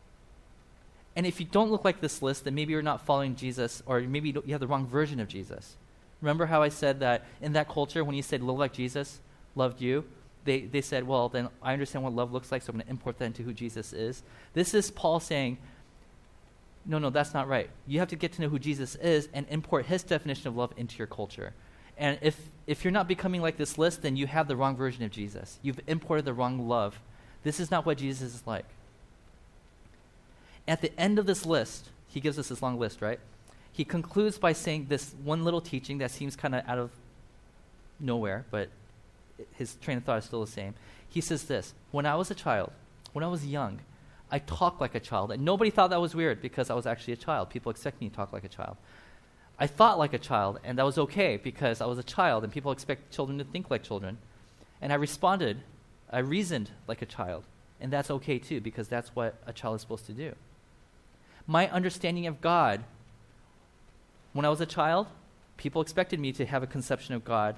And 1.14 1.26
if 1.26 1.40
you 1.40 1.46
don't 1.46 1.70
look 1.70 1.84
like 1.84 2.00
this 2.00 2.20
list, 2.22 2.44
then 2.44 2.54
maybe 2.54 2.72
you're 2.72 2.82
not 2.82 3.06
following 3.06 3.36
Jesus, 3.36 3.82
or 3.86 4.00
maybe 4.00 4.30
you, 4.30 4.42
you 4.44 4.52
have 4.52 4.60
the 4.60 4.66
wrong 4.66 4.86
version 4.86 5.20
of 5.20 5.28
Jesus. 5.28 5.76
Remember 6.20 6.46
how 6.46 6.62
I 6.62 6.68
said 6.68 7.00
that 7.00 7.24
in 7.40 7.52
that 7.52 7.68
culture, 7.68 8.02
when 8.04 8.16
you 8.16 8.22
said, 8.22 8.42
look 8.42 8.58
like 8.58 8.72
Jesus 8.72 9.20
loved 9.54 9.80
you, 9.80 10.04
they, 10.44 10.62
they 10.62 10.80
said, 10.80 11.06
well, 11.06 11.28
then 11.28 11.48
I 11.62 11.72
understand 11.72 12.04
what 12.04 12.14
love 12.14 12.32
looks 12.32 12.50
like, 12.50 12.62
so 12.62 12.70
I'm 12.70 12.76
going 12.76 12.84
to 12.84 12.90
import 12.90 13.18
that 13.18 13.26
into 13.26 13.42
who 13.42 13.52
Jesus 13.52 13.92
is. 13.92 14.22
This 14.54 14.74
is 14.74 14.90
Paul 14.90 15.20
saying, 15.20 15.58
no, 16.84 16.98
no, 16.98 17.10
that's 17.10 17.32
not 17.32 17.48
right. 17.48 17.70
You 17.86 18.00
have 18.00 18.08
to 18.08 18.16
get 18.16 18.32
to 18.32 18.42
know 18.42 18.48
who 18.48 18.58
Jesus 18.58 18.96
is 18.96 19.28
and 19.32 19.46
import 19.48 19.86
his 19.86 20.02
definition 20.02 20.48
of 20.48 20.56
love 20.56 20.72
into 20.76 20.98
your 20.98 21.06
culture. 21.06 21.52
And 21.96 22.18
if, 22.22 22.50
if 22.66 22.84
you're 22.84 22.92
not 22.92 23.06
becoming 23.06 23.40
like 23.40 23.56
this 23.56 23.78
list, 23.78 24.02
then 24.02 24.16
you 24.16 24.26
have 24.26 24.48
the 24.48 24.56
wrong 24.56 24.76
version 24.76 25.04
of 25.04 25.10
Jesus. 25.10 25.58
You've 25.62 25.80
imported 25.86 26.24
the 26.24 26.34
wrong 26.34 26.68
love. 26.68 27.00
This 27.44 27.60
is 27.60 27.70
not 27.70 27.86
what 27.86 27.98
Jesus 27.98 28.34
is 28.34 28.46
like. 28.46 28.64
At 30.66 30.80
the 30.80 30.98
end 30.98 31.18
of 31.18 31.26
this 31.26 31.46
list, 31.46 31.90
he 32.08 32.20
gives 32.20 32.38
us 32.38 32.48
this 32.48 32.62
long 32.62 32.78
list, 32.78 33.00
right? 33.00 33.20
He 33.72 33.84
concludes 33.84 34.38
by 34.38 34.52
saying 34.52 34.86
this 34.88 35.14
one 35.22 35.44
little 35.44 35.60
teaching 35.60 35.98
that 35.98 36.10
seems 36.10 36.36
kind 36.36 36.54
of 36.54 36.66
out 36.66 36.78
of 36.78 36.90
nowhere, 38.00 38.44
but 38.50 38.68
his 39.52 39.76
train 39.76 39.98
of 39.98 40.04
thought 40.04 40.18
is 40.18 40.24
still 40.24 40.44
the 40.44 40.50
same. 40.50 40.74
He 41.08 41.20
says 41.20 41.44
this 41.44 41.74
When 41.90 42.06
I 42.06 42.14
was 42.14 42.30
a 42.30 42.34
child, 42.34 42.72
when 43.12 43.24
I 43.24 43.28
was 43.28 43.46
young, 43.46 43.80
I 44.30 44.38
talked 44.38 44.80
like 44.80 44.94
a 44.94 45.00
child. 45.00 45.30
And 45.30 45.44
nobody 45.44 45.70
thought 45.70 45.90
that 45.90 46.00
was 46.00 46.14
weird 46.14 46.40
because 46.40 46.70
I 46.70 46.74
was 46.74 46.86
actually 46.86 47.12
a 47.12 47.16
child. 47.18 47.50
People 47.50 47.70
expect 47.70 48.00
me 48.00 48.08
to 48.08 48.14
talk 48.16 48.32
like 48.32 48.44
a 48.44 48.48
child. 48.48 48.76
I 49.58 49.66
thought 49.66 49.98
like 49.98 50.14
a 50.14 50.18
child, 50.18 50.58
and 50.64 50.78
that 50.78 50.86
was 50.86 50.96
okay 50.98 51.36
because 51.36 51.80
I 51.80 51.86
was 51.86 51.98
a 51.98 52.02
child, 52.02 52.42
and 52.42 52.52
people 52.52 52.72
expect 52.72 53.12
children 53.12 53.38
to 53.38 53.44
think 53.44 53.70
like 53.70 53.82
children. 53.82 54.18
And 54.80 54.92
I 54.92 54.96
responded, 54.96 55.62
I 56.10 56.18
reasoned 56.18 56.70
like 56.88 57.02
a 57.02 57.06
child, 57.06 57.44
and 57.80 57.92
that's 57.92 58.10
okay 58.10 58.38
too 58.38 58.60
because 58.60 58.88
that's 58.88 59.14
what 59.14 59.36
a 59.46 59.52
child 59.52 59.76
is 59.76 59.82
supposed 59.82 60.06
to 60.06 60.12
do. 60.12 60.34
My 61.46 61.68
understanding 61.68 62.26
of 62.26 62.40
God, 62.40 62.82
when 64.32 64.46
I 64.46 64.48
was 64.48 64.60
a 64.60 64.66
child, 64.66 65.08
people 65.58 65.82
expected 65.82 66.18
me 66.18 66.32
to 66.32 66.46
have 66.46 66.62
a 66.62 66.66
conception 66.66 67.14
of 67.14 67.24
God 67.24 67.56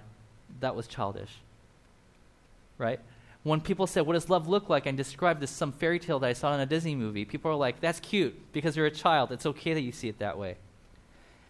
that 0.61 0.75
was 0.75 0.89
childish 0.89 1.39
right? 2.79 3.01
When 3.43 3.61
people 3.61 3.87
said, 3.87 4.07
What 4.07 4.15
does 4.15 4.31
love 4.31 4.49
look 4.49 4.69
like? 4.69 4.87
and 4.87 4.97
described 4.97 5.41
this 5.41 5.51
some 5.51 5.73
fairy 5.73 5.99
tale 5.99 6.19
that 6.19 6.31
I 6.31 6.33
saw 6.33 6.55
in 6.55 6.61
a 6.61 6.67
Disney 6.67 6.95
movie, 6.95 7.25
people 7.25 7.51
are 7.51 7.57
like, 7.57 7.81
That's 7.81 8.01
cute 8.01 8.53
because 8.53 8.77
you're 8.77 8.87
a 8.87 8.91
child. 8.91 9.33
It's 9.33 9.47
okay 9.47 9.75
that 9.75 9.83
you 9.83 9.93
see 9.93 10.09
it 10.09 10.19
that 10.19 10.39
way. 10.39 10.57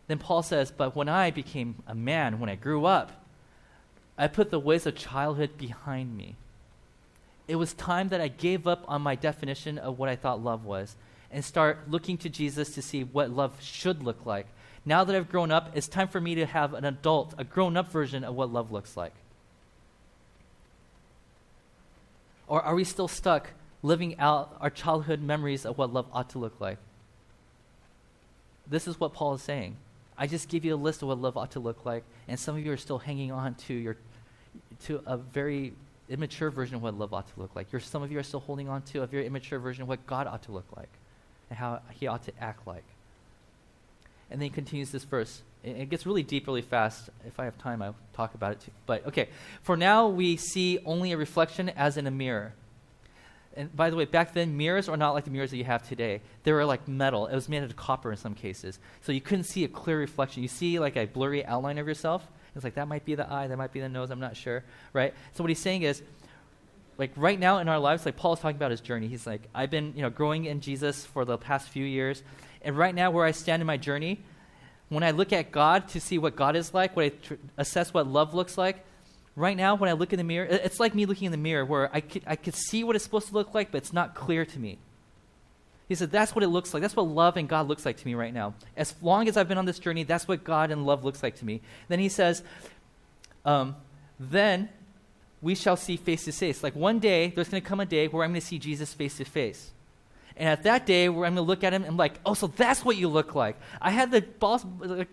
Then 0.09 0.19
Paul 0.19 0.43
says, 0.43 0.71
But 0.71 0.97
when 0.97 1.09
I 1.09 1.31
became 1.31 1.77
a 1.87 1.95
man, 1.95 2.41
when 2.41 2.51
I 2.51 2.57
grew 2.57 2.85
up, 2.85 3.25
I 4.19 4.29
put 4.29 4.51
the 4.51 4.61
ways 4.61 4.87
of 4.87 4.97
childhood 4.97 5.57
behind 5.57 6.17
me. 6.17 6.37
It 7.47 7.57
was 7.57 7.75
time 7.75 8.09
that 8.09 8.21
I 8.21 8.29
gave 8.29 8.67
up 8.67 8.85
on 8.89 9.03
my 9.03 9.15
definition 9.15 9.79
of 9.79 9.99
what 9.99 10.09
I 10.09 10.17
thought 10.17 10.43
love 10.43 10.65
was 10.65 10.97
and 11.31 11.45
start 11.45 11.91
looking 11.91 12.17
to 12.19 12.29
Jesus 12.29 12.75
to 12.75 12.83
see 12.83 13.03
what 13.03 13.31
love 13.31 13.61
should 13.61 14.03
look 14.03 14.25
like. 14.25 14.47
Now 14.85 15.05
that 15.05 15.17
I've 15.17 15.31
grown 15.31 15.51
up, 15.51 15.71
it's 15.75 15.89
time 15.89 16.09
for 16.09 16.21
me 16.21 16.37
to 16.37 16.47
have 16.47 16.75
an 16.75 16.85
adult, 16.85 17.35
a 17.37 17.45
grown 17.45 17.77
up 17.77 17.91
version 17.91 18.23
of 18.23 18.35
what 18.35 18.53
love 18.53 18.71
looks 18.71 18.97
like. 18.97 19.15
Or 22.47 22.63
are 22.63 22.75
we 22.75 22.85
still 22.85 23.09
stuck 23.09 23.51
living 23.83 24.19
out 24.19 24.57
our 24.61 24.71
childhood 24.71 25.21
memories 25.21 25.65
of 25.65 25.79
what 25.79 25.93
love 25.93 26.07
ought 26.13 26.31
to 26.31 26.39
look 26.39 26.61
like? 26.61 26.79
This 28.67 28.89
is 28.89 28.99
what 28.99 29.13
Paul 29.13 29.35
is 29.35 29.43
saying. 29.43 29.77
I 30.17 30.27
just 30.27 30.49
give 30.49 30.65
you 30.65 30.75
a 30.75 30.77
list 30.77 31.03
of 31.03 31.09
what 31.09 31.19
love 31.19 31.37
ought 31.37 31.51
to 31.53 31.61
look 31.61 31.85
like, 31.85 32.05
and 32.29 32.39
some 32.39 32.57
of 32.57 32.65
you 32.65 32.73
are 32.73 32.77
still 32.77 32.99
hanging 32.99 33.33
on 33.33 33.55
to 33.67 33.75
your 33.75 33.97
to 34.85 35.03
a 35.05 35.17
very 35.17 35.73
immature 36.09 36.51
version 36.51 36.77
of 36.77 36.83
what 36.83 36.95
love 36.95 37.13
ought 37.13 37.27
to 37.27 37.41
look 37.41 37.57
like. 37.57 37.73
You're, 37.73 37.81
some 37.81 38.03
of 38.03 38.13
you 38.13 38.19
are 38.19 38.23
still 38.23 38.41
holding 38.41 38.69
on 38.69 38.83
to 38.83 39.03
a 39.03 39.07
very 39.07 39.27
immature 39.27 39.59
version 39.59 39.83
of 39.83 39.89
what 39.89 40.07
God 40.07 40.27
ought 40.27 40.43
to 40.45 40.53
look 40.53 40.67
like 40.77 40.91
and 41.51 41.59
how 41.59 41.81
he 41.93 42.07
ought 42.07 42.23
to 42.25 42.33
act 42.41 42.67
like. 42.67 42.85
And 44.31 44.41
then 44.41 44.49
he 44.49 44.55
continues 44.55 44.91
this 44.91 45.05
verse. 45.05 45.43
It, 45.65 45.77
it 45.77 45.91
gets 45.91 46.07
really 46.07 46.23
deep 46.23 46.47
really 46.47 46.63
fast. 46.63 47.11
If 47.27 47.41
I 47.41 47.45
have 47.45 47.59
time, 47.59 47.83
I'll 47.83 47.97
talk 48.13 48.35
about 48.35 48.53
it 48.53 48.61
too. 48.61 48.71
But 48.87 49.07
okay, 49.07 49.29
for 49.63 49.77
now 49.77 50.09
we 50.09 50.37
see 50.37 50.79
only 50.85 51.13
a 51.13 51.17
reflection 51.17 51.71
as 51.71 51.97
in 51.97 52.07
a 52.07 52.11
mirror. 52.11 52.53
And 53.57 53.75
by 53.75 53.89
the 53.89 53.97
way, 53.97 54.05
back 54.05 54.35
then, 54.35 54.57
mirrors 54.57 54.89
are 54.89 54.97
not 54.97 55.13
like 55.13 55.25
the 55.25 55.31
mirrors 55.31 55.51
that 55.51 55.57
you 55.57 55.65
have 55.65 55.87
today. 55.89 56.21
They 56.43 56.53
were 56.53 56.65
like 56.65 56.89
metal. 56.89 57.27
It 57.29 57.35
was 57.37 57.49
made 57.49 57.63
out 57.63 57.71
of 57.71 57.77
copper 57.77 58.11
in 58.11 58.17
some 58.17 58.35
cases. 58.35 58.81
So 59.03 59.13
you 59.13 59.21
couldn't 59.21 59.45
see 59.45 59.63
a 59.63 59.69
clear 59.69 59.99
reflection. 59.99 60.43
You 60.43 60.49
see 60.49 60.81
like 60.81 60.97
a 60.97 61.07
blurry 61.07 61.47
outline 61.47 61.79
of 61.79 61.87
yourself. 61.87 62.27
It's 62.55 62.65
like 62.65 62.75
that 62.75 62.89
might 62.89 63.05
be 63.05 63.15
the 63.15 63.31
eye, 63.33 63.49
that 63.49 63.57
might 63.57 63.73
be 63.73 63.81
the 63.81 63.89
nose, 63.89 64.11
I'm 64.11 64.21
not 64.21 64.37
sure, 64.37 64.63
right? 64.93 65.13
So 65.33 65.43
what 65.43 65.51
he's 65.51 65.59
saying 65.59 65.83
is, 65.83 66.03
like 66.97 67.11
right 67.17 67.39
now 67.39 67.59
in 67.59 67.69
our 67.69 67.81
lives, 67.81 68.07
like 68.07 68.17
Paul 68.17 68.35
is 68.35 68.39
talking 68.39 68.57
about 68.57 68.71
his 68.71 68.81
journey. 68.81 69.09
He's 69.09 69.27
like, 69.27 69.43
I've 69.53 69.71
been, 69.71 69.93
you 69.97 70.03
know, 70.03 70.11
growing 70.11 70.45
in 70.45 70.61
Jesus 70.61 71.05
for 71.05 71.25
the 71.25 71.37
past 71.37 71.69
few 71.69 71.85
years, 71.85 72.23
and 72.63 72.79
right 72.79 72.95
now 72.95 73.11
where 73.11 73.25
I 73.25 73.33
stand 73.33 73.61
in 73.61 73.67
my 73.67 73.77
journey, 73.77 74.21
when 74.89 75.03
I 75.03 75.11
look 75.11 75.33
at 75.33 75.51
God 75.51 75.89
to 75.89 76.01
see 76.01 76.19
what 76.19 76.37
God 76.37 76.57
is 76.57 76.75
like, 76.75 76.95
when 76.97 77.07
I 77.07 77.09
tr- 77.09 77.35
assess 77.57 77.95
what 77.95 78.07
love 78.07 78.35
looks 78.35 78.59
like, 78.59 78.85
right 79.37 79.57
now 79.57 79.75
when 79.75 79.91
I 79.91 79.95
look 79.95 80.13
in 80.13 80.19
the 80.19 80.25
mirror, 80.25 80.47
it's 80.47 80.79
like 80.79 80.95
me 80.95 81.07
looking 81.07 81.27
in 81.27 81.33
the 81.33 81.39
mirror 81.39 81.65
where 81.65 81.91
I 81.95 82.01
could, 82.01 82.23
I 82.27 82.37
could 82.37 82.55
see 82.55 82.85
what 82.85 82.97
it's 82.97 83.05
supposed 83.05 83.29
to 83.29 83.35
look 83.35 83.55
like, 83.55 83.71
but 83.71 83.79
it's 83.79 83.93
not 83.93 84.15
clear 84.15 84.45
to 84.45 84.59
me. 84.59 84.79
He 85.89 85.95
said, 85.95 86.11
That's 86.11 86.35
what 86.35 86.43
it 86.43 86.49
looks 86.49 86.73
like. 86.73 86.81
That's 86.81 86.97
what 86.97 87.07
love 87.07 87.37
and 87.37 87.49
God 87.49 87.69
looks 87.69 87.85
like 87.85 87.97
to 87.99 88.07
me 88.07 88.15
right 88.15 88.33
now. 88.33 88.55
As 88.77 88.95
long 89.03 89.29
as 89.29 89.37
I've 89.37 89.49
been 89.49 89.59
on 89.59 89.67
this 89.67 89.79
journey, 89.79 90.03
that's 90.03 90.27
what 90.27 90.43
God 90.43 90.71
and 90.71 90.87
love 90.87 91.05
looks 91.05 91.23
like 91.23 91.37
to 91.37 91.45
me. 91.45 91.61
Then 91.89 91.99
he 91.99 92.09
says, 92.09 92.43
um, 93.45 93.77
Then 94.19 94.71
we 95.43 95.55
shall 95.55 95.77
see 95.77 95.97
face 95.97 96.25
to 96.25 96.33
face. 96.33 96.63
Like 96.63 96.75
one 96.75 96.99
day, 97.01 97.29
there's 97.35 97.51
going 97.51 97.63
to 97.63 97.69
come 97.69 97.81
a 97.81 97.87
day 97.87 98.09
where 98.09 98.25
I'm 98.25 98.31
going 98.31 98.41
to 98.41 98.47
see 98.47 98.59
Jesus 98.59 98.95
face 98.95 99.19
to 99.19 99.25
face. 99.25 99.73
And 100.37 100.49
at 100.49 100.65
that 100.65 100.87
day, 100.87 101.09
where 101.09 101.27
I'm 101.27 101.35
going 101.35 101.45
to 101.45 101.49
look 101.49 101.63
at 101.63 101.73
him 101.73 101.85
and 101.85 101.97
like, 101.97 102.19
oh, 102.27 102.35
so 102.35 102.49
that's 102.49 102.85
what 102.85 102.97
you 102.97 103.09
look 103.09 103.35
like. 103.35 103.57
I 103.81 103.91
had 103.91 104.11
the 104.11 104.21
boss, 104.21 104.65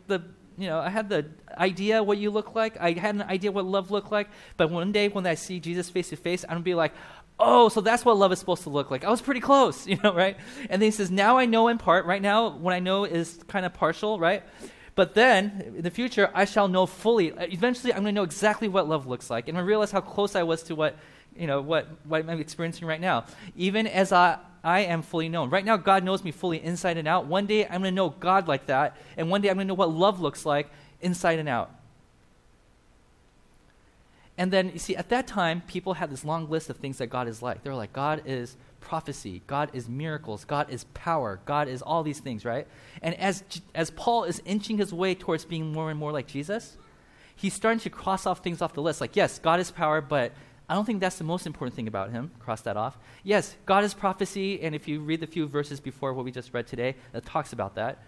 the 0.08 0.24
you 0.58 0.68
know, 0.68 0.80
I 0.80 0.90
had 0.90 1.10
the 1.10 1.26
idea 1.58 2.04
what 2.04 2.18
you 2.18 2.30
look 2.30 2.54
like. 2.56 2.80
I 2.80 2.92
had 2.92 3.16
an 3.16 3.24
idea 3.24 3.52
what 3.52 3.66
love 3.66 3.90
looked 3.90 4.12
like. 4.12 4.30
But 4.58 4.70
one 4.70 4.92
day 4.92 5.08
when 5.08 5.26
I 5.26 5.36
see 5.36 5.60
Jesus 5.60 5.90
face 5.90 6.10
to 6.10 6.16
face, 6.16 6.44
I'm 6.44 6.50
going 6.50 6.62
to 6.62 6.66
be 6.66 6.76
like, 6.76 6.94
oh, 7.40 7.70
so 7.70 7.82
that's 7.82 8.06
what 8.06 8.18
love 8.18 8.32
is 8.32 8.40
supposed 8.40 8.64
to 8.64 8.70
look 8.70 8.92
like. 8.92 9.04
I 9.04 9.10
was 9.10 9.22
pretty 9.22 9.40
close, 9.40 9.88
you 9.88 9.98
know, 10.04 10.14
right? 10.14 10.38
And 10.70 10.82
then 10.82 10.88
he 10.88 10.92
says, 10.92 11.10
now 11.10 11.38
I 11.38 11.46
know 11.46 11.68
in 11.68 11.78
part. 11.78 12.06
Right 12.06 12.22
now, 12.22 12.50
what 12.50 12.74
I 12.74 12.80
know 12.80 13.06
is 13.06 13.40
kind 13.48 13.66
of 13.66 13.74
partial, 13.74 14.20
right? 14.20 14.44
But 14.94 15.16
then, 15.16 15.74
in 15.78 15.84
the 15.84 15.90
future, 15.90 16.30
I 16.34 16.46
shall 16.46 16.68
know 16.68 16.86
fully. 16.86 17.34
Eventually, 17.38 17.94
I'm 17.94 18.04
going 18.04 18.14
to 18.14 18.20
know 18.20 18.24
exactly 18.24 18.68
what 18.68 18.90
love 18.90 19.08
looks 19.08 19.30
like. 19.30 19.48
And 19.48 19.58
I 19.58 19.62
realize 19.62 19.90
how 19.90 20.02
close 20.02 20.36
I 20.36 20.44
was 20.44 20.64
to 20.64 20.76
what, 20.76 20.98
you 21.36 21.48
know, 21.48 21.62
what, 21.62 21.88
what 22.06 22.30
I'm 22.30 22.40
experiencing 22.42 22.88
right 22.88 23.00
now. 23.00 23.26
Even 23.56 23.88
as 23.88 24.12
I, 24.12 24.38
I 24.64 24.82
am 24.82 25.02
fully 25.02 25.30
known. 25.30 25.50
Right 25.50 25.66
now, 25.66 25.78
God 25.78 26.04
knows 26.04 26.24
me 26.24 26.32
fully 26.32 26.62
inside 26.62 26.98
and 26.98 27.08
out. 27.08 27.26
One 27.26 27.46
day, 27.46 27.66
I'm 27.66 27.82
going 27.82 27.84
to 27.84 27.92
know 27.92 28.10
God 28.10 28.48
like 28.48 28.68
that. 28.68 28.98
And 29.18 29.30
one 29.30 29.42
day, 29.42 29.50
I'm 29.50 29.56
going 29.56 29.68
to 29.68 29.70
know 29.70 29.76
what 29.76 29.90
love 29.90 30.22
looks 30.22 30.46
like 30.46 30.70
inside 31.02 31.40
and 31.40 31.50
out. 31.50 31.72
And 34.38 34.52
then, 34.52 34.72
you 34.74 34.80
see, 34.80 34.96
at 34.96 35.10
that 35.10 35.28
time, 35.28 35.62
people 35.68 35.96
had 35.96 36.10
this 36.10 36.24
long 36.24 36.50
list 36.50 36.70
of 36.70 36.78
things 36.78 37.00
that 37.00 37.08
God 37.08 37.28
is 37.28 37.42
like. 37.42 37.64
They 37.64 37.70
were 37.70 37.76
like, 37.76 37.94
God 37.94 38.24
is 38.26 38.56
prophecy, 38.80 39.42
God 39.46 39.70
is 39.74 39.88
miracles, 39.88 40.46
God 40.46 40.70
is 40.70 40.86
power, 40.96 41.40
God 41.46 41.68
is 41.68 41.82
all 41.82 42.02
these 42.02 42.20
things, 42.20 42.44
right? 42.44 42.68
And 43.02 43.14
as, 43.16 43.44
as 43.76 43.92
Paul 43.92 44.24
is 44.24 44.42
inching 44.46 44.78
his 44.78 44.94
way 44.94 45.14
towards 45.16 45.46
being 45.46 45.72
more 45.72 45.92
and 45.92 46.00
more 46.00 46.12
like 46.12 46.28
Jesus, 46.28 46.78
he's 47.36 47.54
starting 47.54 47.80
to 47.82 47.90
cross 47.90 48.26
off 48.26 48.40
things 48.40 48.62
off 48.62 48.74
the 48.74 48.82
list. 48.82 49.02
Like, 49.02 49.16
yes, 49.16 49.38
God 49.38 49.60
is 49.60 49.70
power, 49.70 50.02
but 50.02 50.32
I 50.72 50.74
don't 50.74 50.86
think 50.86 51.02
that's 51.02 51.18
the 51.18 51.26
most 51.26 51.46
important 51.46 51.76
thing 51.76 51.90
about 51.90 52.12
him. 52.12 52.32
Cross 52.40 52.62
that 52.62 52.78
off. 52.78 52.98
Yes, 53.26 53.58
God 53.66 53.84
is 53.84 53.94
prophecy, 53.94 54.62
and 54.62 54.74
if 54.74 54.88
you 54.88 55.02
read 55.02 55.20
the 55.20 55.28
few 55.28 55.46
verses 55.46 55.82
before 55.82 56.14
what 56.14 56.24
we 56.24 56.32
just 56.32 56.54
read 56.54 56.66
today, 56.66 56.96
that 57.12 57.26
talks 57.26 57.52
about 57.52 57.76
that. 57.76 58.02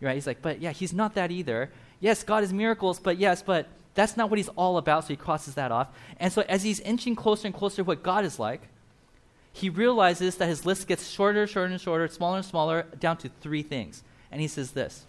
Right? 0.00 0.16
He's 0.16 0.26
like, 0.26 0.42
but 0.42 0.60
yeah, 0.60 0.72
he's 0.72 0.92
not 0.92 1.14
that 1.14 1.30
either. 1.30 1.70
Yes, 2.00 2.24
God 2.24 2.42
is 2.42 2.52
miracles, 2.52 2.98
but 2.98 3.18
yes, 3.18 3.40
but 3.40 3.68
that's 3.94 4.16
not 4.16 4.30
what 4.30 4.40
he's 4.40 4.48
all 4.56 4.78
about, 4.78 5.04
so 5.04 5.10
he 5.10 5.16
crosses 5.16 5.54
that 5.54 5.70
off. 5.70 5.90
And 6.18 6.32
so 6.32 6.42
as 6.48 6.64
he's 6.64 6.80
inching 6.80 7.14
closer 7.14 7.46
and 7.46 7.54
closer 7.54 7.76
to 7.76 7.84
what 7.84 8.02
God 8.02 8.24
is 8.24 8.36
like, 8.36 8.62
he 9.52 9.70
realizes 9.70 10.34
that 10.38 10.48
his 10.48 10.66
list 10.66 10.88
gets 10.88 11.08
shorter, 11.08 11.46
shorter, 11.46 11.70
and 11.70 11.80
shorter, 11.80 12.08
smaller 12.08 12.38
and 12.38 12.44
smaller, 12.44 12.82
down 12.98 13.16
to 13.18 13.28
three 13.40 13.62
things. 13.62 14.02
And 14.32 14.40
he 14.40 14.48
says 14.48 14.72
this. 14.72 15.06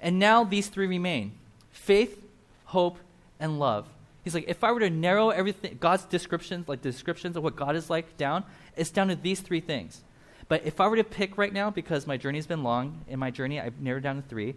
And 0.00 0.18
now 0.18 0.42
these 0.42 0.66
three 0.66 0.88
remain 0.88 1.30
faith, 1.70 2.24
hope, 2.64 2.98
and 3.38 3.60
love. 3.60 3.86
He's 4.24 4.34
like, 4.34 4.44
if 4.48 4.62
I 4.62 4.70
were 4.70 4.80
to 4.80 4.90
narrow 4.90 5.30
everything, 5.30 5.78
God's 5.80 6.04
descriptions, 6.04 6.68
like 6.68 6.80
descriptions 6.80 7.36
of 7.36 7.42
what 7.42 7.56
God 7.56 7.74
is 7.74 7.90
like 7.90 8.16
down, 8.16 8.44
it's 8.76 8.90
down 8.90 9.08
to 9.08 9.16
these 9.16 9.40
three 9.40 9.60
things. 9.60 10.02
But 10.48 10.64
if 10.64 10.80
I 10.80 10.88
were 10.88 10.96
to 10.96 11.04
pick 11.04 11.38
right 11.38 11.52
now, 11.52 11.70
because 11.70 12.06
my 12.06 12.16
journey's 12.16 12.46
been 12.46 12.62
long, 12.62 13.04
in 13.08 13.18
my 13.18 13.30
journey 13.30 13.60
I've 13.60 13.80
narrowed 13.80 14.02
down 14.02 14.16
to 14.16 14.22
three, 14.22 14.54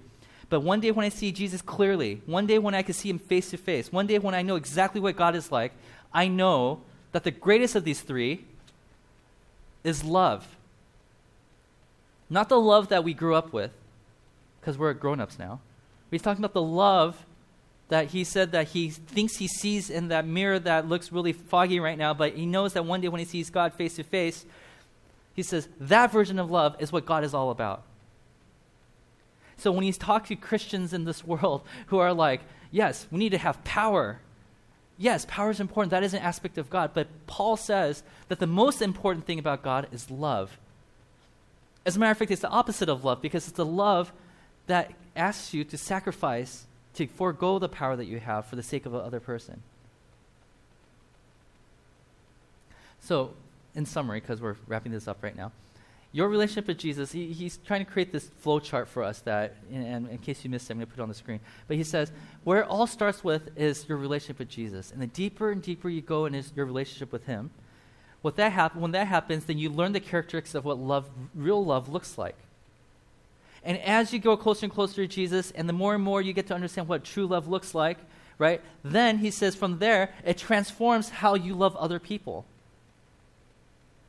but 0.50 0.60
one 0.60 0.80
day 0.80 0.92
when 0.92 1.06
I 1.06 1.10
see 1.10 1.32
Jesus 1.32 1.62
clearly, 1.62 2.22
one 2.28 2.46
day 2.46 2.60
when 2.60 2.76
I 2.76 2.84
can 2.84 2.94
see 2.94 3.10
him 3.10 3.18
face 3.18 3.50
to 3.50 3.58
face, 3.58 3.92
one 3.92 4.06
day 4.06 4.20
when 4.20 4.36
I 4.36 4.44
know 4.44 4.56
exactly 4.56 5.02
what 5.02 5.16
God 5.16 5.36
is 5.36 5.52
like, 5.52 5.72
I 6.14 6.28
know 6.28 6.82
that 7.12 7.24
the 7.24 7.32
greatest 7.32 7.76
of 7.76 7.84
these 7.84 8.02
three 8.02 8.46
is 9.84 10.04
love. 10.04 10.46
Not 12.30 12.50
the 12.50 12.60
love 12.60 12.90
that 12.90 13.04
we 13.04 13.14
grew 13.14 13.34
up 13.34 13.54
with, 13.54 13.72
because 14.60 14.78
we're 14.78 14.94
grown 14.94 15.20
ups 15.20 15.40
now. 15.40 15.60
He's 16.12 16.22
talking 16.22 16.44
about 16.44 16.54
the 16.54 16.62
love 16.62 17.26
that 17.90 18.08
he 18.08 18.24
said 18.24 18.52
that 18.52 18.70
he 18.70 18.90
thinks 18.90 19.38
he 19.38 19.48
sees 19.48 19.90
in 19.90 20.08
that 20.08 20.26
mirror 20.26 20.58
that 20.60 20.88
looks 20.88 21.12
really 21.12 21.34
foggy 21.34 21.80
right 21.80 21.98
now, 21.98 22.14
but 22.14 22.34
he 22.34 22.46
knows 22.46 22.74
that 22.74 22.86
one 22.86 23.02
day 23.02 23.08
when 23.08 23.20
he 23.20 23.26
sees 23.26 23.50
God 23.50 23.74
face 23.74 23.96
to 23.96 24.04
face, 24.04 24.46
he 25.34 25.44
says 25.44 25.68
that 25.80 26.12
version 26.12 26.40
of 26.40 26.50
love 26.50 26.76
is 26.80 26.92
what 26.92 27.06
God 27.06 27.24
is 27.24 27.34
all 27.34 27.52
about. 27.52 27.84
So 29.58 29.72
when 29.72 29.84
he's 29.84 29.98
talking 29.98 30.38
to 30.38 30.42
Christians 30.44 30.94
in 30.94 31.06
this 31.06 31.24
world 31.26 31.62
who 31.88 32.00
are 32.00 32.14
like, 32.14 32.42
yes, 32.72 33.06
we 33.12 33.20
need 33.20 33.30
to 33.30 33.38
have 33.38 33.64
power. 33.64 34.20
Yes, 34.98 35.26
power 35.28 35.52
is 35.52 35.60
important. 35.60 35.92
That 35.92 36.04
is 36.04 36.14
an 36.14 36.22
aspect 36.22 36.58
of 36.58 36.70
God. 36.70 36.92
But 36.94 37.08
Paul 37.28 37.58
says 37.58 38.04
that 38.30 38.40
the 38.40 38.48
most 38.48 38.82
important 38.82 39.26
thing 39.26 39.40
about 39.40 39.62
God 39.62 39.88
is 39.92 40.10
love. 40.10 40.58
As 41.86 41.96
a 41.96 42.00
matter 42.00 42.12
of 42.12 42.18
fact, 42.18 42.32
it's 42.32 42.42
the 42.42 42.50
opposite 42.50 42.90
of 42.90 43.04
love 43.04 43.22
because 43.22 43.48
it's 43.48 43.58
the 43.58 43.66
love 43.66 44.12
that 44.68 44.92
asks 45.16 45.54
you 45.54 45.64
to 45.66 45.78
sacrifice, 45.78 46.66
to 46.96 47.08
forego 47.08 47.60
the 47.60 47.70
power 47.70 47.96
that 47.96 48.06
you 48.06 48.20
have 48.20 48.46
for 48.46 48.56
the 48.56 48.64
sake 48.64 48.86
of 48.86 48.94
another 48.94 49.20
person. 49.20 49.62
So, 53.00 53.34
in 53.76 53.86
summary, 53.86 54.20
because 54.20 54.42
we're 54.42 54.56
wrapping 54.68 54.92
this 54.92 55.08
up 55.08 55.22
right 55.22 55.36
now, 55.36 55.52
your 56.12 56.30
relationship 56.30 56.68
with 56.68 56.78
Jesus, 56.78 57.12
he, 57.12 57.34
he's 57.34 57.58
trying 57.58 57.84
to 57.84 57.92
create 57.92 58.14
this 58.14 58.30
flow 58.40 58.60
chart 58.60 58.88
for 58.88 59.04
us 59.04 59.20
that, 59.22 59.58
and, 59.72 60.08
in 60.08 60.18
case 60.20 60.46
you 60.46 60.50
missed 60.50 60.70
it, 60.70 60.74
I'm 60.74 60.78
going 60.78 60.88
to 60.88 60.92
put 60.94 61.02
it 61.02 61.04
on 61.04 61.10
the 61.10 61.14
screen. 61.14 61.42
But 61.68 61.76
he 61.76 61.84
says, 61.84 62.12
where 62.46 62.62
it 62.62 62.68
all 62.70 62.88
starts 62.88 63.22
with 63.22 63.50
is 63.58 63.88
your 63.90 63.98
relationship 63.98 64.40
with 64.40 64.48
Jesus. 64.48 64.92
And 64.92 65.02
the 65.02 65.08
deeper 65.08 65.52
and 65.52 65.62
deeper 65.62 65.90
you 65.90 66.02
go 66.02 66.26
in 66.26 66.32
his, 66.32 66.54
your 66.56 66.66
relationship 66.66 67.12
with 67.12 67.26
him, 67.26 67.52
what 68.22 68.38
that 68.38 68.54
hap- 68.54 68.78
when 68.78 68.92
that 68.92 69.08
happens, 69.08 69.44
then 69.44 69.58
you 69.58 69.70
learn 69.70 69.92
the 69.92 70.00
characteristics 70.00 70.56
of 70.56 70.64
what 70.64 70.80
love, 70.80 71.10
real 71.36 71.64
love 71.64 71.90
looks 71.90 72.18
like. 72.18 72.38
And 73.66 73.80
as 73.80 74.14
you 74.14 74.20
go 74.20 74.38
closer 74.38 74.68
and 74.68 74.74
closer 74.74 74.96
to 74.96 75.08
Jesus, 75.08 75.52
and 75.52 75.68
the 75.68 75.74
more 75.74 75.96
and 75.96 76.04
more 76.04 76.22
you 76.22 76.32
get 76.34 76.48
to 76.48 76.54
understand 76.54 76.88
what 76.88 77.04
true 77.04 77.26
love 77.26 77.48
looks 77.48 77.74
like, 77.74 77.98
right, 78.38 78.62
then 78.84 79.18
he 79.18 79.32
says 79.32 79.56
from 79.56 79.80
there, 79.80 80.14
it 80.24 80.38
transforms 80.38 81.10
how 81.10 81.34
you 81.34 81.56
love 81.56 81.76
other 81.76 82.00
people. 82.00 82.46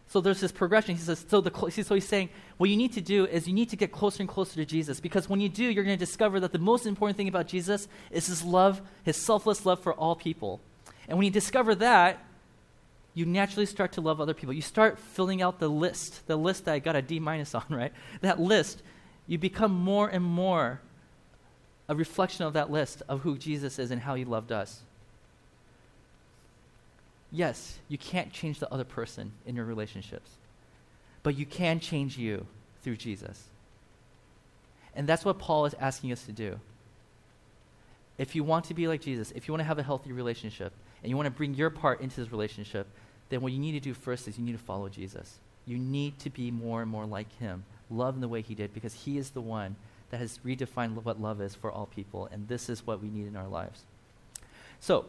So 0.09 0.20
there's 0.20 0.40
this 0.40 0.52
progression. 0.52 0.94
He 0.94 1.00
says, 1.00 1.24
so, 1.26 1.40
the, 1.40 1.50
so 1.70 1.94
he's 1.94 2.07
saying, 2.07 2.28
what 2.59 2.70
you 2.70 2.76
need 2.76 2.92
to 2.92 3.00
do 3.00 3.26
is 3.26 3.48
you 3.48 3.54
need 3.54 3.70
to 3.70 3.76
get 3.76 3.92
closer 3.92 4.22
and 4.22 4.28
closer 4.28 4.54
to 4.57 4.64
Jesus 4.64 5.00
because 5.00 5.28
when 5.28 5.40
you 5.40 5.48
do, 5.48 5.64
you're 5.64 5.84
going 5.84 5.98
to 5.98 6.04
discover 6.04 6.38
that 6.40 6.52
the 6.52 6.59
most 6.59 6.86
important 6.86 7.16
thing 7.16 7.28
about 7.28 7.48
Jesus 7.48 7.88
is 8.11 8.26
his 8.26 8.44
love, 8.44 8.82
his 9.04 9.16
selfless 9.16 9.66
love 9.66 9.80
for 9.80 9.94
all 9.94 10.14
people. 10.14 10.61
And 11.09 11.18
when 11.18 11.24
you 11.24 11.30
discover 11.30 11.74
that, 11.76 12.22
you 13.14 13.24
naturally 13.24 13.66
start 13.66 13.92
to 13.92 14.02
love 14.02 14.20
other 14.20 14.34
people. 14.34 14.52
You 14.52 14.62
start 14.62 14.98
filling 14.98 15.40
out 15.40 15.59
the 15.59 15.68
list, 15.68 16.26
the 16.26 16.36
list 16.36 16.66
that 16.66 16.74
I 16.74 16.78
got 16.78 16.96
a 16.96 17.02
D 17.02 17.18
minus 17.18 17.54
on, 17.54 17.64
right? 17.70 17.92
That 18.20 18.38
list, 18.38 18.82
you 19.27 19.39
become 19.39 19.72
more 19.72 20.09
and 20.09 20.24
more 20.24 20.81
a 21.89 21.95
reflection 21.95 22.45
of 22.45 22.53
that 22.55 22.70
list 22.70 23.03
of 23.09 23.20
who 23.20 23.39
Jesus 23.39 23.79
is 23.79 23.91
and 23.91 24.03
how 24.03 24.14
he 24.14 24.24
loved 24.24 24.53
us 24.53 24.83
yes, 27.37 27.79
you 27.89 27.99
can't 27.99 28.33
change 28.33 28.59
the 28.59 28.72
other 28.72 28.85
person 28.85 29.33
in 29.45 29.55
your 29.55 29.64
relationships, 29.64 30.31
but 31.22 31.37
you 31.37 31.47
can 31.47 31.81
change 31.81 32.16
you 32.16 32.47
through 32.83 32.97
Jesus. 32.97 33.45
And 34.95 35.07
that's 35.07 35.24
what 35.24 35.39
Paul 35.39 35.66
is 35.66 35.74
asking 35.74 36.12
us 36.12 36.24
to 36.24 36.33
do. 36.33 36.59
If 38.16 38.35
you 38.35 38.45
want 38.45 38.64
to 38.66 38.74
be 38.74 38.89
like 38.89 39.03
Jesus, 39.03 39.31
if 39.33 39.47
you 39.47 39.53
want 39.53 39.61
to 39.61 39.66
have 39.66 39.79
a 39.79 39.83
healthy 39.83 40.12
relationship, 40.12 40.72
and 41.03 41.11
you 41.11 41.16
want 41.16 41.27
to 41.27 41.31
bring 41.31 41.55
your 41.55 41.68
part 41.68 42.01
into 42.01 42.20
this 42.20 42.33
relationship, 42.33 42.87
then 43.29 43.43
what 43.43 43.53
you 43.53 43.59
need 43.59 43.72
to 43.72 43.81
do 43.81 43.93
first 43.93 44.27
is 44.27 44.39
you 44.39 44.45
need 44.45 44.53
to 44.53 44.59
follow 44.59 44.89
Jesus. 44.89 45.39
You 45.66 45.77
need 45.77 46.18
to 46.20 46.31
be 46.31 46.51
more 46.51 46.81
and 46.81 46.91
more 46.91 47.05
like 47.05 47.31
him. 47.39 47.64
Love 47.91 48.14
in 48.14 48.20
the 48.20 48.28
way 48.28 48.43
he 48.43 48.55
did 48.55 48.74
because 48.74 48.95
he 48.95 49.18
is 49.18 49.30
the 49.30 49.41
one 49.41 49.76
that 50.11 50.18
has 50.18 50.39
redefined 50.45 50.95
what 50.95 51.20
love 51.20 51.41
is 51.41 51.55
for 51.55 51.70
all 51.70 51.87
people, 51.87 52.28
and 52.30 52.49
this 52.49 52.68
is 52.68 52.87
what 52.87 53.03
we 53.03 53.09
need 53.09 53.26
in 53.26 53.37
our 53.37 53.49
lives. 53.49 53.82
So, 54.80 55.07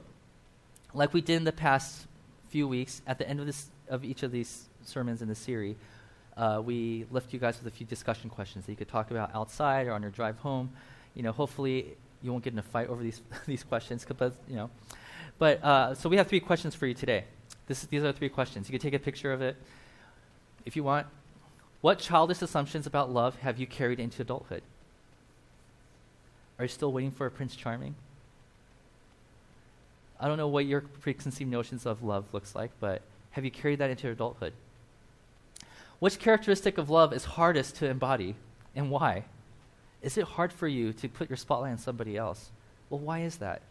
like 0.93 1.13
we 1.13 1.21
did 1.21 1.35
in 1.35 1.43
the 1.43 1.51
past 1.51 2.07
few 2.49 2.67
weeks, 2.67 3.01
at 3.05 3.17
the 3.17 3.27
end 3.29 3.39
of, 3.39 3.45
this, 3.45 3.67
of 3.89 4.03
each 4.03 4.23
of 4.23 4.31
these 4.31 4.65
sermons 4.83 5.21
in 5.21 5.27
the 5.27 5.35
series, 5.35 5.75
uh, 6.35 6.61
we 6.63 7.05
left 7.11 7.33
you 7.33 7.39
guys 7.39 7.57
with 7.61 7.71
a 7.71 7.75
few 7.75 7.85
discussion 7.85 8.29
questions 8.29 8.65
that 8.65 8.71
you 8.71 8.77
could 8.77 8.87
talk 8.87 9.11
about 9.11 9.33
outside 9.33 9.87
or 9.87 9.93
on 9.93 10.01
your 10.01 10.11
drive 10.11 10.37
home. 10.37 10.69
You 11.15 11.23
know, 11.23 11.31
hopefully 11.31 11.97
you 12.21 12.31
won't 12.31 12.43
get 12.43 12.53
in 12.53 12.59
a 12.59 12.63
fight 12.63 12.89
over 12.89 13.01
these 13.01 13.21
these 13.47 13.63
questions, 13.63 14.05
but 14.17 14.33
you 14.47 14.55
know. 14.55 14.69
But 15.39 15.63
uh, 15.63 15.95
so 15.95 16.09
we 16.09 16.17
have 16.17 16.27
three 16.27 16.39
questions 16.39 16.75
for 16.75 16.87
you 16.87 16.93
today. 16.93 17.25
This, 17.67 17.83
these 17.85 18.03
are 18.03 18.11
three 18.11 18.29
questions. 18.29 18.69
You 18.69 18.71
can 18.71 18.81
take 18.81 18.99
a 18.99 19.03
picture 19.03 19.33
of 19.33 19.41
it 19.41 19.55
if 20.65 20.75
you 20.75 20.83
want. 20.83 21.07
What 21.87 21.99
childish 21.99 22.41
assumptions 22.41 22.85
about 22.85 23.13
love 23.13 23.37
have 23.37 23.57
you 23.59 23.65
carried 23.65 23.97
into 23.97 24.21
adulthood? 24.21 24.61
Are 26.59 26.65
you 26.65 26.67
still 26.67 26.91
waiting 26.91 27.11
for 27.11 27.25
a 27.25 27.31
Prince 27.31 27.55
Charming? 27.55 27.95
I 30.19 30.27
don't 30.27 30.35
know 30.35 30.49
what 30.49 30.65
your 30.65 30.81
preconceived 30.81 31.49
notions 31.49 31.85
of 31.85 32.03
love 32.03 32.25
looks 32.33 32.55
like, 32.55 32.71
but 32.81 33.03
have 33.31 33.45
you 33.45 33.51
carried 33.51 33.79
that 33.79 33.89
into 33.89 34.09
adulthood? 34.09 34.51
Which 35.99 36.19
characteristic 36.19 36.77
of 36.77 36.89
love 36.89 37.13
is 37.13 37.23
hardest 37.23 37.77
to 37.77 37.87
embody 37.87 38.35
and 38.75 38.91
why? 38.91 39.23
Is 40.01 40.17
it 40.17 40.25
hard 40.25 40.51
for 40.51 40.67
you 40.67 40.91
to 40.91 41.07
put 41.07 41.29
your 41.29 41.37
spotlight 41.37 41.71
on 41.71 41.77
somebody 41.77 42.17
else? 42.17 42.51
Well, 42.89 42.99
why 42.99 43.21
is 43.21 43.37
that? 43.37 43.61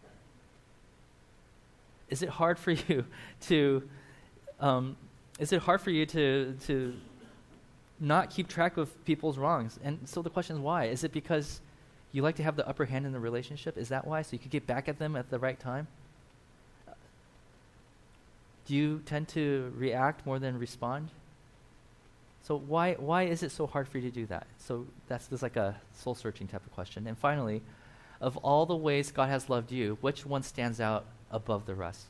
Is 2.08 2.22
it 2.22 2.30
hard 2.30 2.58
for 2.58 2.70
you 2.88 3.04
to 3.48 3.86
um, 4.58 4.96
is 5.38 5.52
it 5.52 5.60
hard 5.60 5.82
for 5.82 5.90
you 5.90 6.06
to 6.06 6.56
to 6.66 6.94
not 7.98 8.30
keep 8.30 8.48
track 8.48 8.76
of 8.76 9.04
people's 9.04 9.38
wrongs? 9.38 9.78
And 9.82 10.00
so 10.04 10.22
the 10.22 10.30
question 10.30 10.56
is 10.56 10.62
why? 10.62 10.86
Is 10.86 11.04
it 11.04 11.12
because 11.12 11.60
you 12.12 12.22
like 12.22 12.36
to 12.36 12.42
have 12.42 12.56
the 12.56 12.66
upper 12.68 12.84
hand 12.84 13.06
in 13.06 13.12
the 13.12 13.20
relationship? 13.20 13.76
Is 13.76 13.88
that 13.88 14.06
why? 14.06 14.22
So 14.22 14.30
you 14.32 14.38
could 14.38 14.50
get 14.50 14.66
back 14.66 14.88
at 14.88 14.98
them 14.98 15.16
at 15.16 15.30
the 15.30 15.38
right 15.38 15.58
time? 15.58 15.88
Do 18.66 18.74
you 18.74 19.00
tend 19.06 19.28
to 19.28 19.72
react 19.76 20.26
more 20.26 20.38
than 20.38 20.58
respond? 20.58 21.10
So 22.42 22.56
why 22.56 22.94
why 22.94 23.24
is 23.24 23.42
it 23.42 23.50
so 23.50 23.66
hard 23.66 23.88
for 23.88 23.98
you 23.98 24.10
to 24.10 24.14
do 24.14 24.26
that? 24.26 24.46
So 24.58 24.86
that's 25.08 25.28
just 25.28 25.42
like 25.42 25.56
a 25.56 25.76
soul 25.94 26.14
searching 26.14 26.46
type 26.46 26.64
of 26.64 26.72
question. 26.72 27.06
And 27.06 27.16
finally, 27.18 27.62
of 28.20 28.36
all 28.38 28.66
the 28.66 28.76
ways 28.76 29.10
God 29.10 29.28
has 29.28 29.48
loved 29.48 29.72
you, 29.72 29.98
which 30.00 30.24
one 30.24 30.42
stands 30.42 30.80
out 30.80 31.06
above 31.30 31.66
the 31.66 31.74
rest? 31.74 32.06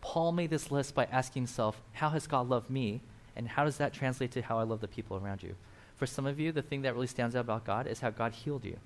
Paul 0.00 0.32
made 0.32 0.50
this 0.50 0.70
list 0.70 0.94
by 0.94 1.06
asking 1.06 1.42
himself, 1.42 1.80
how 1.94 2.10
has 2.10 2.26
God 2.26 2.48
loved 2.48 2.70
me? 2.70 3.00
And 3.36 3.48
how 3.48 3.64
does 3.64 3.78
that 3.78 3.92
translate 3.92 4.32
to 4.32 4.42
how 4.42 4.58
I 4.58 4.62
love 4.62 4.80
the 4.80 4.88
people 4.88 5.16
around 5.16 5.42
you? 5.42 5.54
For 5.96 6.06
some 6.06 6.26
of 6.26 6.38
you, 6.38 6.52
the 6.52 6.62
thing 6.62 6.82
that 6.82 6.94
really 6.94 7.06
stands 7.06 7.36
out 7.36 7.40
about 7.40 7.64
God 7.64 7.86
is 7.86 8.00
how 8.00 8.10
God 8.10 8.32
healed 8.32 8.64
you. 8.64 8.76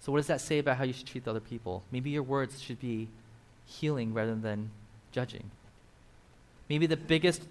So, 0.00 0.10
what 0.10 0.18
does 0.18 0.26
that 0.26 0.40
say 0.40 0.58
about 0.58 0.78
how 0.78 0.84
you 0.84 0.92
should 0.92 1.06
treat 1.06 1.24
the 1.24 1.30
other 1.30 1.40
people? 1.40 1.84
Maybe 1.92 2.10
your 2.10 2.22
words 2.22 2.60
should 2.60 2.80
be 2.80 3.08
healing 3.66 4.12
rather 4.12 4.34
than 4.34 4.70
judging. 5.12 5.50
Maybe 6.68 6.86
the 6.86 6.96
biggest 6.96 7.42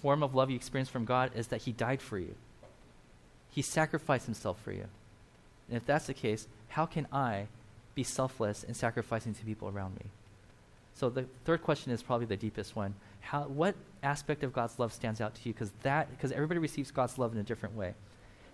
form 0.00 0.22
of 0.22 0.34
love 0.34 0.50
you 0.50 0.56
experience 0.56 0.88
from 0.88 1.04
God 1.04 1.32
is 1.34 1.48
that 1.48 1.62
He 1.62 1.72
died 1.72 2.00
for 2.00 2.18
you, 2.18 2.34
He 3.50 3.62
sacrificed 3.62 4.26
Himself 4.26 4.60
for 4.62 4.72
you. 4.72 4.86
And 5.68 5.76
if 5.76 5.86
that's 5.86 6.06
the 6.06 6.14
case, 6.14 6.48
how 6.68 6.86
can 6.86 7.06
I 7.12 7.46
be 7.94 8.02
selfless 8.02 8.64
and 8.64 8.76
sacrificing 8.76 9.34
to 9.34 9.44
people 9.44 9.68
around 9.68 9.96
me? 9.96 10.06
So 10.94 11.08
the 11.08 11.26
third 11.44 11.62
question 11.62 11.92
is 11.92 12.02
probably 12.02 12.26
the 12.26 12.36
deepest 12.36 12.74
one. 12.74 12.94
How, 13.20 13.42
what 13.44 13.74
aspect 14.02 14.42
of 14.42 14.52
God's 14.52 14.78
love 14.78 14.92
stands 14.92 15.20
out 15.20 15.34
to 15.34 15.40
you? 15.44 15.52
Because 15.52 15.70
that, 15.82 16.10
because 16.10 16.32
everybody 16.32 16.58
receives 16.58 16.90
God's 16.90 17.18
love 17.18 17.32
in 17.32 17.38
a 17.38 17.42
different 17.42 17.76
way. 17.76 17.94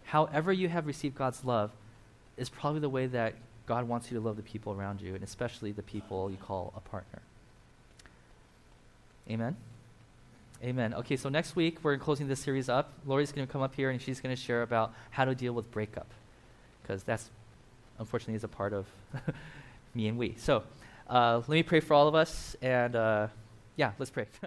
However 0.04 0.52
you 0.52 0.68
have 0.68 0.86
received 0.86 1.16
God's 1.16 1.44
love 1.44 1.72
is 2.36 2.48
probably 2.48 2.80
the 2.80 2.88
way 2.88 3.06
that 3.06 3.34
God 3.66 3.88
wants 3.88 4.10
you 4.10 4.18
to 4.18 4.24
love 4.24 4.36
the 4.36 4.42
people 4.42 4.72
around 4.72 5.00
you, 5.00 5.14
and 5.14 5.24
especially 5.24 5.72
the 5.72 5.82
people 5.82 6.30
you 6.30 6.36
call 6.36 6.72
a 6.76 6.80
partner. 6.80 7.20
Amen. 9.28 9.56
Amen. 10.62 10.94
Okay, 10.94 11.16
so 11.16 11.28
next 11.28 11.56
week 11.56 11.78
we're 11.82 11.98
closing 11.98 12.28
this 12.28 12.40
series 12.40 12.68
up. 12.68 12.92
Lori's 13.04 13.32
going 13.32 13.46
to 13.46 13.52
come 13.52 13.62
up 13.62 13.74
here 13.74 13.90
and 13.90 14.00
she's 14.00 14.20
going 14.20 14.34
to 14.34 14.40
share 14.40 14.62
about 14.62 14.94
how 15.10 15.24
to 15.24 15.34
deal 15.34 15.52
with 15.52 15.70
breakup, 15.70 16.06
because 16.82 17.02
that's 17.02 17.30
unfortunately 17.98 18.34
is 18.34 18.44
a 18.44 18.48
part 18.48 18.72
of 18.72 18.86
me 19.94 20.06
and 20.08 20.16
we. 20.16 20.34
So 20.38 20.62
uh, 21.10 21.36
let 21.38 21.48
me 21.48 21.62
pray 21.62 21.80
for 21.80 21.94
all 21.94 22.08
of 22.08 22.14
us, 22.14 22.56
and 22.62 22.94
uh, 22.94 23.26
yeah, 23.76 23.92
let's 23.98 24.10
pray. 24.10 24.26